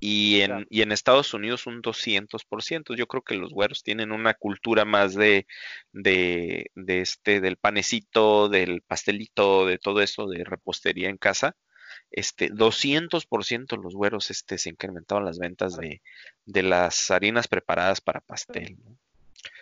Y 0.00 0.40
en, 0.40 0.66
y 0.68 0.82
en 0.82 0.90
Estados 0.90 1.32
Unidos 1.32 1.68
un 1.68 1.80
200%. 1.80 2.96
Yo 2.96 3.06
creo 3.06 3.22
que 3.22 3.36
los 3.36 3.52
güeros 3.52 3.84
tienen 3.84 4.10
una 4.10 4.34
cultura 4.34 4.84
más 4.84 5.14
de, 5.14 5.46
de, 5.92 6.72
de 6.74 7.02
este, 7.02 7.40
del 7.40 7.56
panecito, 7.56 8.48
del 8.48 8.82
pastelito, 8.82 9.64
de 9.64 9.78
todo 9.78 10.00
eso, 10.00 10.26
de 10.26 10.42
repostería 10.42 11.08
en 11.08 11.18
casa 11.18 11.56
este 12.10 12.50
200% 12.50 13.80
los 13.80 13.94
güeros 13.94 14.30
este 14.32 14.58
se 14.58 14.70
incrementaron 14.70 15.24
las 15.24 15.38
ventas 15.38 15.76
de, 15.76 16.02
de 16.44 16.62
las 16.64 17.12
harinas 17.12 17.46
preparadas 17.46 18.00
para 18.00 18.20
pastel 18.20 18.76
¿no? 18.84 18.98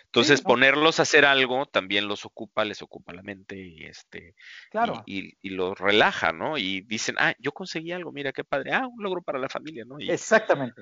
Entonces, 0.09 0.41
ponerlos 0.41 0.99
a 0.99 1.03
hacer 1.03 1.23
algo 1.23 1.67
también 1.67 2.07
los 2.07 2.25
ocupa, 2.25 2.65
les 2.65 2.81
ocupa 2.81 3.13
la 3.13 3.21
mente 3.21 3.55
y 3.55 3.85
este 3.85 4.33
claro. 4.71 5.03
y, 5.05 5.37
y, 5.39 5.51
los 5.51 5.77
relaja, 5.77 6.31
¿no? 6.31 6.57
Y 6.57 6.81
dicen, 6.81 7.15
ah, 7.19 7.35
yo 7.37 7.51
conseguí 7.51 7.91
algo, 7.91 8.11
mira 8.11 8.33
qué 8.33 8.43
padre, 8.43 8.73
ah, 8.73 8.87
un 8.87 9.03
logro 9.03 9.21
para 9.21 9.37
la 9.37 9.49
familia, 9.49 9.85
¿no? 9.85 9.99
Y 9.99 10.09
Exactamente. 10.09 10.81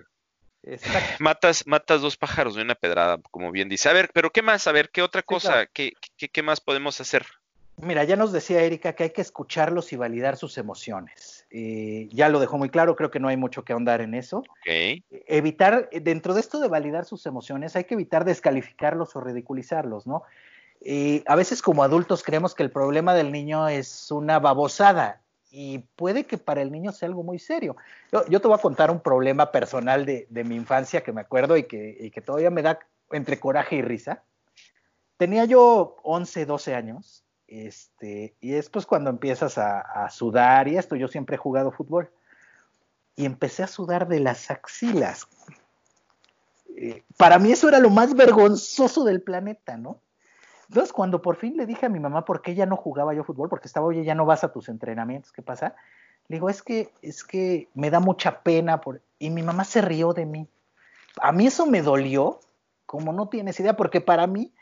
Matas, 1.19 1.67
matas 1.67 2.01
dos 2.01 2.15
pájaros 2.15 2.55
de 2.55 2.61
una 2.61 2.75
pedrada, 2.75 3.19
como 3.32 3.51
bien 3.51 3.67
dice. 3.67 3.89
A 3.89 3.93
ver, 3.93 4.09
pero 4.13 4.32
¿qué 4.32 4.41
más? 4.41 4.65
A 4.67 4.71
ver, 4.71 4.89
¿qué 4.89 5.01
otra 5.01 5.23
cosa? 5.23 5.51
Claro. 5.51 5.69
¿Qué, 5.73 5.93
qué, 6.17 6.30
qué 6.30 6.41
más 6.41 6.61
podemos 6.61 6.99
hacer? 7.01 7.25
Mira, 7.78 8.03
ya 8.05 8.15
nos 8.15 8.32
decía 8.32 8.63
Erika 8.63 8.93
que 8.93 9.03
hay 9.03 9.09
que 9.11 9.21
escucharlos 9.21 9.93
y 9.93 9.97
validar 9.97 10.36
sus 10.38 10.57
emociones. 10.57 11.36
Eh, 11.49 12.09
ya 12.11 12.27
lo 12.27 12.39
dejó 12.39 12.57
muy 12.57 12.69
claro, 12.69 12.95
creo 12.95 13.09
que 13.09 13.19
no 13.19 13.29
hay 13.29 13.37
mucho 13.37 13.63
que 13.63 13.73
ahondar 13.73 14.01
en 14.01 14.13
eso. 14.13 14.43
Okay. 14.61 15.03
Evitar, 15.27 15.89
dentro 15.91 16.33
de 16.33 16.41
esto 16.41 16.59
de 16.59 16.67
validar 16.67 17.05
sus 17.05 17.25
emociones, 17.25 17.75
hay 17.75 17.85
que 17.85 17.93
evitar 17.93 18.25
descalificarlos 18.25 19.15
o 19.15 19.21
ridiculizarlos, 19.21 20.07
¿no? 20.07 20.23
Eh, 20.81 21.23
a 21.25 21.35
veces 21.35 21.61
como 21.61 21.83
adultos 21.83 22.21
creemos 22.23 22.53
que 22.53 22.63
el 22.63 22.71
problema 22.71 23.13
del 23.13 23.31
niño 23.31 23.67
es 23.67 24.11
una 24.11 24.39
babosada 24.39 25.21
y 25.49 25.79
puede 25.95 26.25
que 26.25 26.37
para 26.37 26.61
el 26.61 26.71
niño 26.71 26.91
sea 26.91 27.07
algo 27.07 27.23
muy 27.23 27.39
serio. 27.39 27.77
Yo, 28.11 28.25
yo 28.27 28.41
te 28.41 28.47
voy 28.47 28.57
a 28.57 28.61
contar 28.61 28.91
un 28.91 28.99
problema 28.99 29.51
personal 29.51 30.05
de, 30.05 30.27
de 30.29 30.43
mi 30.43 30.55
infancia 30.55 31.01
que 31.01 31.13
me 31.13 31.21
acuerdo 31.21 31.57
y 31.57 31.63
que, 31.63 31.97
y 31.99 32.11
que 32.11 32.21
todavía 32.21 32.51
me 32.51 32.61
da 32.61 32.79
entre 33.11 33.39
coraje 33.39 33.77
y 33.77 33.81
risa. 33.81 34.23
Tenía 35.15 35.45
yo 35.45 35.97
11, 36.03 36.45
12 36.45 36.75
años 36.75 37.23
este, 37.47 38.35
y 38.41 38.55
es 38.55 38.69
pues 38.69 38.85
cuando 38.85 39.09
empiezas 39.09 39.57
a, 39.57 40.09
sudar 40.09 40.67
y 40.67 40.77
esto, 40.77 40.95
yo 40.95 41.07
siempre 41.07 41.35
he 41.35 41.39
jugado 41.39 41.71
fútbol. 41.71 42.11
Y 43.15 43.25
empecé 43.25 43.63
a 43.63 43.67
sudar 43.67 44.07
de 44.07 44.19
las 44.19 44.51
axilas. 44.51 45.27
Eh, 46.75 47.03
para 47.17 47.39
mí 47.39 47.51
eso 47.51 47.67
era 47.67 47.79
lo 47.79 47.89
más 47.89 48.13
vergonzoso 48.13 49.03
del 49.03 49.21
planeta, 49.21 49.77
¿no? 49.77 50.01
Entonces 50.69 50.93
cuando 50.93 51.21
por 51.21 51.37
fin 51.37 51.57
le 51.57 51.65
dije 51.65 51.85
a 51.85 51.89
mi 51.89 51.99
mamá 51.99 52.25
por 52.25 52.41
qué 52.41 52.53
ya 52.53 52.65
no 52.65 52.75
jugaba 52.75 53.13
yo 53.13 53.23
fútbol, 53.23 53.49
porque 53.49 53.67
estaba, 53.67 53.87
oye, 53.87 54.03
ya 54.03 54.13
no 54.13 54.25
vas 54.25 54.43
a 54.43 54.51
tus 54.51 54.69
entrenamientos, 54.69 55.31
¿qué 55.31 55.41
pasa? 55.41 55.75
Le 56.27 56.35
digo, 56.35 56.49
es 56.49 56.61
que, 56.61 56.91
es 57.01 57.23
que 57.23 57.69
me 57.73 57.89
da 57.89 57.99
mucha 57.99 58.41
pena. 58.41 58.81
Por... 58.81 59.01
Y 59.17 59.29
mi 59.29 59.43
mamá 59.43 59.63
se 59.63 59.81
rió 59.81 60.13
de 60.13 60.25
mí. 60.25 60.47
A 61.21 61.31
mí 61.31 61.47
eso 61.47 61.65
me 61.65 61.81
dolió, 61.81 62.39
como 62.85 63.13
no 63.13 63.29
tienes 63.29 63.59
idea, 63.59 63.75
porque 63.75 64.01
para 64.01 64.27
mí 64.27 64.53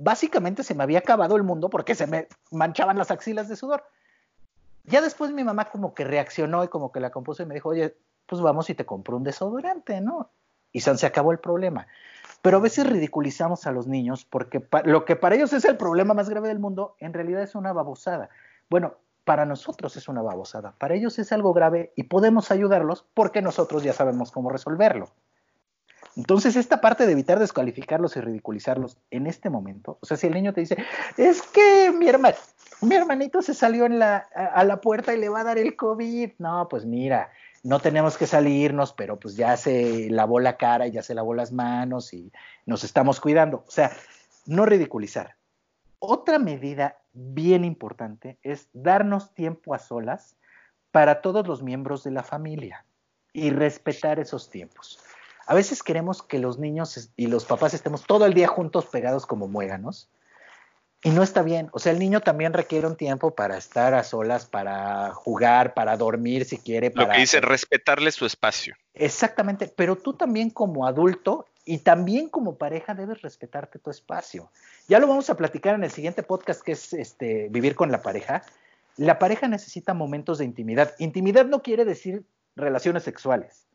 básicamente 0.00 0.64
se 0.64 0.74
me 0.74 0.82
había 0.82 0.98
acabado 0.98 1.36
el 1.36 1.42
mundo 1.42 1.68
porque 1.68 1.94
se 1.94 2.06
me 2.06 2.26
manchaban 2.50 2.98
las 2.98 3.10
axilas 3.10 3.48
de 3.48 3.56
sudor. 3.56 3.84
Ya 4.84 5.02
después 5.02 5.30
mi 5.30 5.44
mamá 5.44 5.66
como 5.66 5.94
que 5.94 6.04
reaccionó 6.04 6.64
y 6.64 6.68
como 6.68 6.90
que 6.90 7.00
la 7.00 7.10
compuso 7.10 7.42
y 7.42 7.46
me 7.46 7.54
dijo, 7.54 7.68
oye, 7.68 7.94
pues 8.26 8.40
vamos 8.40 8.70
y 8.70 8.74
te 8.74 8.86
compro 8.86 9.18
un 9.18 9.24
desodorante, 9.24 10.00
¿no? 10.00 10.30
Y 10.72 10.80
se 10.80 11.06
acabó 11.06 11.32
el 11.32 11.38
problema. 11.38 11.86
Pero 12.42 12.56
a 12.56 12.60
veces 12.60 12.86
ridiculizamos 12.88 13.66
a 13.66 13.72
los 13.72 13.86
niños 13.86 14.24
porque 14.24 14.66
lo 14.84 15.04
que 15.04 15.16
para 15.16 15.34
ellos 15.34 15.52
es 15.52 15.66
el 15.66 15.76
problema 15.76 16.14
más 16.14 16.30
grave 16.30 16.48
del 16.48 16.58
mundo, 16.58 16.96
en 16.98 17.12
realidad 17.12 17.42
es 17.42 17.54
una 17.54 17.72
babosada. 17.74 18.30
Bueno, 18.70 18.94
para 19.24 19.44
nosotros 19.44 19.96
es 19.96 20.08
una 20.08 20.22
babosada, 20.22 20.72
para 20.78 20.94
ellos 20.94 21.18
es 21.18 21.30
algo 21.32 21.52
grave 21.52 21.92
y 21.94 22.04
podemos 22.04 22.50
ayudarlos 22.50 23.04
porque 23.12 23.42
nosotros 23.42 23.82
ya 23.82 23.92
sabemos 23.92 24.32
cómo 24.32 24.48
resolverlo. 24.48 25.10
Entonces, 26.16 26.56
esta 26.56 26.80
parte 26.80 27.06
de 27.06 27.12
evitar 27.12 27.38
descalificarlos 27.38 28.16
y 28.16 28.20
ridiculizarlos 28.20 28.98
en 29.10 29.26
este 29.26 29.48
momento, 29.48 29.98
o 30.00 30.06
sea, 30.06 30.16
si 30.16 30.26
el 30.26 30.34
niño 30.34 30.52
te 30.52 30.60
dice, 30.60 30.76
es 31.16 31.42
que 31.42 31.92
mi, 31.92 32.08
hermano, 32.08 32.36
mi 32.80 32.94
hermanito 32.94 33.42
se 33.42 33.54
salió 33.54 33.86
en 33.86 33.98
la, 33.98 34.28
a, 34.34 34.46
a, 34.46 34.64
la 34.64 34.80
puerta 34.80 35.14
y 35.14 35.18
le 35.18 35.28
va 35.28 35.40
a 35.40 35.44
dar 35.44 35.58
el 35.58 35.76
COVID, 35.76 36.32
no, 36.38 36.68
pues 36.68 36.84
mira, 36.84 37.30
no 37.62 37.78
tenemos 37.80 38.16
que 38.16 38.26
salirnos, 38.26 38.92
pero 38.92 39.18
pues 39.18 39.36
ya 39.36 39.56
se 39.56 40.08
lavó 40.10 40.40
la 40.40 40.56
cara 40.56 40.86
y 40.86 40.92
ya 40.92 41.02
se 41.02 41.14
lavó 41.14 41.34
las 41.34 41.52
manos 41.52 42.12
y 42.14 42.32
nos 42.66 42.84
estamos 42.84 43.20
cuidando. 43.20 43.64
O 43.66 43.70
sea, 43.70 43.92
no 44.46 44.64
ridiculizar. 44.64 45.36
Otra 45.98 46.38
medida 46.38 46.98
bien 47.12 47.64
importante 47.64 48.38
es 48.42 48.68
darnos 48.72 49.34
tiempo 49.34 49.74
a 49.74 49.78
solas 49.78 50.36
para 50.90 51.20
todos 51.20 51.46
los 51.46 51.62
miembros 51.62 52.02
de 52.02 52.10
la 52.10 52.22
familia 52.22 52.84
y 53.32 53.50
respetar 53.50 54.18
esos 54.18 54.50
tiempos. 54.50 54.98
A 55.46 55.54
veces 55.54 55.82
queremos 55.82 56.22
que 56.22 56.38
los 56.38 56.58
niños 56.58 57.10
y 57.16 57.26
los 57.26 57.44
papás 57.44 57.74
estemos 57.74 58.04
todo 58.04 58.26
el 58.26 58.34
día 58.34 58.48
juntos 58.48 58.86
pegados 58.86 59.26
como 59.26 59.48
muéganos. 59.48 60.08
Y 61.02 61.10
no 61.10 61.22
está 61.22 61.42
bien. 61.42 61.70
O 61.72 61.78
sea, 61.78 61.92
el 61.92 61.98
niño 61.98 62.20
también 62.20 62.52
requiere 62.52 62.86
un 62.86 62.94
tiempo 62.94 63.34
para 63.34 63.56
estar 63.56 63.94
a 63.94 64.04
solas, 64.04 64.44
para 64.44 65.12
jugar, 65.14 65.72
para 65.72 65.96
dormir 65.96 66.44
si 66.44 66.58
quiere. 66.58 66.90
Para... 66.90 67.06
Lo 67.06 67.12
que 67.12 67.20
dice, 67.20 67.40
respetarle 67.40 68.12
su 68.12 68.26
espacio. 68.26 68.76
Exactamente. 68.92 69.72
Pero 69.74 69.96
tú 69.96 70.12
también 70.12 70.50
como 70.50 70.86
adulto 70.86 71.46
y 71.64 71.78
también 71.78 72.28
como 72.28 72.56
pareja 72.56 72.94
debes 72.94 73.22
respetarte 73.22 73.78
tu 73.78 73.88
espacio. 73.88 74.50
Ya 74.88 74.98
lo 74.98 75.06
vamos 75.06 75.30
a 75.30 75.36
platicar 75.36 75.74
en 75.74 75.84
el 75.84 75.90
siguiente 75.90 76.22
podcast 76.22 76.60
que 76.60 76.72
es 76.72 76.92
este, 76.92 77.48
Vivir 77.48 77.74
con 77.74 77.90
la 77.90 78.02
pareja. 78.02 78.42
La 78.96 79.18
pareja 79.18 79.48
necesita 79.48 79.94
momentos 79.94 80.36
de 80.36 80.44
intimidad. 80.44 80.94
Intimidad 80.98 81.46
no 81.46 81.62
quiere 81.62 81.86
decir 81.86 82.24
relaciones 82.56 83.04
sexuales 83.04 83.69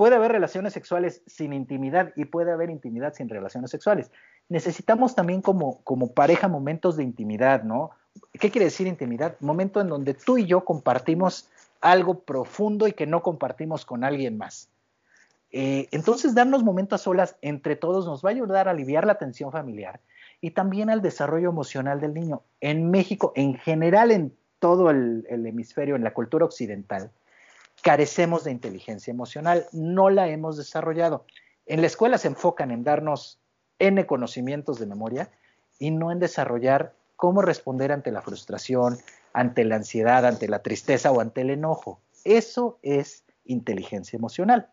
puede 0.00 0.16
haber 0.16 0.32
relaciones 0.32 0.72
sexuales 0.72 1.20
sin 1.26 1.52
intimidad 1.52 2.14
y 2.16 2.24
puede 2.24 2.50
haber 2.52 2.70
intimidad 2.70 3.12
sin 3.12 3.28
relaciones 3.28 3.70
sexuales. 3.70 4.10
Necesitamos 4.48 5.14
también 5.14 5.42
como, 5.42 5.82
como 5.84 6.14
pareja 6.14 6.48
momentos 6.48 6.96
de 6.96 7.04
intimidad, 7.04 7.64
¿no? 7.64 7.90
¿Qué 8.32 8.50
quiere 8.50 8.64
decir 8.64 8.86
intimidad? 8.86 9.36
Momento 9.40 9.78
en 9.78 9.88
donde 9.88 10.14
tú 10.14 10.38
y 10.38 10.46
yo 10.46 10.64
compartimos 10.64 11.50
algo 11.82 12.20
profundo 12.20 12.88
y 12.88 12.94
que 12.94 13.06
no 13.06 13.22
compartimos 13.22 13.84
con 13.84 14.02
alguien 14.02 14.38
más. 14.38 14.70
Eh, 15.52 15.86
entonces, 15.90 16.34
darnos 16.34 16.64
momentos 16.64 16.98
a 16.98 17.04
solas 17.04 17.36
entre 17.42 17.76
todos 17.76 18.06
nos 18.06 18.24
va 18.24 18.30
a 18.30 18.32
ayudar 18.32 18.68
a 18.68 18.70
aliviar 18.70 19.06
la 19.06 19.18
tensión 19.18 19.52
familiar 19.52 20.00
y 20.40 20.52
también 20.52 20.88
al 20.88 21.02
desarrollo 21.02 21.50
emocional 21.50 22.00
del 22.00 22.14
niño. 22.14 22.40
En 22.62 22.90
México, 22.90 23.34
en 23.36 23.58
general, 23.58 24.12
en 24.12 24.34
todo 24.60 24.88
el, 24.88 25.26
el 25.28 25.44
hemisferio, 25.44 25.94
en 25.94 26.04
la 26.04 26.14
cultura 26.14 26.46
occidental, 26.46 27.10
carecemos 27.82 28.44
de 28.44 28.50
inteligencia 28.50 29.10
emocional, 29.10 29.66
no 29.72 30.10
la 30.10 30.28
hemos 30.28 30.56
desarrollado. 30.56 31.24
En 31.66 31.80
la 31.80 31.86
escuela 31.86 32.18
se 32.18 32.28
enfocan 32.28 32.70
en 32.70 32.84
darnos 32.84 33.38
N 33.78 34.06
conocimientos 34.06 34.78
de 34.78 34.86
memoria 34.86 35.30
y 35.78 35.90
no 35.90 36.12
en 36.12 36.18
desarrollar 36.18 36.94
cómo 37.16 37.42
responder 37.42 37.92
ante 37.92 38.12
la 38.12 38.22
frustración, 38.22 38.98
ante 39.32 39.64
la 39.64 39.76
ansiedad, 39.76 40.26
ante 40.26 40.48
la 40.48 40.62
tristeza 40.62 41.10
o 41.10 41.20
ante 41.20 41.42
el 41.42 41.50
enojo. 41.50 42.00
Eso 42.24 42.78
es 42.82 43.24
inteligencia 43.44 44.16
emocional. 44.16 44.70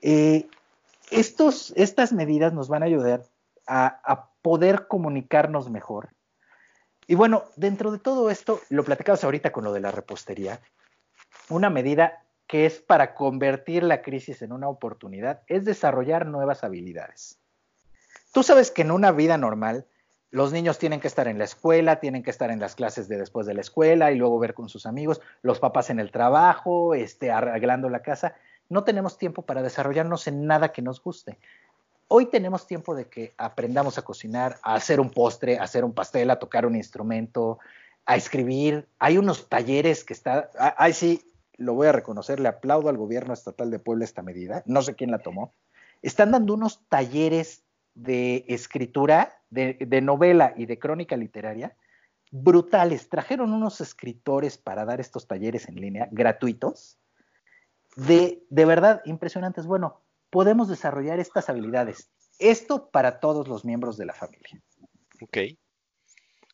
Eh, 0.00 0.48
estos, 1.10 1.72
estas 1.76 2.12
medidas 2.12 2.52
nos 2.52 2.68
van 2.68 2.82
a 2.82 2.86
ayudar 2.86 3.24
a, 3.66 4.30
poder 4.42 4.86
comunicarnos 4.86 5.70
mejor. 5.70 6.10
Y 7.08 7.16
bueno, 7.16 7.46
dentro 7.56 7.90
de 7.90 7.98
todo 7.98 8.30
esto, 8.30 8.60
lo 8.68 8.84
platicabas 8.84 9.24
ahorita 9.24 9.50
con 9.50 9.64
lo 9.64 9.72
de 9.72 9.80
la 9.80 9.90
repostería, 9.90 10.60
una 11.48 11.70
medida 11.70 12.22
que 12.46 12.66
es 12.66 12.80
para 12.80 13.14
convertir 13.14 13.82
la 13.82 14.02
crisis 14.02 14.42
en 14.42 14.52
una 14.52 14.68
oportunidad 14.68 15.42
es 15.48 15.64
desarrollar 15.64 16.26
nuevas 16.26 16.64
habilidades. 16.64 17.38
Tú 18.32 18.42
sabes 18.42 18.70
que 18.70 18.82
en 18.82 18.90
una 18.90 19.12
vida 19.12 19.38
normal, 19.38 19.86
los 20.30 20.52
niños 20.52 20.78
tienen 20.78 21.00
que 21.00 21.08
estar 21.08 21.28
en 21.28 21.38
la 21.38 21.44
escuela, 21.44 22.00
tienen 22.00 22.22
que 22.22 22.30
estar 22.30 22.50
en 22.50 22.60
las 22.60 22.74
clases 22.74 23.08
de 23.08 23.16
después 23.16 23.46
de 23.46 23.54
la 23.54 23.60
escuela 23.60 24.12
y 24.12 24.16
luego 24.16 24.38
ver 24.38 24.54
con 24.54 24.68
sus 24.68 24.86
amigos, 24.86 25.20
los 25.42 25.58
papás 25.58 25.90
en 25.90 26.00
el 26.00 26.10
trabajo, 26.10 26.94
este, 26.94 27.30
arreglando 27.30 27.88
la 27.88 28.02
casa. 28.02 28.34
No 28.68 28.84
tenemos 28.84 29.16
tiempo 29.18 29.42
para 29.42 29.62
desarrollarnos 29.62 30.26
en 30.26 30.46
nada 30.46 30.72
que 30.72 30.82
nos 30.82 31.02
guste. 31.02 31.38
Hoy 32.08 32.26
tenemos 32.26 32.66
tiempo 32.66 32.94
de 32.94 33.08
que 33.08 33.32
aprendamos 33.38 33.98
a 33.98 34.02
cocinar, 34.02 34.58
a 34.62 34.74
hacer 34.74 35.00
un 35.00 35.10
postre, 35.10 35.58
a 35.58 35.62
hacer 35.62 35.84
un 35.84 35.92
pastel, 35.92 36.30
a 36.30 36.38
tocar 36.38 36.66
un 36.66 36.76
instrumento, 36.76 37.58
a 38.04 38.16
escribir. 38.16 38.86
Hay 38.98 39.18
unos 39.18 39.48
talleres 39.48 40.04
que 40.04 40.12
está, 40.12 40.50
ahí 40.76 40.92
sí, 40.92 41.32
lo 41.56 41.74
voy 41.74 41.86
a 41.86 41.92
reconocer, 41.92 42.40
le 42.40 42.48
aplaudo 42.48 42.88
al 42.88 42.96
gobierno 42.96 43.32
estatal 43.32 43.70
de 43.70 43.78
Puebla 43.78 44.04
esta 44.04 44.22
medida, 44.22 44.62
no 44.66 44.82
sé 44.82 44.94
quién 44.94 45.10
la 45.10 45.18
tomó. 45.18 45.54
Están 46.02 46.30
dando 46.30 46.54
unos 46.54 46.86
talleres 46.88 47.64
de 47.94 48.44
escritura, 48.48 49.40
de, 49.50 50.00
novela 50.02 50.52
y 50.56 50.66
de 50.66 50.78
crónica 50.78 51.16
literaria 51.16 51.74
brutales. 52.30 53.08
Trajeron 53.08 53.52
unos 53.52 53.80
escritores 53.80 54.58
para 54.58 54.84
dar 54.84 55.00
estos 55.00 55.26
talleres 55.26 55.68
en 55.68 55.76
línea 55.76 56.08
gratuitos, 56.10 56.98
de, 57.96 58.44
de 58.50 58.64
verdad 58.66 59.00
impresionantes. 59.06 59.66
Bueno, 59.66 60.02
podemos 60.30 60.68
desarrollar 60.68 61.18
estas 61.18 61.48
habilidades. 61.48 62.10
Esto 62.38 62.90
para 62.90 63.20
todos 63.20 63.48
los 63.48 63.64
miembros 63.64 63.96
de 63.96 64.04
la 64.04 64.12
familia. 64.12 64.60
Ok. 65.22 65.38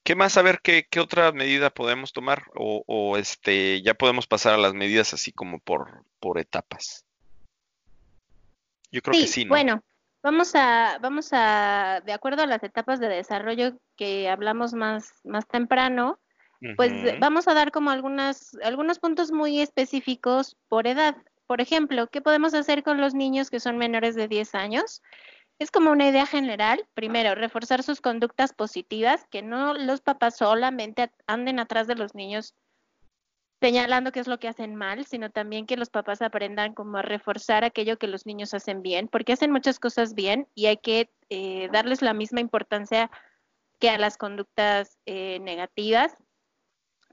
¿Qué 0.05 0.15
más? 0.15 0.37
A 0.37 0.43
ver, 0.43 0.61
¿qué, 0.63 0.87
qué 0.91 1.01
otra 1.01 1.31
medida 1.33 1.71
podemos 1.71 2.13
tomar? 2.13 2.45
O, 2.55 3.17
este, 3.17 3.83
ya 3.83 3.95
podemos 3.95 4.27
pasar 4.27 4.55
a 4.55 4.59
las 4.59 4.75
medidas 4.75 5.15
así 5.15 5.33
como 5.33 5.61
por, 5.61 6.05
por 6.19 6.39
etapas. 6.39 7.05
Yo 8.91 9.01
creo 9.01 9.21
que 9.21 9.29
sí, 9.29 9.45
¿no? 9.45 9.51
Bueno, 9.51 9.83
Vamos 10.23 10.55
a, 10.55 10.99
vamos 11.01 11.31
a, 11.33 12.01
de 12.07 12.13
acuerdo 12.13 12.43
a 12.43 12.47
las 12.47 12.63
etapas 12.63 13.01
de 13.01 13.09
desarrollo 13.09 13.77
que 13.97 14.29
hablamos 14.31 14.73
más, 14.73 15.15
más 15.25 15.49
temprano, 15.49 16.21
pues 16.77 16.93
vamos 17.19 17.49
a 17.49 17.55
dar 17.55 17.73
como 17.73 17.91
algunas, 17.91 18.57
algunos 18.63 19.01
puntos 19.01 19.33
muy 19.33 19.61
específicos 19.61 20.57
por 20.69 20.87
edad. 20.87 21.17
Por 21.49 21.61
ejemplo, 21.61 22.07
¿qué 22.07 22.21
podemos 22.21 22.55
hacer 22.55 22.85
con 22.85 23.01
los 23.01 23.15
niños 23.15 23.51
que 23.51 23.59
son 23.59 23.79
menores 23.79 24.15
de 24.15 24.29
10 24.29 24.55
años? 24.55 25.03
Es 25.63 25.71
como 25.71 25.93
una 25.93 26.09
idea 26.09 26.27
general. 26.27 26.85
Primero, 26.93 27.37
reforzar 27.37 27.85
sus 27.85 28.01
conductas 28.01 28.53
positivas, 28.53 29.25
que 29.31 29.43
no 29.43 29.75
los 29.75 30.01
papás 30.01 30.37
solamente 30.37 31.13
anden 31.29 31.61
atrás 31.61 31.87
de 31.87 31.95
los 31.95 32.17
niños 32.17 32.57
señalando 33.61 34.11
qué 34.11 34.19
es 34.19 34.27
lo 34.27 34.41
que 34.41 34.49
hacen 34.49 34.75
mal, 34.75 35.07
sino 35.07 35.31
también 35.31 35.67
que 35.67 35.77
los 35.77 35.89
papás 35.89 36.21
aprendan 36.21 36.75
como 36.75 36.99
a 36.99 37.03
reforzar 37.03 37.63
aquello 37.63 37.97
que 37.97 38.09
los 38.09 38.27
niños 38.27 38.55
hacen 38.55 38.83
bien, 38.83 39.07
porque 39.07 39.35
hacen 39.35 39.53
muchas 39.53 39.79
cosas 39.79 40.15
bien 40.17 40.49
y 40.57 40.67
hay 40.67 40.79
que 40.79 41.13
eh, 41.29 41.69
darles 41.71 42.03
la 42.03 42.13
misma 42.13 42.41
importancia 42.41 43.09
que 43.79 43.89
a 43.89 43.99
las 43.99 44.17
conductas 44.17 44.99
eh, 45.07 45.39
negativas. 45.39 46.17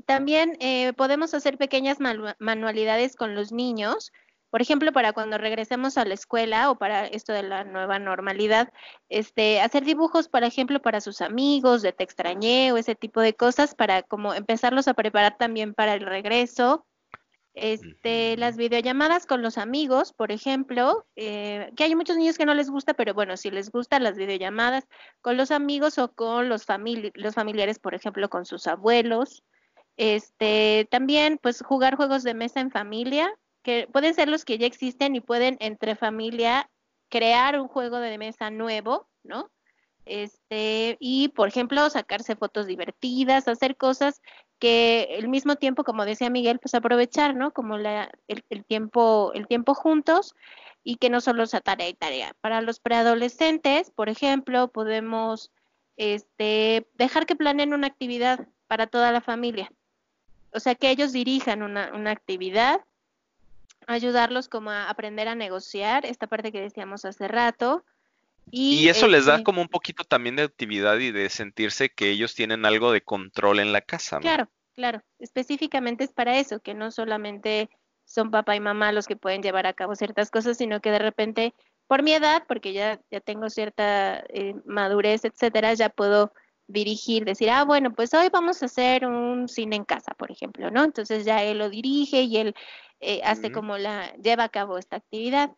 También 0.07 0.57
eh, 0.59 0.93
podemos 0.93 1.35
hacer 1.35 1.59
pequeñas 1.59 1.99
manualidades 2.39 3.15
con 3.15 3.35
los 3.35 3.51
niños 3.51 4.11
por 4.49 4.61
ejemplo, 4.61 4.91
para 4.91 5.13
cuando 5.13 5.37
regresemos 5.37 5.97
a 5.97 6.05
la 6.05 6.13
escuela 6.13 6.71
o 6.71 6.77
para 6.77 7.05
esto 7.05 7.33
de 7.33 7.43
la 7.43 7.63
nueva 7.63 7.99
normalidad, 7.99 8.71
este, 9.09 9.61
hacer 9.61 9.83
dibujos, 9.83 10.27
por 10.27 10.43
ejemplo, 10.43 10.81
para 10.81 11.01
sus 11.01 11.21
amigos, 11.21 11.81
de 11.81 11.93
te 11.93 12.03
extrañé 12.03 12.71
o 12.71 12.77
ese 12.77 12.95
tipo 12.95 13.21
de 13.21 13.35
cosas, 13.35 13.75
para 13.75 14.01
como 14.03 14.33
empezarlos 14.33 14.87
a 14.87 14.93
preparar 14.93 15.37
también 15.37 15.73
para 15.73 15.93
el 15.93 16.01
regreso. 16.01 16.85
Este, 17.53 18.37
las 18.37 18.57
videollamadas 18.57 19.25
con 19.25 19.41
los 19.41 19.57
amigos, 19.57 20.13
por 20.13 20.31
ejemplo, 20.31 21.05
eh, 21.15 21.71
que 21.75 21.83
hay 21.83 21.95
muchos 21.95 22.15
niños 22.15 22.37
que 22.37 22.45
no 22.45 22.53
les 22.53 22.69
gusta, 22.69 22.93
pero 22.93 23.13
bueno, 23.13 23.35
si 23.37 23.51
les 23.51 23.69
gustan 23.69 24.03
las 24.03 24.15
videollamadas 24.15 24.87
con 25.21 25.35
los 25.35 25.51
amigos 25.51 25.97
o 25.97 26.13
con 26.13 26.47
los, 26.47 26.65
los 27.15 27.35
familiares, 27.35 27.79
por 27.79 27.95
ejemplo, 27.95 28.29
con 28.29 28.45
sus 28.45 28.67
abuelos. 28.67 29.43
Este, 29.97 30.87
también, 30.89 31.37
pues, 31.41 31.61
jugar 31.61 31.95
juegos 31.97 32.23
de 32.23 32.33
mesa 32.33 32.61
en 32.61 32.71
familia, 32.71 33.29
que 33.63 33.87
pueden 33.91 34.13
ser 34.13 34.29
los 34.29 34.45
que 34.45 34.57
ya 34.57 34.65
existen 34.67 35.15
y 35.15 35.21
pueden 35.21 35.57
entre 35.59 35.95
familia 35.95 36.69
crear 37.09 37.59
un 37.59 37.67
juego 37.67 37.99
de 37.99 38.17
mesa 38.17 38.49
nuevo, 38.51 39.07
¿no? 39.23 39.49
Este, 40.05 40.97
y 40.99 41.29
por 41.29 41.47
ejemplo, 41.47 41.87
sacarse 41.89 42.35
fotos 42.35 42.65
divertidas, 42.65 43.47
hacer 43.47 43.77
cosas 43.77 44.21
que 44.57 45.17
al 45.19 45.27
mismo 45.27 45.55
tiempo, 45.55 45.83
como 45.83 46.05
decía 46.05 46.29
Miguel, 46.29 46.59
pues 46.59 46.73
aprovechar, 46.73 47.35
¿no? 47.35 47.51
Como 47.51 47.77
la, 47.77 48.11
el, 48.27 48.43
el, 48.49 48.65
tiempo, 48.65 49.31
el 49.35 49.47
tiempo 49.47 49.75
juntos 49.75 50.35
y 50.83 50.95
que 50.95 51.09
no 51.09 51.21
solo 51.21 51.45
sea 51.45 51.61
tarea 51.61 51.89
y 51.89 51.93
tarea. 51.93 52.33
Para 52.41 52.61
los 52.61 52.79
preadolescentes, 52.79 53.91
por 53.91 54.09
ejemplo, 54.09 54.69
podemos 54.69 55.51
este, 55.97 56.87
dejar 56.95 57.25
que 57.25 57.35
planeen 57.35 57.73
una 57.73 57.87
actividad 57.87 58.47
para 58.67 58.87
toda 58.87 59.11
la 59.11 59.21
familia. 59.21 59.71
O 60.53 60.59
sea, 60.59 60.73
que 60.73 60.89
ellos 60.89 61.11
dirijan 61.11 61.61
una, 61.61 61.91
una 61.93 62.11
actividad 62.11 62.81
ayudarlos 63.89 64.49
como 64.49 64.69
a 64.69 64.87
aprender 64.87 65.27
a 65.27 65.35
negociar, 65.35 66.05
esta 66.05 66.27
parte 66.27 66.51
que 66.51 66.61
decíamos 66.61 67.05
hace 67.05 67.27
rato. 67.27 67.83
Y, 68.51 68.87
eso 68.87 69.07
les 69.07 69.25
da 69.25 69.33
este 69.33 69.43
como 69.43 69.61
un 69.61 69.67
poquito 69.67 70.03
también 70.03 70.35
de 70.35 70.43
actividad 70.43 70.97
y 70.99 71.11
de 71.11 71.29
sentirse 71.29 71.89
que 71.89 72.11
ellos 72.11 72.35
tienen 72.35 72.65
algo 72.65 72.91
de 72.91 73.01
control 73.01 73.59
en 73.59 73.73
la 73.73 73.81
casa. 73.81 74.17
¿no? 74.17 74.21
Claro, 74.21 74.47
claro. 74.75 75.01
Específicamente 75.17 76.03
es 76.03 76.11
para 76.11 76.37
eso, 76.37 76.59
que 76.59 76.75
no 76.75 76.91
solamente 76.91 77.69
son 78.05 78.29
papá 78.29 78.55
y 78.55 78.59
mamá 78.59 78.91
los 78.91 79.07
que 79.07 79.15
pueden 79.15 79.41
llevar 79.41 79.65
a 79.65 79.73
cabo 79.73 79.95
ciertas 79.95 80.29
cosas, 80.29 80.57
sino 80.57 80.81
que 80.81 80.91
de 80.91 80.99
repente, 80.99 81.55
por 81.87 82.03
mi 82.03 82.13
edad, 82.13 82.43
porque 82.47 82.73
ya, 82.73 82.99
ya 83.09 83.21
tengo 83.21 83.49
cierta 83.49 84.23
eh, 84.29 84.53
madurez, 84.65 85.25
etcétera, 85.25 85.73
ya 85.73 85.89
puedo 85.89 86.31
dirigir, 86.67 87.25
decir, 87.25 87.49
ah, 87.49 87.65
bueno, 87.65 87.91
pues 87.93 88.13
hoy 88.13 88.29
vamos 88.31 88.61
a 88.61 88.67
hacer 88.67 89.05
un 89.05 89.47
cine 89.47 89.75
en 89.75 89.85
casa, 89.85 90.13
por 90.13 90.31
ejemplo, 90.31 90.69
¿no? 90.69 90.83
Entonces 90.83 91.25
ya 91.25 91.43
él 91.43 91.57
lo 91.57 91.71
dirige 91.71 92.21
y 92.21 92.37
él 92.37 92.55
eh, 92.99 93.21
hace 93.23 93.51
como 93.51 93.77
la, 93.77 94.13
lleva 94.15 94.45
a 94.45 94.49
cabo 94.49 94.77
esta 94.77 94.97
actividad. 94.97 95.51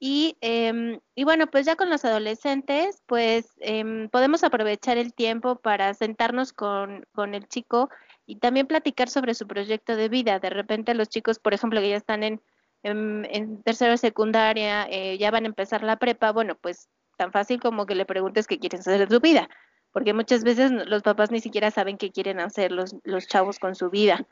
Y, 0.00 0.36
eh, 0.40 1.00
y 1.14 1.24
bueno, 1.24 1.46
pues 1.46 1.64
ya 1.64 1.76
con 1.76 1.88
los 1.88 2.04
adolescentes, 2.04 3.02
pues 3.06 3.46
eh, 3.60 4.08
podemos 4.10 4.44
aprovechar 4.44 4.98
el 4.98 5.14
tiempo 5.14 5.56
para 5.56 5.94
sentarnos 5.94 6.52
con, 6.52 7.06
con 7.12 7.34
el 7.34 7.48
chico 7.48 7.88
y 8.26 8.36
también 8.36 8.66
platicar 8.66 9.08
sobre 9.08 9.34
su 9.34 9.46
proyecto 9.46 9.96
de 9.96 10.08
vida. 10.08 10.40
De 10.40 10.50
repente 10.50 10.94
los 10.94 11.08
chicos, 11.08 11.38
por 11.38 11.54
ejemplo, 11.54 11.80
que 11.80 11.90
ya 11.90 11.96
están 11.96 12.22
en, 12.22 12.42
en, 12.82 13.26
en 13.30 13.62
tercera 13.62 13.96
secundaria, 13.96 14.86
eh, 14.90 15.16
ya 15.18 15.30
van 15.30 15.44
a 15.44 15.48
empezar 15.48 15.82
la 15.82 15.96
prepa, 15.96 16.32
bueno, 16.32 16.54
pues 16.56 16.88
tan 17.16 17.32
fácil 17.32 17.60
como 17.60 17.86
que 17.86 17.94
le 17.94 18.04
preguntes 18.04 18.46
qué 18.46 18.58
quieren 18.58 18.80
hacer 18.80 19.08
de 19.08 19.14
su 19.14 19.20
vida, 19.20 19.48
porque 19.92 20.12
muchas 20.12 20.44
veces 20.44 20.70
los 20.70 21.02
papás 21.02 21.30
ni 21.30 21.40
siquiera 21.40 21.70
saben 21.70 21.96
qué 21.96 22.10
quieren 22.10 22.40
hacer 22.40 22.72
los, 22.72 22.96
los 23.04 23.26
chavos 23.28 23.58
con 23.58 23.74
su 23.74 23.88
vida. 23.88 24.26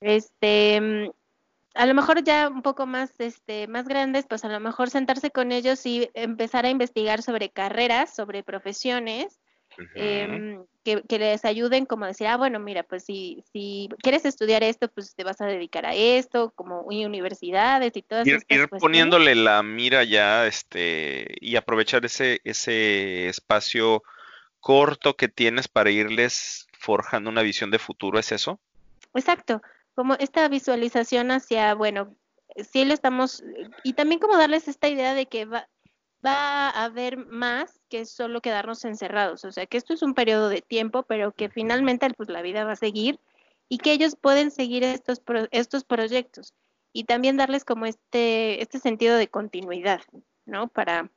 Este, 0.00 1.12
a 1.74 1.86
lo 1.86 1.94
mejor 1.94 2.24
ya 2.24 2.48
un 2.48 2.62
poco 2.62 2.86
más, 2.86 3.10
este, 3.18 3.66
más 3.66 3.86
grandes, 3.86 4.26
pues 4.28 4.44
a 4.44 4.48
lo 4.48 4.60
mejor 4.60 4.90
sentarse 4.90 5.30
con 5.30 5.52
ellos 5.52 5.84
y 5.86 6.10
empezar 6.14 6.66
a 6.66 6.70
investigar 6.70 7.22
sobre 7.22 7.50
carreras, 7.50 8.14
sobre 8.14 8.42
profesiones, 8.42 9.38
em, 9.94 10.64
que, 10.82 11.18
les 11.18 11.44
ayuden 11.44 11.86
como 11.86 12.06
decir, 12.06 12.26
ah, 12.26 12.36
bueno, 12.36 12.58
mira, 12.58 12.82
pues 12.82 13.04
si, 13.04 13.44
si 13.52 13.88
quieres 14.02 14.24
estudiar 14.24 14.64
esto, 14.64 14.88
pues 14.88 15.14
te 15.14 15.22
vas 15.22 15.40
a 15.40 15.46
dedicar 15.46 15.86
a 15.86 15.94
esto, 15.94 16.52
como 16.56 16.80
universidades 16.80 17.92
y 17.94 18.02
todas 18.02 18.26
ir, 18.26 18.42
ir 18.48 18.68
poniéndole 18.68 19.34
la 19.34 19.62
mira 19.62 20.02
ya, 20.04 20.46
este, 20.46 21.26
y 21.40 21.56
aprovechar 21.56 22.04
ese, 22.06 22.40
ese 22.44 23.28
espacio 23.28 24.02
corto 24.60 25.14
que 25.14 25.28
tienes 25.28 25.68
para 25.68 25.90
irles 25.90 26.66
forjando 26.72 27.30
una 27.30 27.42
visión 27.42 27.70
de 27.70 27.78
futuro, 27.78 28.18
¿es 28.18 28.32
eso? 28.32 28.58
Exacto 29.14 29.60
como 29.98 30.14
esta 30.14 30.46
visualización 30.46 31.32
hacia, 31.32 31.74
bueno, 31.74 32.14
sí 32.70 32.84
le 32.84 32.94
estamos, 32.94 33.42
y 33.82 33.94
también 33.94 34.20
como 34.20 34.36
darles 34.36 34.68
esta 34.68 34.86
idea 34.86 35.12
de 35.12 35.26
que 35.26 35.44
va, 35.44 35.68
va 36.24 36.68
a 36.68 36.84
haber 36.84 37.16
más 37.26 37.80
que 37.88 38.06
solo 38.06 38.40
quedarnos 38.40 38.84
encerrados, 38.84 39.44
o 39.44 39.50
sea, 39.50 39.66
que 39.66 39.76
esto 39.76 39.94
es 39.94 40.02
un 40.02 40.14
periodo 40.14 40.50
de 40.50 40.62
tiempo, 40.62 41.02
pero 41.02 41.32
que 41.32 41.48
finalmente 41.48 42.08
pues 42.16 42.28
la 42.28 42.42
vida 42.42 42.62
va 42.62 42.74
a 42.74 42.76
seguir 42.76 43.18
y 43.68 43.78
que 43.78 43.90
ellos 43.90 44.14
pueden 44.14 44.52
seguir 44.52 44.84
estos, 44.84 45.20
estos 45.50 45.82
proyectos 45.82 46.54
y 46.92 47.02
también 47.02 47.36
darles 47.36 47.64
como 47.64 47.84
este, 47.84 48.62
este 48.62 48.78
sentido 48.78 49.16
de 49.16 49.26
continuidad, 49.26 50.00
¿no? 50.46 50.68
Para, 50.68 51.10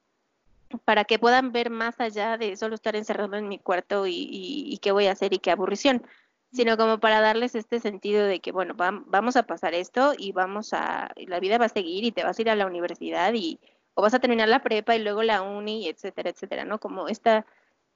para 0.85 1.03
que 1.03 1.19
puedan 1.19 1.51
ver 1.51 1.69
más 1.69 1.99
allá 1.99 2.35
de 2.35 2.57
solo 2.57 2.73
estar 2.73 2.95
encerrado 2.95 3.35
en 3.35 3.47
mi 3.47 3.59
cuarto 3.59 4.07
y, 4.07 4.27
y 4.27 4.75
qué 4.79 4.91
voy 4.91 5.05
a 5.05 5.11
hacer 5.11 5.33
y 5.35 5.37
qué 5.37 5.51
aburrición, 5.51 6.03
sino 6.51 6.77
como 6.77 6.99
para 6.99 7.21
darles 7.21 7.55
este 7.55 7.79
sentido 7.79 8.25
de 8.25 8.39
que, 8.39 8.51
bueno, 8.51 8.75
vamos 8.75 9.35
a 9.35 9.43
pasar 9.43 9.73
esto 9.73 10.13
y 10.17 10.33
vamos 10.33 10.73
a, 10.73 11.11
la 11.15 11.39
vida 11.39 11.57
va 11.57 11.65
a 11.65 11.69
seguir 11.69 12.03
y 12.03 12.11
te 12.11 12.23
vas 12.23 12.37
a 12.37 12.41
ir 12.41 12.49
a 12.49 12.55
la 12.55 12.65
universidad 12.65 13.33
y, 13.33 13.59
o 13.93 14.01
vas 14.01 14.13
a 14.13 14.19
terminar 14.19 14.49
la 14.49 14.63
prepa 14.63 14.95
y 14.95 15.03
luego 15.03 15.23
la 15.23 15.41
uni, 15.41 15.87
etcétera, 15.87 16.29
etcétera, 16.29 16.65
¿no? 16.65 16.79
Como 16.79 17.07
esta, 17.07 17.45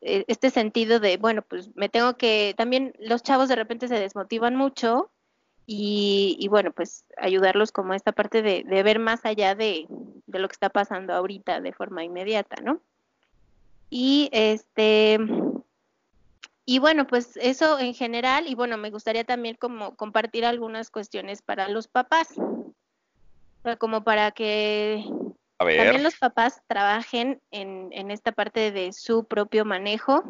eh, 0.02 0.24
este 0.28 0.50
sentido 0.50 1.00
de, 1.00 1.18
bueno, 1.18 1.42
pues 1.42 1.76
me 1.76 1.90
tengo 1.90 2.16
que, 2.16 2.54
también 2.58 2.94
los 3.00 3.24
chavos 3.24 3.50
de 3.50 3.56
repente 3.56 3.88
se 3.88 4.00
desmotivan 4.00 4.56
mucho 4.56 5.12
y, 5.68 6.48
bueno, 6.50 6.72
pues 6.72 7.06
ayudarlos 7.18 7.72
como 7.72 7.96
esta 7.96 8.12
parte 8.12 8.44
de, 8.44 8.64
de 8.64 8.84
ver 8.84 9.00
más 9.00 9.26
allá 9.26 9.56
de, 9.56 9.88
de, 10.28 10.40
lo 10.40 10.48
que 10.48 10.54
está 10.54 10.70
pasando 10.70 11.14
ahorita 11.14 11.60
de 11.60 11.74
forma 11.74 12.04
inmediata, 12.04 12.62
¿no? 12.62 12.82
Y 13.90 14.30
este, 14.32 15.18
y 16.66 16.80
bueno, 16.80 17.06
pues 17.06 17.38
eso 17.38 17.80
en 17.80 17.94
general, 17.94 18.48
y 18.48 18.56
bueno, 18.56 18.78
me 18.78 18.90
gustaría 18.90 19.24
también 19.24 19.56
como 19.56 19.96
compartir 19.96 20.46
algunas 20.46 20.90
cuestiones 20.90 21.42
para 21.42 21.70
los 21.70 21.88
papás, 21.88 22.30
como 23.78 24.04
para 24.04 24.32
que 24.32 25.04
también 25.58 26.04
los 26.04 26.16
papás 26.16 26.62
trabajen 26.68 27.42
en, 27.52 27.90
en 27.92 28.12
esta 28.12 28.32
parte 28.32 28.72
de 28.72 28.94
su 28.94 29.26
propio 29.26 29.66
manejo. 29.66 30.24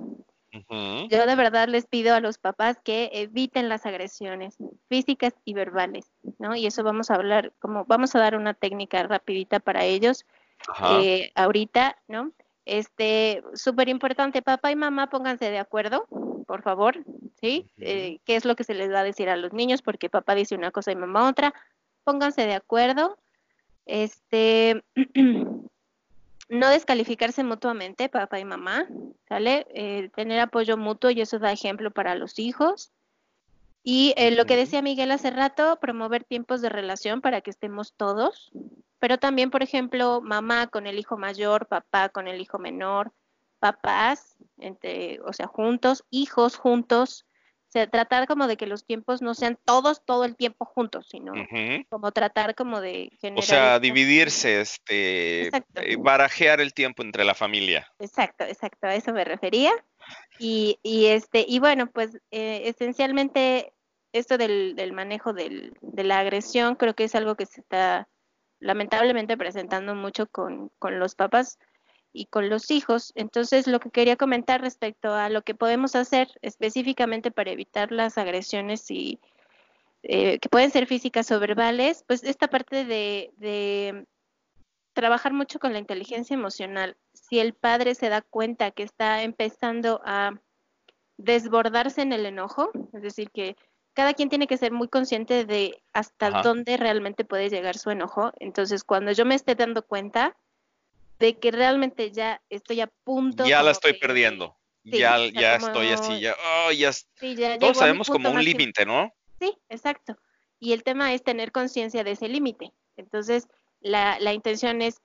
Yo 1.09 1.25
de 1.25 1.35
verdad 1.35 1.67
les 1.67 1.85
pido 1.85 2.15
a 2.15 2.21
los 2.21 2.37
papás 2.37 2.77
que 2.81 3.09
eviten 3.13 3.67
las 3.67 3.85
agresiones 3.85 4.55
físicas 4.87 5.33
y 5.43 5.53
verbales, 5.53 6.09
¿no? 6.39 6.55
Y 6.55 6.65
eso 6.65 6.81
vamos 6.81 7.11
a 7.11 7.15
hablar, 7.15 7.51
como 7.59 7.83
vamos 7.85 8.15
a 8.15 8.19
dar 8.19 8.37
una 8.37 8.53
técnica 8.53 9.03
rapidita 9.03 9.59
para 9.59 9.83
ellos 9.83 10.25
eh, 10.91 11.31
ahorita, 11.35 11.97
¿no? 12.07 12.31
Este, 12.63 13.43
súper 13.53 13.89
importante, 13.89 14.41
papá 14.41 14.71
y 14.71 14.77
mamá 14.77 15.09
pónganse 15.09 15.51
de 15.51 15.59
acuerdo, 15.59 16.07
por 16.45 16.61
favor, 16.61 17.03
¿sí? 17.41 17.69
Eh, 17.77 18.19
¿Qué 18.25 18.35
es 18.35 18.45
lo 18.45 18.55
que 18.55 18.63
se 18.63 18.73
les 18.73 18.91
va 18.91 18.99
a 18.99 19.03
decir 19.03 19.29
a 19.29 19.37
los 19.37 19.53
niños? 19.53 19.81
Porque 19.81 20.09
papá 20.09 20.35
dice 20.35 20.55
una 20.55 20.71
cosa 20.71 20.91
y 20.91 20.95
mamá 20.95 21.27
otra. 21.27 21.53
Pónganse 22.03 22.45
de 22.45 22.53
acuerdo. 22.53 23.17
Este, 23.85 24.83
no 26.49 26.69
descalificarse 26.69 27.43
mutuamente, 27.43 28.09
papá 28.09 28.39
y 28.39 28.45
mamá, 28.45 28.87
¿sale? 29.27 29.65
Eh, 29.73 30.09
tener 30.15 30.39
apoyo 30.39 30.77
mutuo 30.77 31.09
y 31.11 31.21
eso 31.21 31.39
da 31.39 31.51
ejemplo 31.51 31.91
para 31.91 32.15
los 32.15 32.39
hijos. 32.39 32.91
Y 33.83 34.13
eh, 34.17 34.31
lo 34.31 34.45
que 34.45 34.55
decía 34.55 34.81
Miguel 34.81 35.11
hace 35.11 35.29
rato, 35.29 35.77
promover 35.79 36.23
tiempos 36.23 36.61
de 36.61 36.69
relación 36.69 37.21
para 37.21 37.41
que 37.41 37.51
estemos 37.51 37.93
todos, 37.93 38.51
pero 38.99 39.19
también, 39.19 39.51
por 39.51 39.61
ejemplo, 39.61 40.21
mamá 40.21 40.67
con 40.67 40.87
el 40.87 40.97
hijo 40.97 41.17
mayor, 41.17 41.67
papá 41.67 42.09
con 42.09 42.27
el 42.27 42.41
hijo 42.41 42.57
menor, 42.57 43.11
papás, 43.59 44.34
entre, 44.57 45.19
o 45.21 45.33
sea, 45.33 45.47
juntos, 45.47 46.03
hijos 46.09 46.57
juntos, 46.57 47.25
tratar 47.91 48.25
como 48.27 48.47
de 48.47 48.55
que 48.55 48.67
los 48.67 48.85
tiempos 48.85 49.21
no 49.21 49.33
sean 49.33 49.59
todos 49.65 50.05
todo 50.05 50.23
el 50.23 50.37
tiempo 50.37 50.63
juntos, 50.63 51.07
sino 51.09 51.33
como 51.89 52.11
tratar 52.13 52.55
como 52.55 52.79
de 52.79 53.11
generar... 53.19 53.43
O 53.43 53.45
sea, 53.45 53.79
dividirse, 53.79 54.61
este, 54.61 55.47
eh, 55.47 55.97
barajear 55.99 56.61
el 56.61 56.73
tiempo 56.73 57.03
entre 57.03 57.25
la 57.25 57.33
familia. 57.33 57.91
Exacto, 57.99 58.45
exacto, 58.45 58.87
a 58.87 58.95
eso 58.95 59.11
me 59.11 59.25
refería. 59.25 59.71
Y, 60.39 60.79
y 60.83 61.07
este, 61.07 61.45
y 61.47 61.59
bueno, 61.59 61.87
pues 61.87 62.17
eh, 62.31 62.61
esencialmente 62.65 63.73
esto 64.13 64.37
del, 64.37 64.75
del 64.75 64.93
manejo 64.93 65.33
del, 65.33 65.75
de 65.81 66.03
la 66.05 66.19
agresión 66.19 66.75
creo 66.75 66.93
que 66.93 67.05
es 67.05 67.15
algo 67.15 67.35
que 67.35 67.45
se 67.45 67.59
está 67.59 68.07
lamentablemente 68.59 69.35
presentando 69.35 69.95
mucho 69.95 70.27
con, 70.27 70.71
con 70.79 70.99
los 70.99 71.15
papás 71.15 71.59
y 72.15 72.25
con 72.27 72.49
los 72.49 72.71
hijos. 72.71 73.11
Entonces, 73.15 73.67
lo 73.67 73.79
que 73.79 73.91
quería 73.91 74.15
comentar 74.15 74.61
respecto 74.61 75.13
a 75.13 75.29
lo 75.29 75.41
que 75.43 75.53
podemos 75.53 75.95
hacer 75.95 76.29
específicamente 76.41 77.29
para 77.29 77.51
evitar 77.51 77.91
las 77.91 78.17
agresiones 78.17 78.89
y 78.89 79.19
eh, 80.03 80.39
que 80.39 80.49
pueden 80.49 80.71
ser 80.71 80.87
físicas 80.87 81.31
o 81.31 81.39
verbales, 81.39 82.03
pues 82.07 82.23
esta 82.23 82.47
parte 82.47 82.85
de, 82.85 83.31
de 83.37 84.05
trabajar 84.93 85.33
mucho 85.33 85.59
con 85.59 85.73
la 85.73 85.79
inteligencia 85.79 86.33
emocional. 86.33 86.95
Si 87.13 87.39
el 87.39 87.53
padre 87.53 87.95
se 87.95 88.09
da 88.09 88.21
cuenta 88.21 88.71
que 88.71 88.83
está 88.83 89.23
empezando 89.23 90.01
a 90.05 90.39
desbordarse 91.17 92.01
en 92.01 92.13
el 92.13 92.25
enojo, 92.25 92.71
es 92.93 93.01
decir, 93.01 93.29
que 93.31 93.55
cada 93.93 94.13
quien 94.13 94.29
tiene 94.29 94.47
que 94.47 94.57
ser 94.57 94.71
muy 94.71 94.87
consciente 94.89 95.45
de 95.45 95.81
hasta 95.93 96.41
dónde 96.41 96.77
realmente 96.77 97.23
puede 97.23 97.49
llegar 97.49 97.77
su 97.77 97.89
enojo. 97.91 98.31
Entonces, 98.39 98.83
cuando 98.83 99.11
yo 99.11 99.25
me 99.25 99.35
esté 99.35 99.55
dando 99.55 99.85
cuenta, 99.85 100.35
de 101.19 101.37
que 101.39 101.51
realmente 101.51 102.11
ya 102.11 102.41
estoy 102.49 102.81
a 102.81 102.87
punto. 102.87 103.45
Ya 103.45 103.63
la 103.63 103.71
estoy 103.71 103.93
perdiendo. 103.93 104.57
ya 104.83 105.17
ya 105.33 105.55
estoy 105.55 105.87
así, 105.87 106.19
ya, 106.19 106.35
oh, 106.67 106.71
ya, 106.71 106.91
todos 107.59 107.77
sabemos 107.77 108.07
como 108.07 108.29
un 108.29 108.43
límite, 108.43 108.85
¿no? 108.85 109.11
Sí, 109.39 109.57
exacto. 109.69 110.17
Y 110.59 110.73
el 110.73 110.83
tema 110.83 111.13
es 111.13 111.23
tener 111.23 111.51
conciencia 111.51 112.03
de 112.03 112.11
ese 112.11 112.27
límite. 112.27 112.71
Entonces, 112.97 113.47
la, 113.81 114.19
la 114.19 114.33
intención 114.33 114.81
es, 114.81 115.01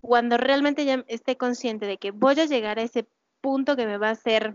cuando 0.00 0.36
realmente 0.36 0.84
ya 0.84 1.04
esté 1.06 1.36
consciente 1.36 1.86
de 1.86 1.96
que 1.98 2.10
voy 2.10 2.38
a 2.40 2.46
llegar 2.46 2.78
a 2.78 2.82
ese 2.82 3.06
punto 3.40 3.76
que 3.76 3.86
me 3.86 3.98
va 3.98 4.08
a 4.08 4.12
hacer 4.12 4.54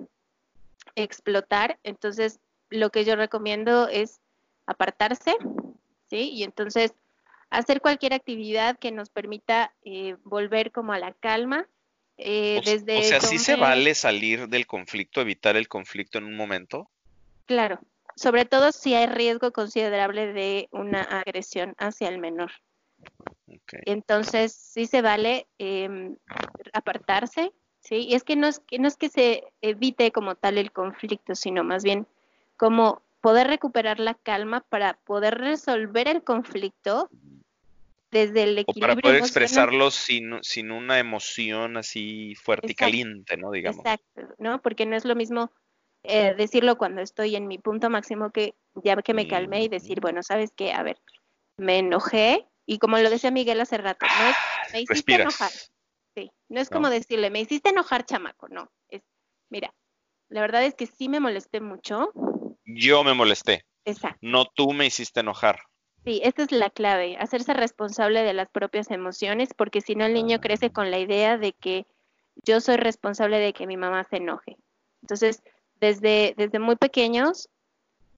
explotar, 0.95 1.79
entonces 1.83 2.39
lo 2.69 2.89
que 2.89 3.05
yo 3.05 3.15
recomiendo 3.15 3.87
es 3.87 4.19
apartarse, 4.65 5.37
¿sí? 6.09 6.31
Y 6.31 6.43
entonces 6.43 6.93
hacer 7.49 7.81
cualquier 7.81 8.13
actividad 8.13 8.77
que 8.77 8.91
nos 8.91 9.09
permita 9.09 9.73
eh, 9.83 10.15
volver 10.23 10.71
como 10.71 10.93
a 10.93 10.99
la 10.99 11.13
calma. 11.13 11.67
Eh, 12.17 12.61
desde 12.65 12.97
o 12.97 13.03
sea, 13.03 13.21
¿sí 13.21 13.37
se 13.37 13.55
vale 13.55 13.93
salir 13.93 14.47
del 14.49 14.65
conflicto, 14.65 15.21
evitar 15.21 15.55
el 15.55 15.67
conflicto 15.67 16.17
en 16.17 16.25
un 16.25 16.35
momento? 16.35 16.89
Claro, 17.45 17.79
sobre 18.15 18.45
todo 18.45 18.71
si 18.71 18.95
hay 18.95 19.05
riesgo 19.05 19.51
considerable 19.51 20.33
de 20.33 20.67
una 20.71 21.03
agresión 21.03 21.75
hacia 21.77 22.09
el 22.09 22.17
menor. 22.17 22.51
Entonces, 23.85 24.53
sí 24.53 24.87
se 24.87 25.01
vale 25.01 25.47
em, 25.59 26.17
apartarse, 26.73 27.53
¿sí? 27.79 28.07
Y 28.09 28.15
es 28.15 28.23
que 28.23 28.35
no 28.35 28.47
es, 28.47 28.59
que 28.59 28.79
no 28.79 28.87
es 28.87 28.97
que 28.97 29.09
se 29.09 29.43
evite 29.61 30.11
como 30.11 30.35
tal 30.35 30.57
el 30.57 30.71
conflicto, 30.71 31.35
sino 31.35 31.63
más 31.63 31.83
bien 31.83 32.07
como 32.57 33.01
poder 33.21 33.47
recuperar 33.47 33.99
la 33.99 34.15
calma 34.15 34.61
para 34.61 34.93
poder 34.93 35.37
resolver 35.37 36.07
el 36.07 36.23
conflicto 36.23 37.09
desde 38.11 38.43
el 38.43 38.57
equilibrio. 38.57 38.93
O 38.93 38.95
para 38.95 39.01
poder 39.01 39.17
expresarlo 39.17 39.91
sin, 39.91 40.41
sin 40.41 40.71
una 40.71 40.99
emoción 40.99 41.77
así 41.77 42.35
fuerte 42.35 42.71
y 42.71 42.75
caliente, 42.75 43.37
¿no? 43.37 43.51
Digamos. 43.51 43.79
Exacto, 43.79 44.35
¿no? 44.37 44.61
Porque 44.61 44.85
no 44.85 44.95
es 44.95 45.05
lo 45.05 45.15
mismo 45.15 45.51
eh, 46.03 46.33
decirlo 46.35 46.77
cuando 46.77 47.01
estoy 47.01 47.35
en 47.35 47.47
mi 47.47 47.57
punto 47.57 47.89
máximo 47.89 48.31
que 48.31 48.55
ya 48.75 48.95
que 49.01 49.13
me 49.13 49.27
calmé 49.27 49.63
y 49.63 49.69
decir, 49.69 49.99
bueno, 49.99 50.23
¿sabes 50.23 50.51
qué? 50.55 50.71
A 50.71 50.83
ver, 50.83 51.01
me 51.57 51.79
enojé 51.79 52.47
y 52.65 52.79
como 52.79 52.97
lo 52.97 53.09
decía 53.09 53.31
Miguel 53.31 53.59
hace 53.59 53.77
rato, 53.77 54.05
no 54.05 54.29
es, 54.29 54.35
me 54.73 54.81
hiciste 54.81 55.13
enojar. 55.15 55.51
Sí, 56.15 56.31
no 56.49 56.59
es 56.59 56.69
como 56.69 56.89
decirle, 56.89 57.29
me 57.29 57.41
hiciste 57.41 57.69
enojar, 57.69 58.05
chamaco, 58.05 58.47
no. 58.49 58.71
Es, 58.89 59.03
mira, 59.49 59.73
la 60.29 60.41
verdad 60.41 60.63
es 60.63 60.75
que 60.75 60.85
sí 60.85 61.09
me 61.09 61.19
molesté 61.19 61.61
mucho. 61.61 62.11
Yo 62.65 63.03
me 63.03 63.13
molesté. 63.13 63.65
Exacto. 63.85 64.17
No 64.21 64.45
tú 64.45 64.73
me 64.73 64.85
hiciste 64.85 65.21
enojar. 65.21 65.61
Sí, 66.07 66.21
esta 66.23 66.43
es 66.43 66.53
la 66.53 66.69
clave, 66.69 67.17
hacerse 67.17 67.53
responsable 67.53 68.23
de 68.23 68.31
las 68.31 68.47
propias 68.47 68.91
emociones, 68.91 69.53
porque 69.53 69.81
si 69.81 69.93
no 69.93 70.05
el 70.05 70.13
niño 70.13 70.39
crece 70.39 70.71
con 70.71 70.89
la 70.89 70.99
idea 70.99 71.37
de 71.37 71.51
que 71.51 71.85
yo 72.45 72.61
soy 72.61 72.77
responsable 72.77 73.39
de 73.39 73.51
que 73.51 73.67
mi 73.67 73.75
mamá 73.75 74.05
se 74.05 74.15
enoje. 74.15 74.55
Entonces, 75.01 75.43
desde, 75.81 76.33
desde 76.37 76.59
muy 76.59 76.77
pequeños, 76.77 77.49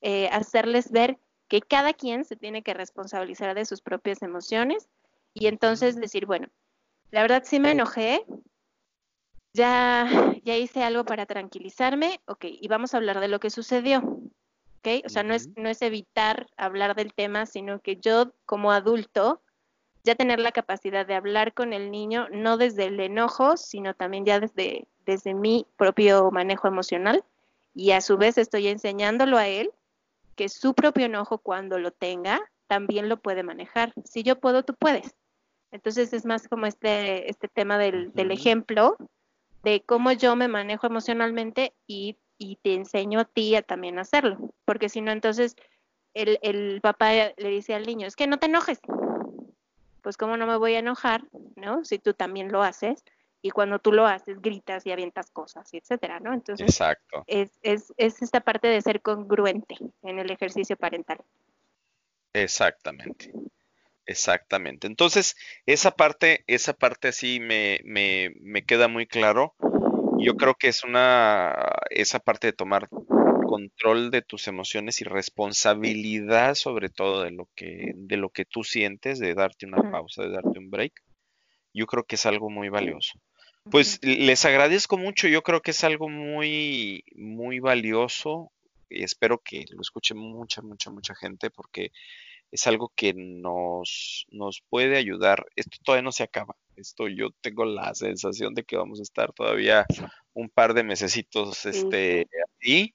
eh, 0.01 0.29
hacerles 0.31 0.91
ver 0.91 1.17
que 1.47 1.61
cada 1.61 1.93
quien 1.93 2.25
se 2.25 2.35
tiene 2.35 2.61
que 2.61 2.75
responsabilizar 2.75 3.55
de 3.55 3.65
sus 3.65 3.81
propias 3.81 4.21
emociones 4.21 4.87
y 5.33 5.47
entonces 5.47 5.95
decir, 5.95 6.27
bueno, 6.27 6.47
la 7.09 7.23
verdad 7.23 7.41
sí 7.43 7.59
me 7.59 7.71
enojé, 7.71 8.23
ya, 9.51 10.35
ya 10.43 10.55
hice 10.57 10.83
algo 10.83 11.05
para 11.05 11.25
tranquilizarme, 11.25 12.21
ok, 12.27 12.45
y 12.51 12.67
vamos 12.67 12.93
a 12.93 12.97
hablar 12.97 13.19
de 13.19 13.29
lo 13.29 13.39
que 13.39 13.49
sucedió. 13.49 14.28
O 15.05 15.09
sea, 15.09 15.23
no 15.23 15.33
es, 15.33 15.49
no 15.55 15.69
es 15.69 15.81
evitar 15.81 16.47
hablar 16.57 16.95
del 16.95 17.13
tema, 17.13 17.45
sino 17.45 17.79
que 17.79 17.97
yo 17.97 18.33
como 18.45 18.71
adulto 18.71 19.41
ya 20.03 20.15
tener 20.15 20.39
la 20.39 20.51
capacidad 20.51 21.05
de 21.05 21.15
hablar 21.15 21.53
con 21.53 21.73
el 21.73 21.91
niño, 21.91 22.27
no 22.31 22.57
desde 22.57 22.85
el 22.85 22.99
enojo, 22.99 23.57
sino 23.57 23.93
también 23.93 24.25
ya 24.25 24.39
desde, 24.39 24.87
desde 25.05 25.33
mi 25.33 25.65
propio 25.77 26.31
manejo 26.31 26.67
emocional. 26.67 27.23
Y 27.75 27.91
a 27.91 28.01
su 28.01 28.17
vez 28.17 28.37
estoy 28.37 28.67
enseñándolo 28.67 29.37
a 29.37 29.47
él 29.47 29.71
que 30.35 30.49
su 30.49 30.73
propio 30.73 31.05
enojo 31.05 31.37
cuando 31.37 31.77
lo 31.79 31.91
tenga, 31.91 32.39
también 32.67 33.09
lo 33.09 33.17
puede 33.17 33.43
manejar. 33.43 33.93
Si 34.05 34.23
yo 34.23 34.39
puedo, 34.39 34.63
tú 34.63 34.73
puedes. 34.73 35.15
Entonces 35.71 36.13
es 36.13 36.25
más 36.25 36.47
como 36.47 36.65
este, 36.65 37.29
este 37.29 37.47
tema 37.47 37.77
del, 37.77 38.13
del 38.13 38.31
ejemplo 38.31 38.97
de 39.63 39.83
cómo 39.85 40.11
yo 40.13 40.35
me 40.35 40.47
manejo 40.47 40.87
emocionalmente 40.87 41.73
y 41.85 42.17
y 42.39 42.55
te 42.55 42.73
enseño 42.73 43.19
a 43.19 43.25
ti 43.25 43.55
a 43.55 43.61
también 43.61 43.99
hacerlo, 43.99 44.37
porque 44.65 44.89
si 44.89 45.01
no, 45.01 45.11
entonces 45.11 45.55
el, 46.15 46.39
el 46.41 46.79
papá 46.81 47.11
le 47.11 47.49
dice 47.49 47.75
al 47.75 47.85
niño, 47.85 48.07
es 48.07 48.15
que 48.15 48.25
no 48.25 48.39
te 48.39 48.47
enojes, 48.47 48.79
pues 50.01 50.17
cómo 50.17 50.37
no 50.37 50.47
me 50.47 50.57
voy 50.57 50.73
a 50.73 50.79
enojar, 50.79 51.23
¿no? 51.55 51.85
Si 51.85 51.99
tú 51.99 52.13
también 52.13 52.51
lo 52.51 52.63
haces 52.63 53.03
y 53.41 53.51
cuando 53.51 53.79
tú 53.79 53.91
lo 53.91 54.07
haces 54.07 54.41
gritas 54.41 54.85
y 54.85 54.91
avientas 54.91 55.29
cosas, 55.31 55.71
y 55.73 55.77
etcétera, 55.77 56.19
¿no? 56.19 56.33
Entonces, 56.33 56.67
Exacto. 56.67 57.23
Es, 57.27 57.51
es, 57.61 57.93
es 57.97 58.21
esta 58.21 58.39
parte 58.39 58.67
de 58.67 58.81
ser 58.81 59.01
congruente 59.01 59.75
en 60.01 60.19
el 60.19 60.31
ejercicio 60.31 60.75
parental. 60.77 61.19
Exactamente. 62.33 63.31
Exactamente. 64.05 64.87
Entonces, 64.87 65.35
esa 65.65 65.91
parte, 65.91 66.43
esa 66.47 66.73
parte 66.73 67.09
así 67.09 67.39
me, 67.39 67.79
me, 67.83 68.33
me 68.39 68.63
queda 68.63 68.87
muy 68.87 69.05
claro 69.05 69.55
yo 70.21 70.35
creo 70.35 70.55
que 70.55 70.67
es 70.67 70.83
una, 70.83 71.55
esa 71.89 72.19
parte 72.19 72.47
de 72.47 72.53
tomar 72.53 72.89
control 73.47 74.11
de 74.11 74.21
tus 74.21 74.47
emociones 74.47 75.01
y 75.01 75.05
responsabilidad 75.05 76.55
sobre 76.55 76.89
todo 76.89 77.23
de 77.23 77.31
lo 77.31 77.47
que, 77.55 77.93
de 77.95 78.17
lo 78.17 78.29
que 78.29 78.45
tú 78.45 78.63
sientes, 78.63 79.19
de 79.19 79.33
darte 79.33 79.65
una 79.65 79.91
pausa, 79.91 80.23
de 80.23 80.29
darte 80.29 80.59
un 80.59 80.69
break, 80.69 80.93
yo 81.73 81.87
creo 81.87 82.03
que 82.03 82.15
es 82.15 82.25
algo 82.25 82.49
muy 82.49 82.69
valioso. 82.69 83.19
Pues 83.71 83.99
les 84.01 84.45
agradezco 84.45 84.97
mucho, 84.97 85.27
yo 85.27 85.43
creo 85.43 85.61
que 85.61 85.71
es 85.71 85.83
algo 85.83 86.09
muy, 86.09 87.03
muy 87.15 87.59
valioso 87.59 88.51
y 88.89 89.03
espero 89.03 89.39
que 89.39 89.65
lo 89.69 89.81
escuche 89.81 90.13
mucha, 90.13 90.61
mucha, 90.61 90.89
mucha 90.89 91.13
gente 91.15 91.49
porque 91.49 91.91
es 92.51 92.65
algo 92.67 92.91
que 92.95 93.13
nos, 93.13 94.25
nos 94.31 94.61
puede 94.69 94.97
ayudar. 94.97 95.45
Esto 95.55 95.77
todavía 95.83 96.03
no 96.03 96.11
se 96.11 96.23
acaba. 96.23 96.55
Esto 96.79 97.07
yo 97.07 97.29
tengo 97.41 97.65
la 97.65 97.93
sensación 97.93 98.53
de 98.53 98.63
que 98.63 98.77
vamos 98.77 98.99
a 98.99 99.03
estar 99.03 99.33
todavía 99.33 99.85
un 100.33 100.49
par 100.49 100.73
de 100.73 100.83
mesecitos 100.83 101.65
este, 101.65 102.27
ahí. 102.63 102.93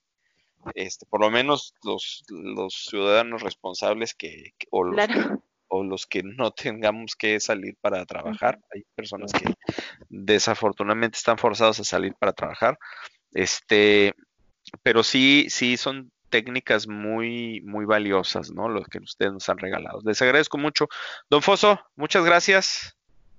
Este, 0.74 1.04
por 1.06 1.20
lo 1.20 1.30
menos 1.30 1.74
los, 1.82 2.24
los 2.28 2.86
ciudadanos 2.88 3.42
responsables 3.42 4.14
que, 4.14 4.54
o, 4.70 4.84
los 4.84 5.06
que, 5.06 5.24
o 5.68 5.84
los 5.84 6.06
que 6.06 6.22
no 6.22 6.52
tengamos 6.52 7.14
que 7.16 7.38
salir 7.40 7.76
para 7.80 8.06
trabajar. 8.06 8.58
Hay 8.74 8.84
personas 8.94 9.32
que 9.32 9.52
desafortunadamente 10.08 11.18
están 11.18 11.36
forzados 11.36 11.80
a 11.80 11.84
salir 11.84 12.14
para 12.14 12.32
trabajar. 12.32 12.78
Este, 13.32 14.14
pero 14.82 15.02
sí, 15.02 15.46
sí 15.50 15.76
son 15.76 16.10
técnicas 16.30 16.88
muy, 16.88 17.60
muy 17.60 17.84
valiosas, 17.84 18.50
¿no? 18.50 18.68
Los 18.68 18.86
que 18.88 18.98
ustedes 18.98 19.32
nos 19.32 19.48
han 19.50 19.58
regalado. 19.58 20.00
Les 20.04 20.20
agradezco 20.22 20.56
mucho. 20.56 20.88
Don 21.28 21.42
Foso, 21.42 21.78
muchas 21.94 22.24
gracias. 22.24 22.96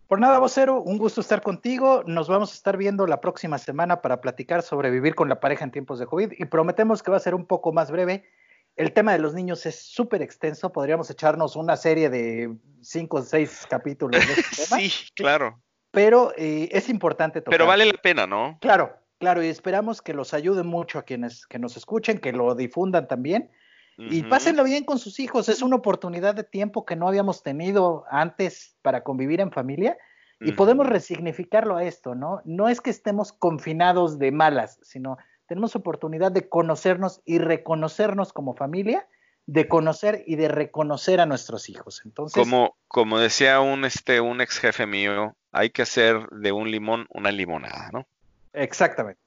Por 0.07 0.19
nada, 0.19 0.37
vocero, 0.39 0.81
un 0.81 0.97
gusto 0.97 1.21
estar 1.21 1.41
contigo. 1.41 2.03
Nos 2.05 2.27
vamos 2.27 2.51
a 2.51 2.55
estar 2.55 2.77
viendo 2.77 3.07
la 3.07 3.21
próxima 3.21 3.57
semana 3.57 4.01
para 4.01 4.21
platicar 4.21 4.61
sobre 4.61 4.91
vivir 4.91 5.15
con 5.15 5.29
la 5.29 5.39
pareja 5.39 5.63
en 5.63 5.71
tiempos 5.71 5.97
de 5.99 6.05
COVID 6.05 6.33
y 6.37 6.45
prometemos 6.45 7.01
que 7.01 7.11
va 7.11 7.17
a 7.17 7.21
ser 7.21 7.33
un 7.33 7.45
poco 7.45 7.71
más 7.73 7.89
breve. 7.89 8.29
El 8.75 8.93
tema 8.93 9.13
de 9.13 9.19
los 9.19 9.33
niños 9.33 9.65
es 9.65 9.79
súper 9.79 10.21
extenso. 10.21 10.71
Podríamos 10.71 11.09
echarnos 11.09 11.55
una 11.55 11.75
serie 11.75 12.09
de 12.09 12.55
cinco 12.81 13.17
o 13.17 13.21
seis 13.23 13.65
capítulos 13.69 14.25
de 14.25 14.33
este 14.33 14.65
tema. 14.69 14.81
sí, 14.81 15.07
claro. 15.15 15.61
Pero 15.91 16.33
eh, 16.37 16.69
es 16.71 16.89
importante 16.89 17.41
tocar. 17.41 17.57
Pero 17.57 17.65
vale 17.65 17.85
la 17.85 17.93
pena, 17.93 18.27
¿no? 18.27 18.57
Claro, 18.61 18.93
Claro, 19.17 19.41
y 19.41 19.47
esperamos 19.47 20.01
que 20.01 20.13
los 20.13 20.33
ayude 20.33 20.63
mucho 20.63 20.99
a 20.99 21.03
quienes 21.03 21.47
que 21.47 21.57
nos 21.57 21.77
escuchen, 21.77 22.19
que 22.19 22.33
lo 22.33 22.53
difundan 22.53 23.07
también. 23.07 23.49
Y 23.97 24.23
pásenlo 24.23 24.63
bien 24.63 24.83
con 24.83 24.99
sus 24.99 25.19
hijos. 25.19 25.47
Es 25.47 25.61
una 25.61 25.77
oportunidad 25.77 26.35
de 26.35 26.43
tiempo 26.43 26.85
que 26.85 26.95
no 26.95 27.07
habíamos 27.07 27.43
tenido 27.43 28.03
antes 28.09 28.75
para 28.81 29.03
convivir 29.03 29.39
en 29.39 29.51
familia. 29.51 29.97
Y 30.41 30.51
podemos 30.51 30.85
resignificarlo 30.85 31.77
a 31.77 31.85
esto, 31.85 32.13
¿no? 32.13 32.41
No 32.43 32.67
es 32.67 32.81
que 32.81 32.89
estemos 32.89 33.31
confinados 33.31 34.19
de 34.19 34.31
malas, 34.31 34.79
sino 34.83 35.17
tenemos 35.47 35.75
oportunidad 35.75 36.31
de 36.31 36.49
conocernos 36.49 37.21
y 37.25 37.37
reconocernos 37.37 38.33
como 38.33 38.53
familia, 38.53 39.07
de 39.45 39.67
conocer 39.67 40.23
y 40.27 40.35
de 40.35 40.49
reconocer 40.49 41.21
a 41.21 41.25
nuestros 41.25 41.69
hijos. 41.69 42.01
Entonces, 42.03 42.43
como, 42.43 42.75
como 42.87 43.19
decía 43.19 43.61
un, 43.61 43.85
este, 43.85 44.19
un 44.19 44.41
ex 44.41 44.59
jefe 44.59 44.85
mío, 44.85 45.35
hay 45.51 45.69
que 45.69 45.83
hacer 45.83 46.27
de 46.31 46.51
un 46.51 46.69
limón 46.69 47.05
una 47.09 47.31
limonada, 47.31 47.89
¿no? 47.93 48.05
Exactamente. 48.53 49.21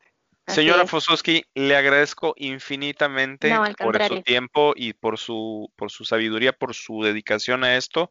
Señora 0.49 0.87
Fososki, 0.87 1.45
le 1.55 1.77
agradezco 1.77 2.35
infinitamente 2.37 3.55
por 3.79 4.03
su 4.07 4.23
tiempo 4.23 4.73
y 4.75 4.93
por 4.93 5.19
su, 5.19 5.71
por 5.77 5.91
su 5.91 6.05
sabiduría, 6.05 6.53
por 6.53 6.75
su 6.75 7.03
dedicación 7.03 7.65
a 7.65 7.77
esto. 7.77 8.11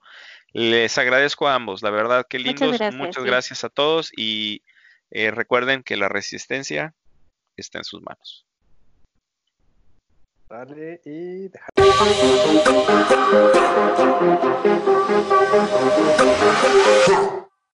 Les 0.54 0.98
agradezco 0.98 1.48
a 1.48 1.56
ambos, 1.56 1.82
la 1.82 1.90
verdad, 1.90 2.26
qué 2.30 2.40
lindos. 2.40 2.80
Muchas 2.94 3.24
gracias, 3.24 3.64
a 3.64 3.70
todos 3.70 4.12
y 4.16 4.64
eh, 5.12 5.32
recuerden 5.32 5.84
que 5.84 5.98
la 5.98 6.10
resistencia 6.10 6.94
está 7.56 7.80
en 7.80 7.84
sus 7.84 8.02
manos. 8.02 8.46
Dale 10.50 11.02
y 11.04 11.50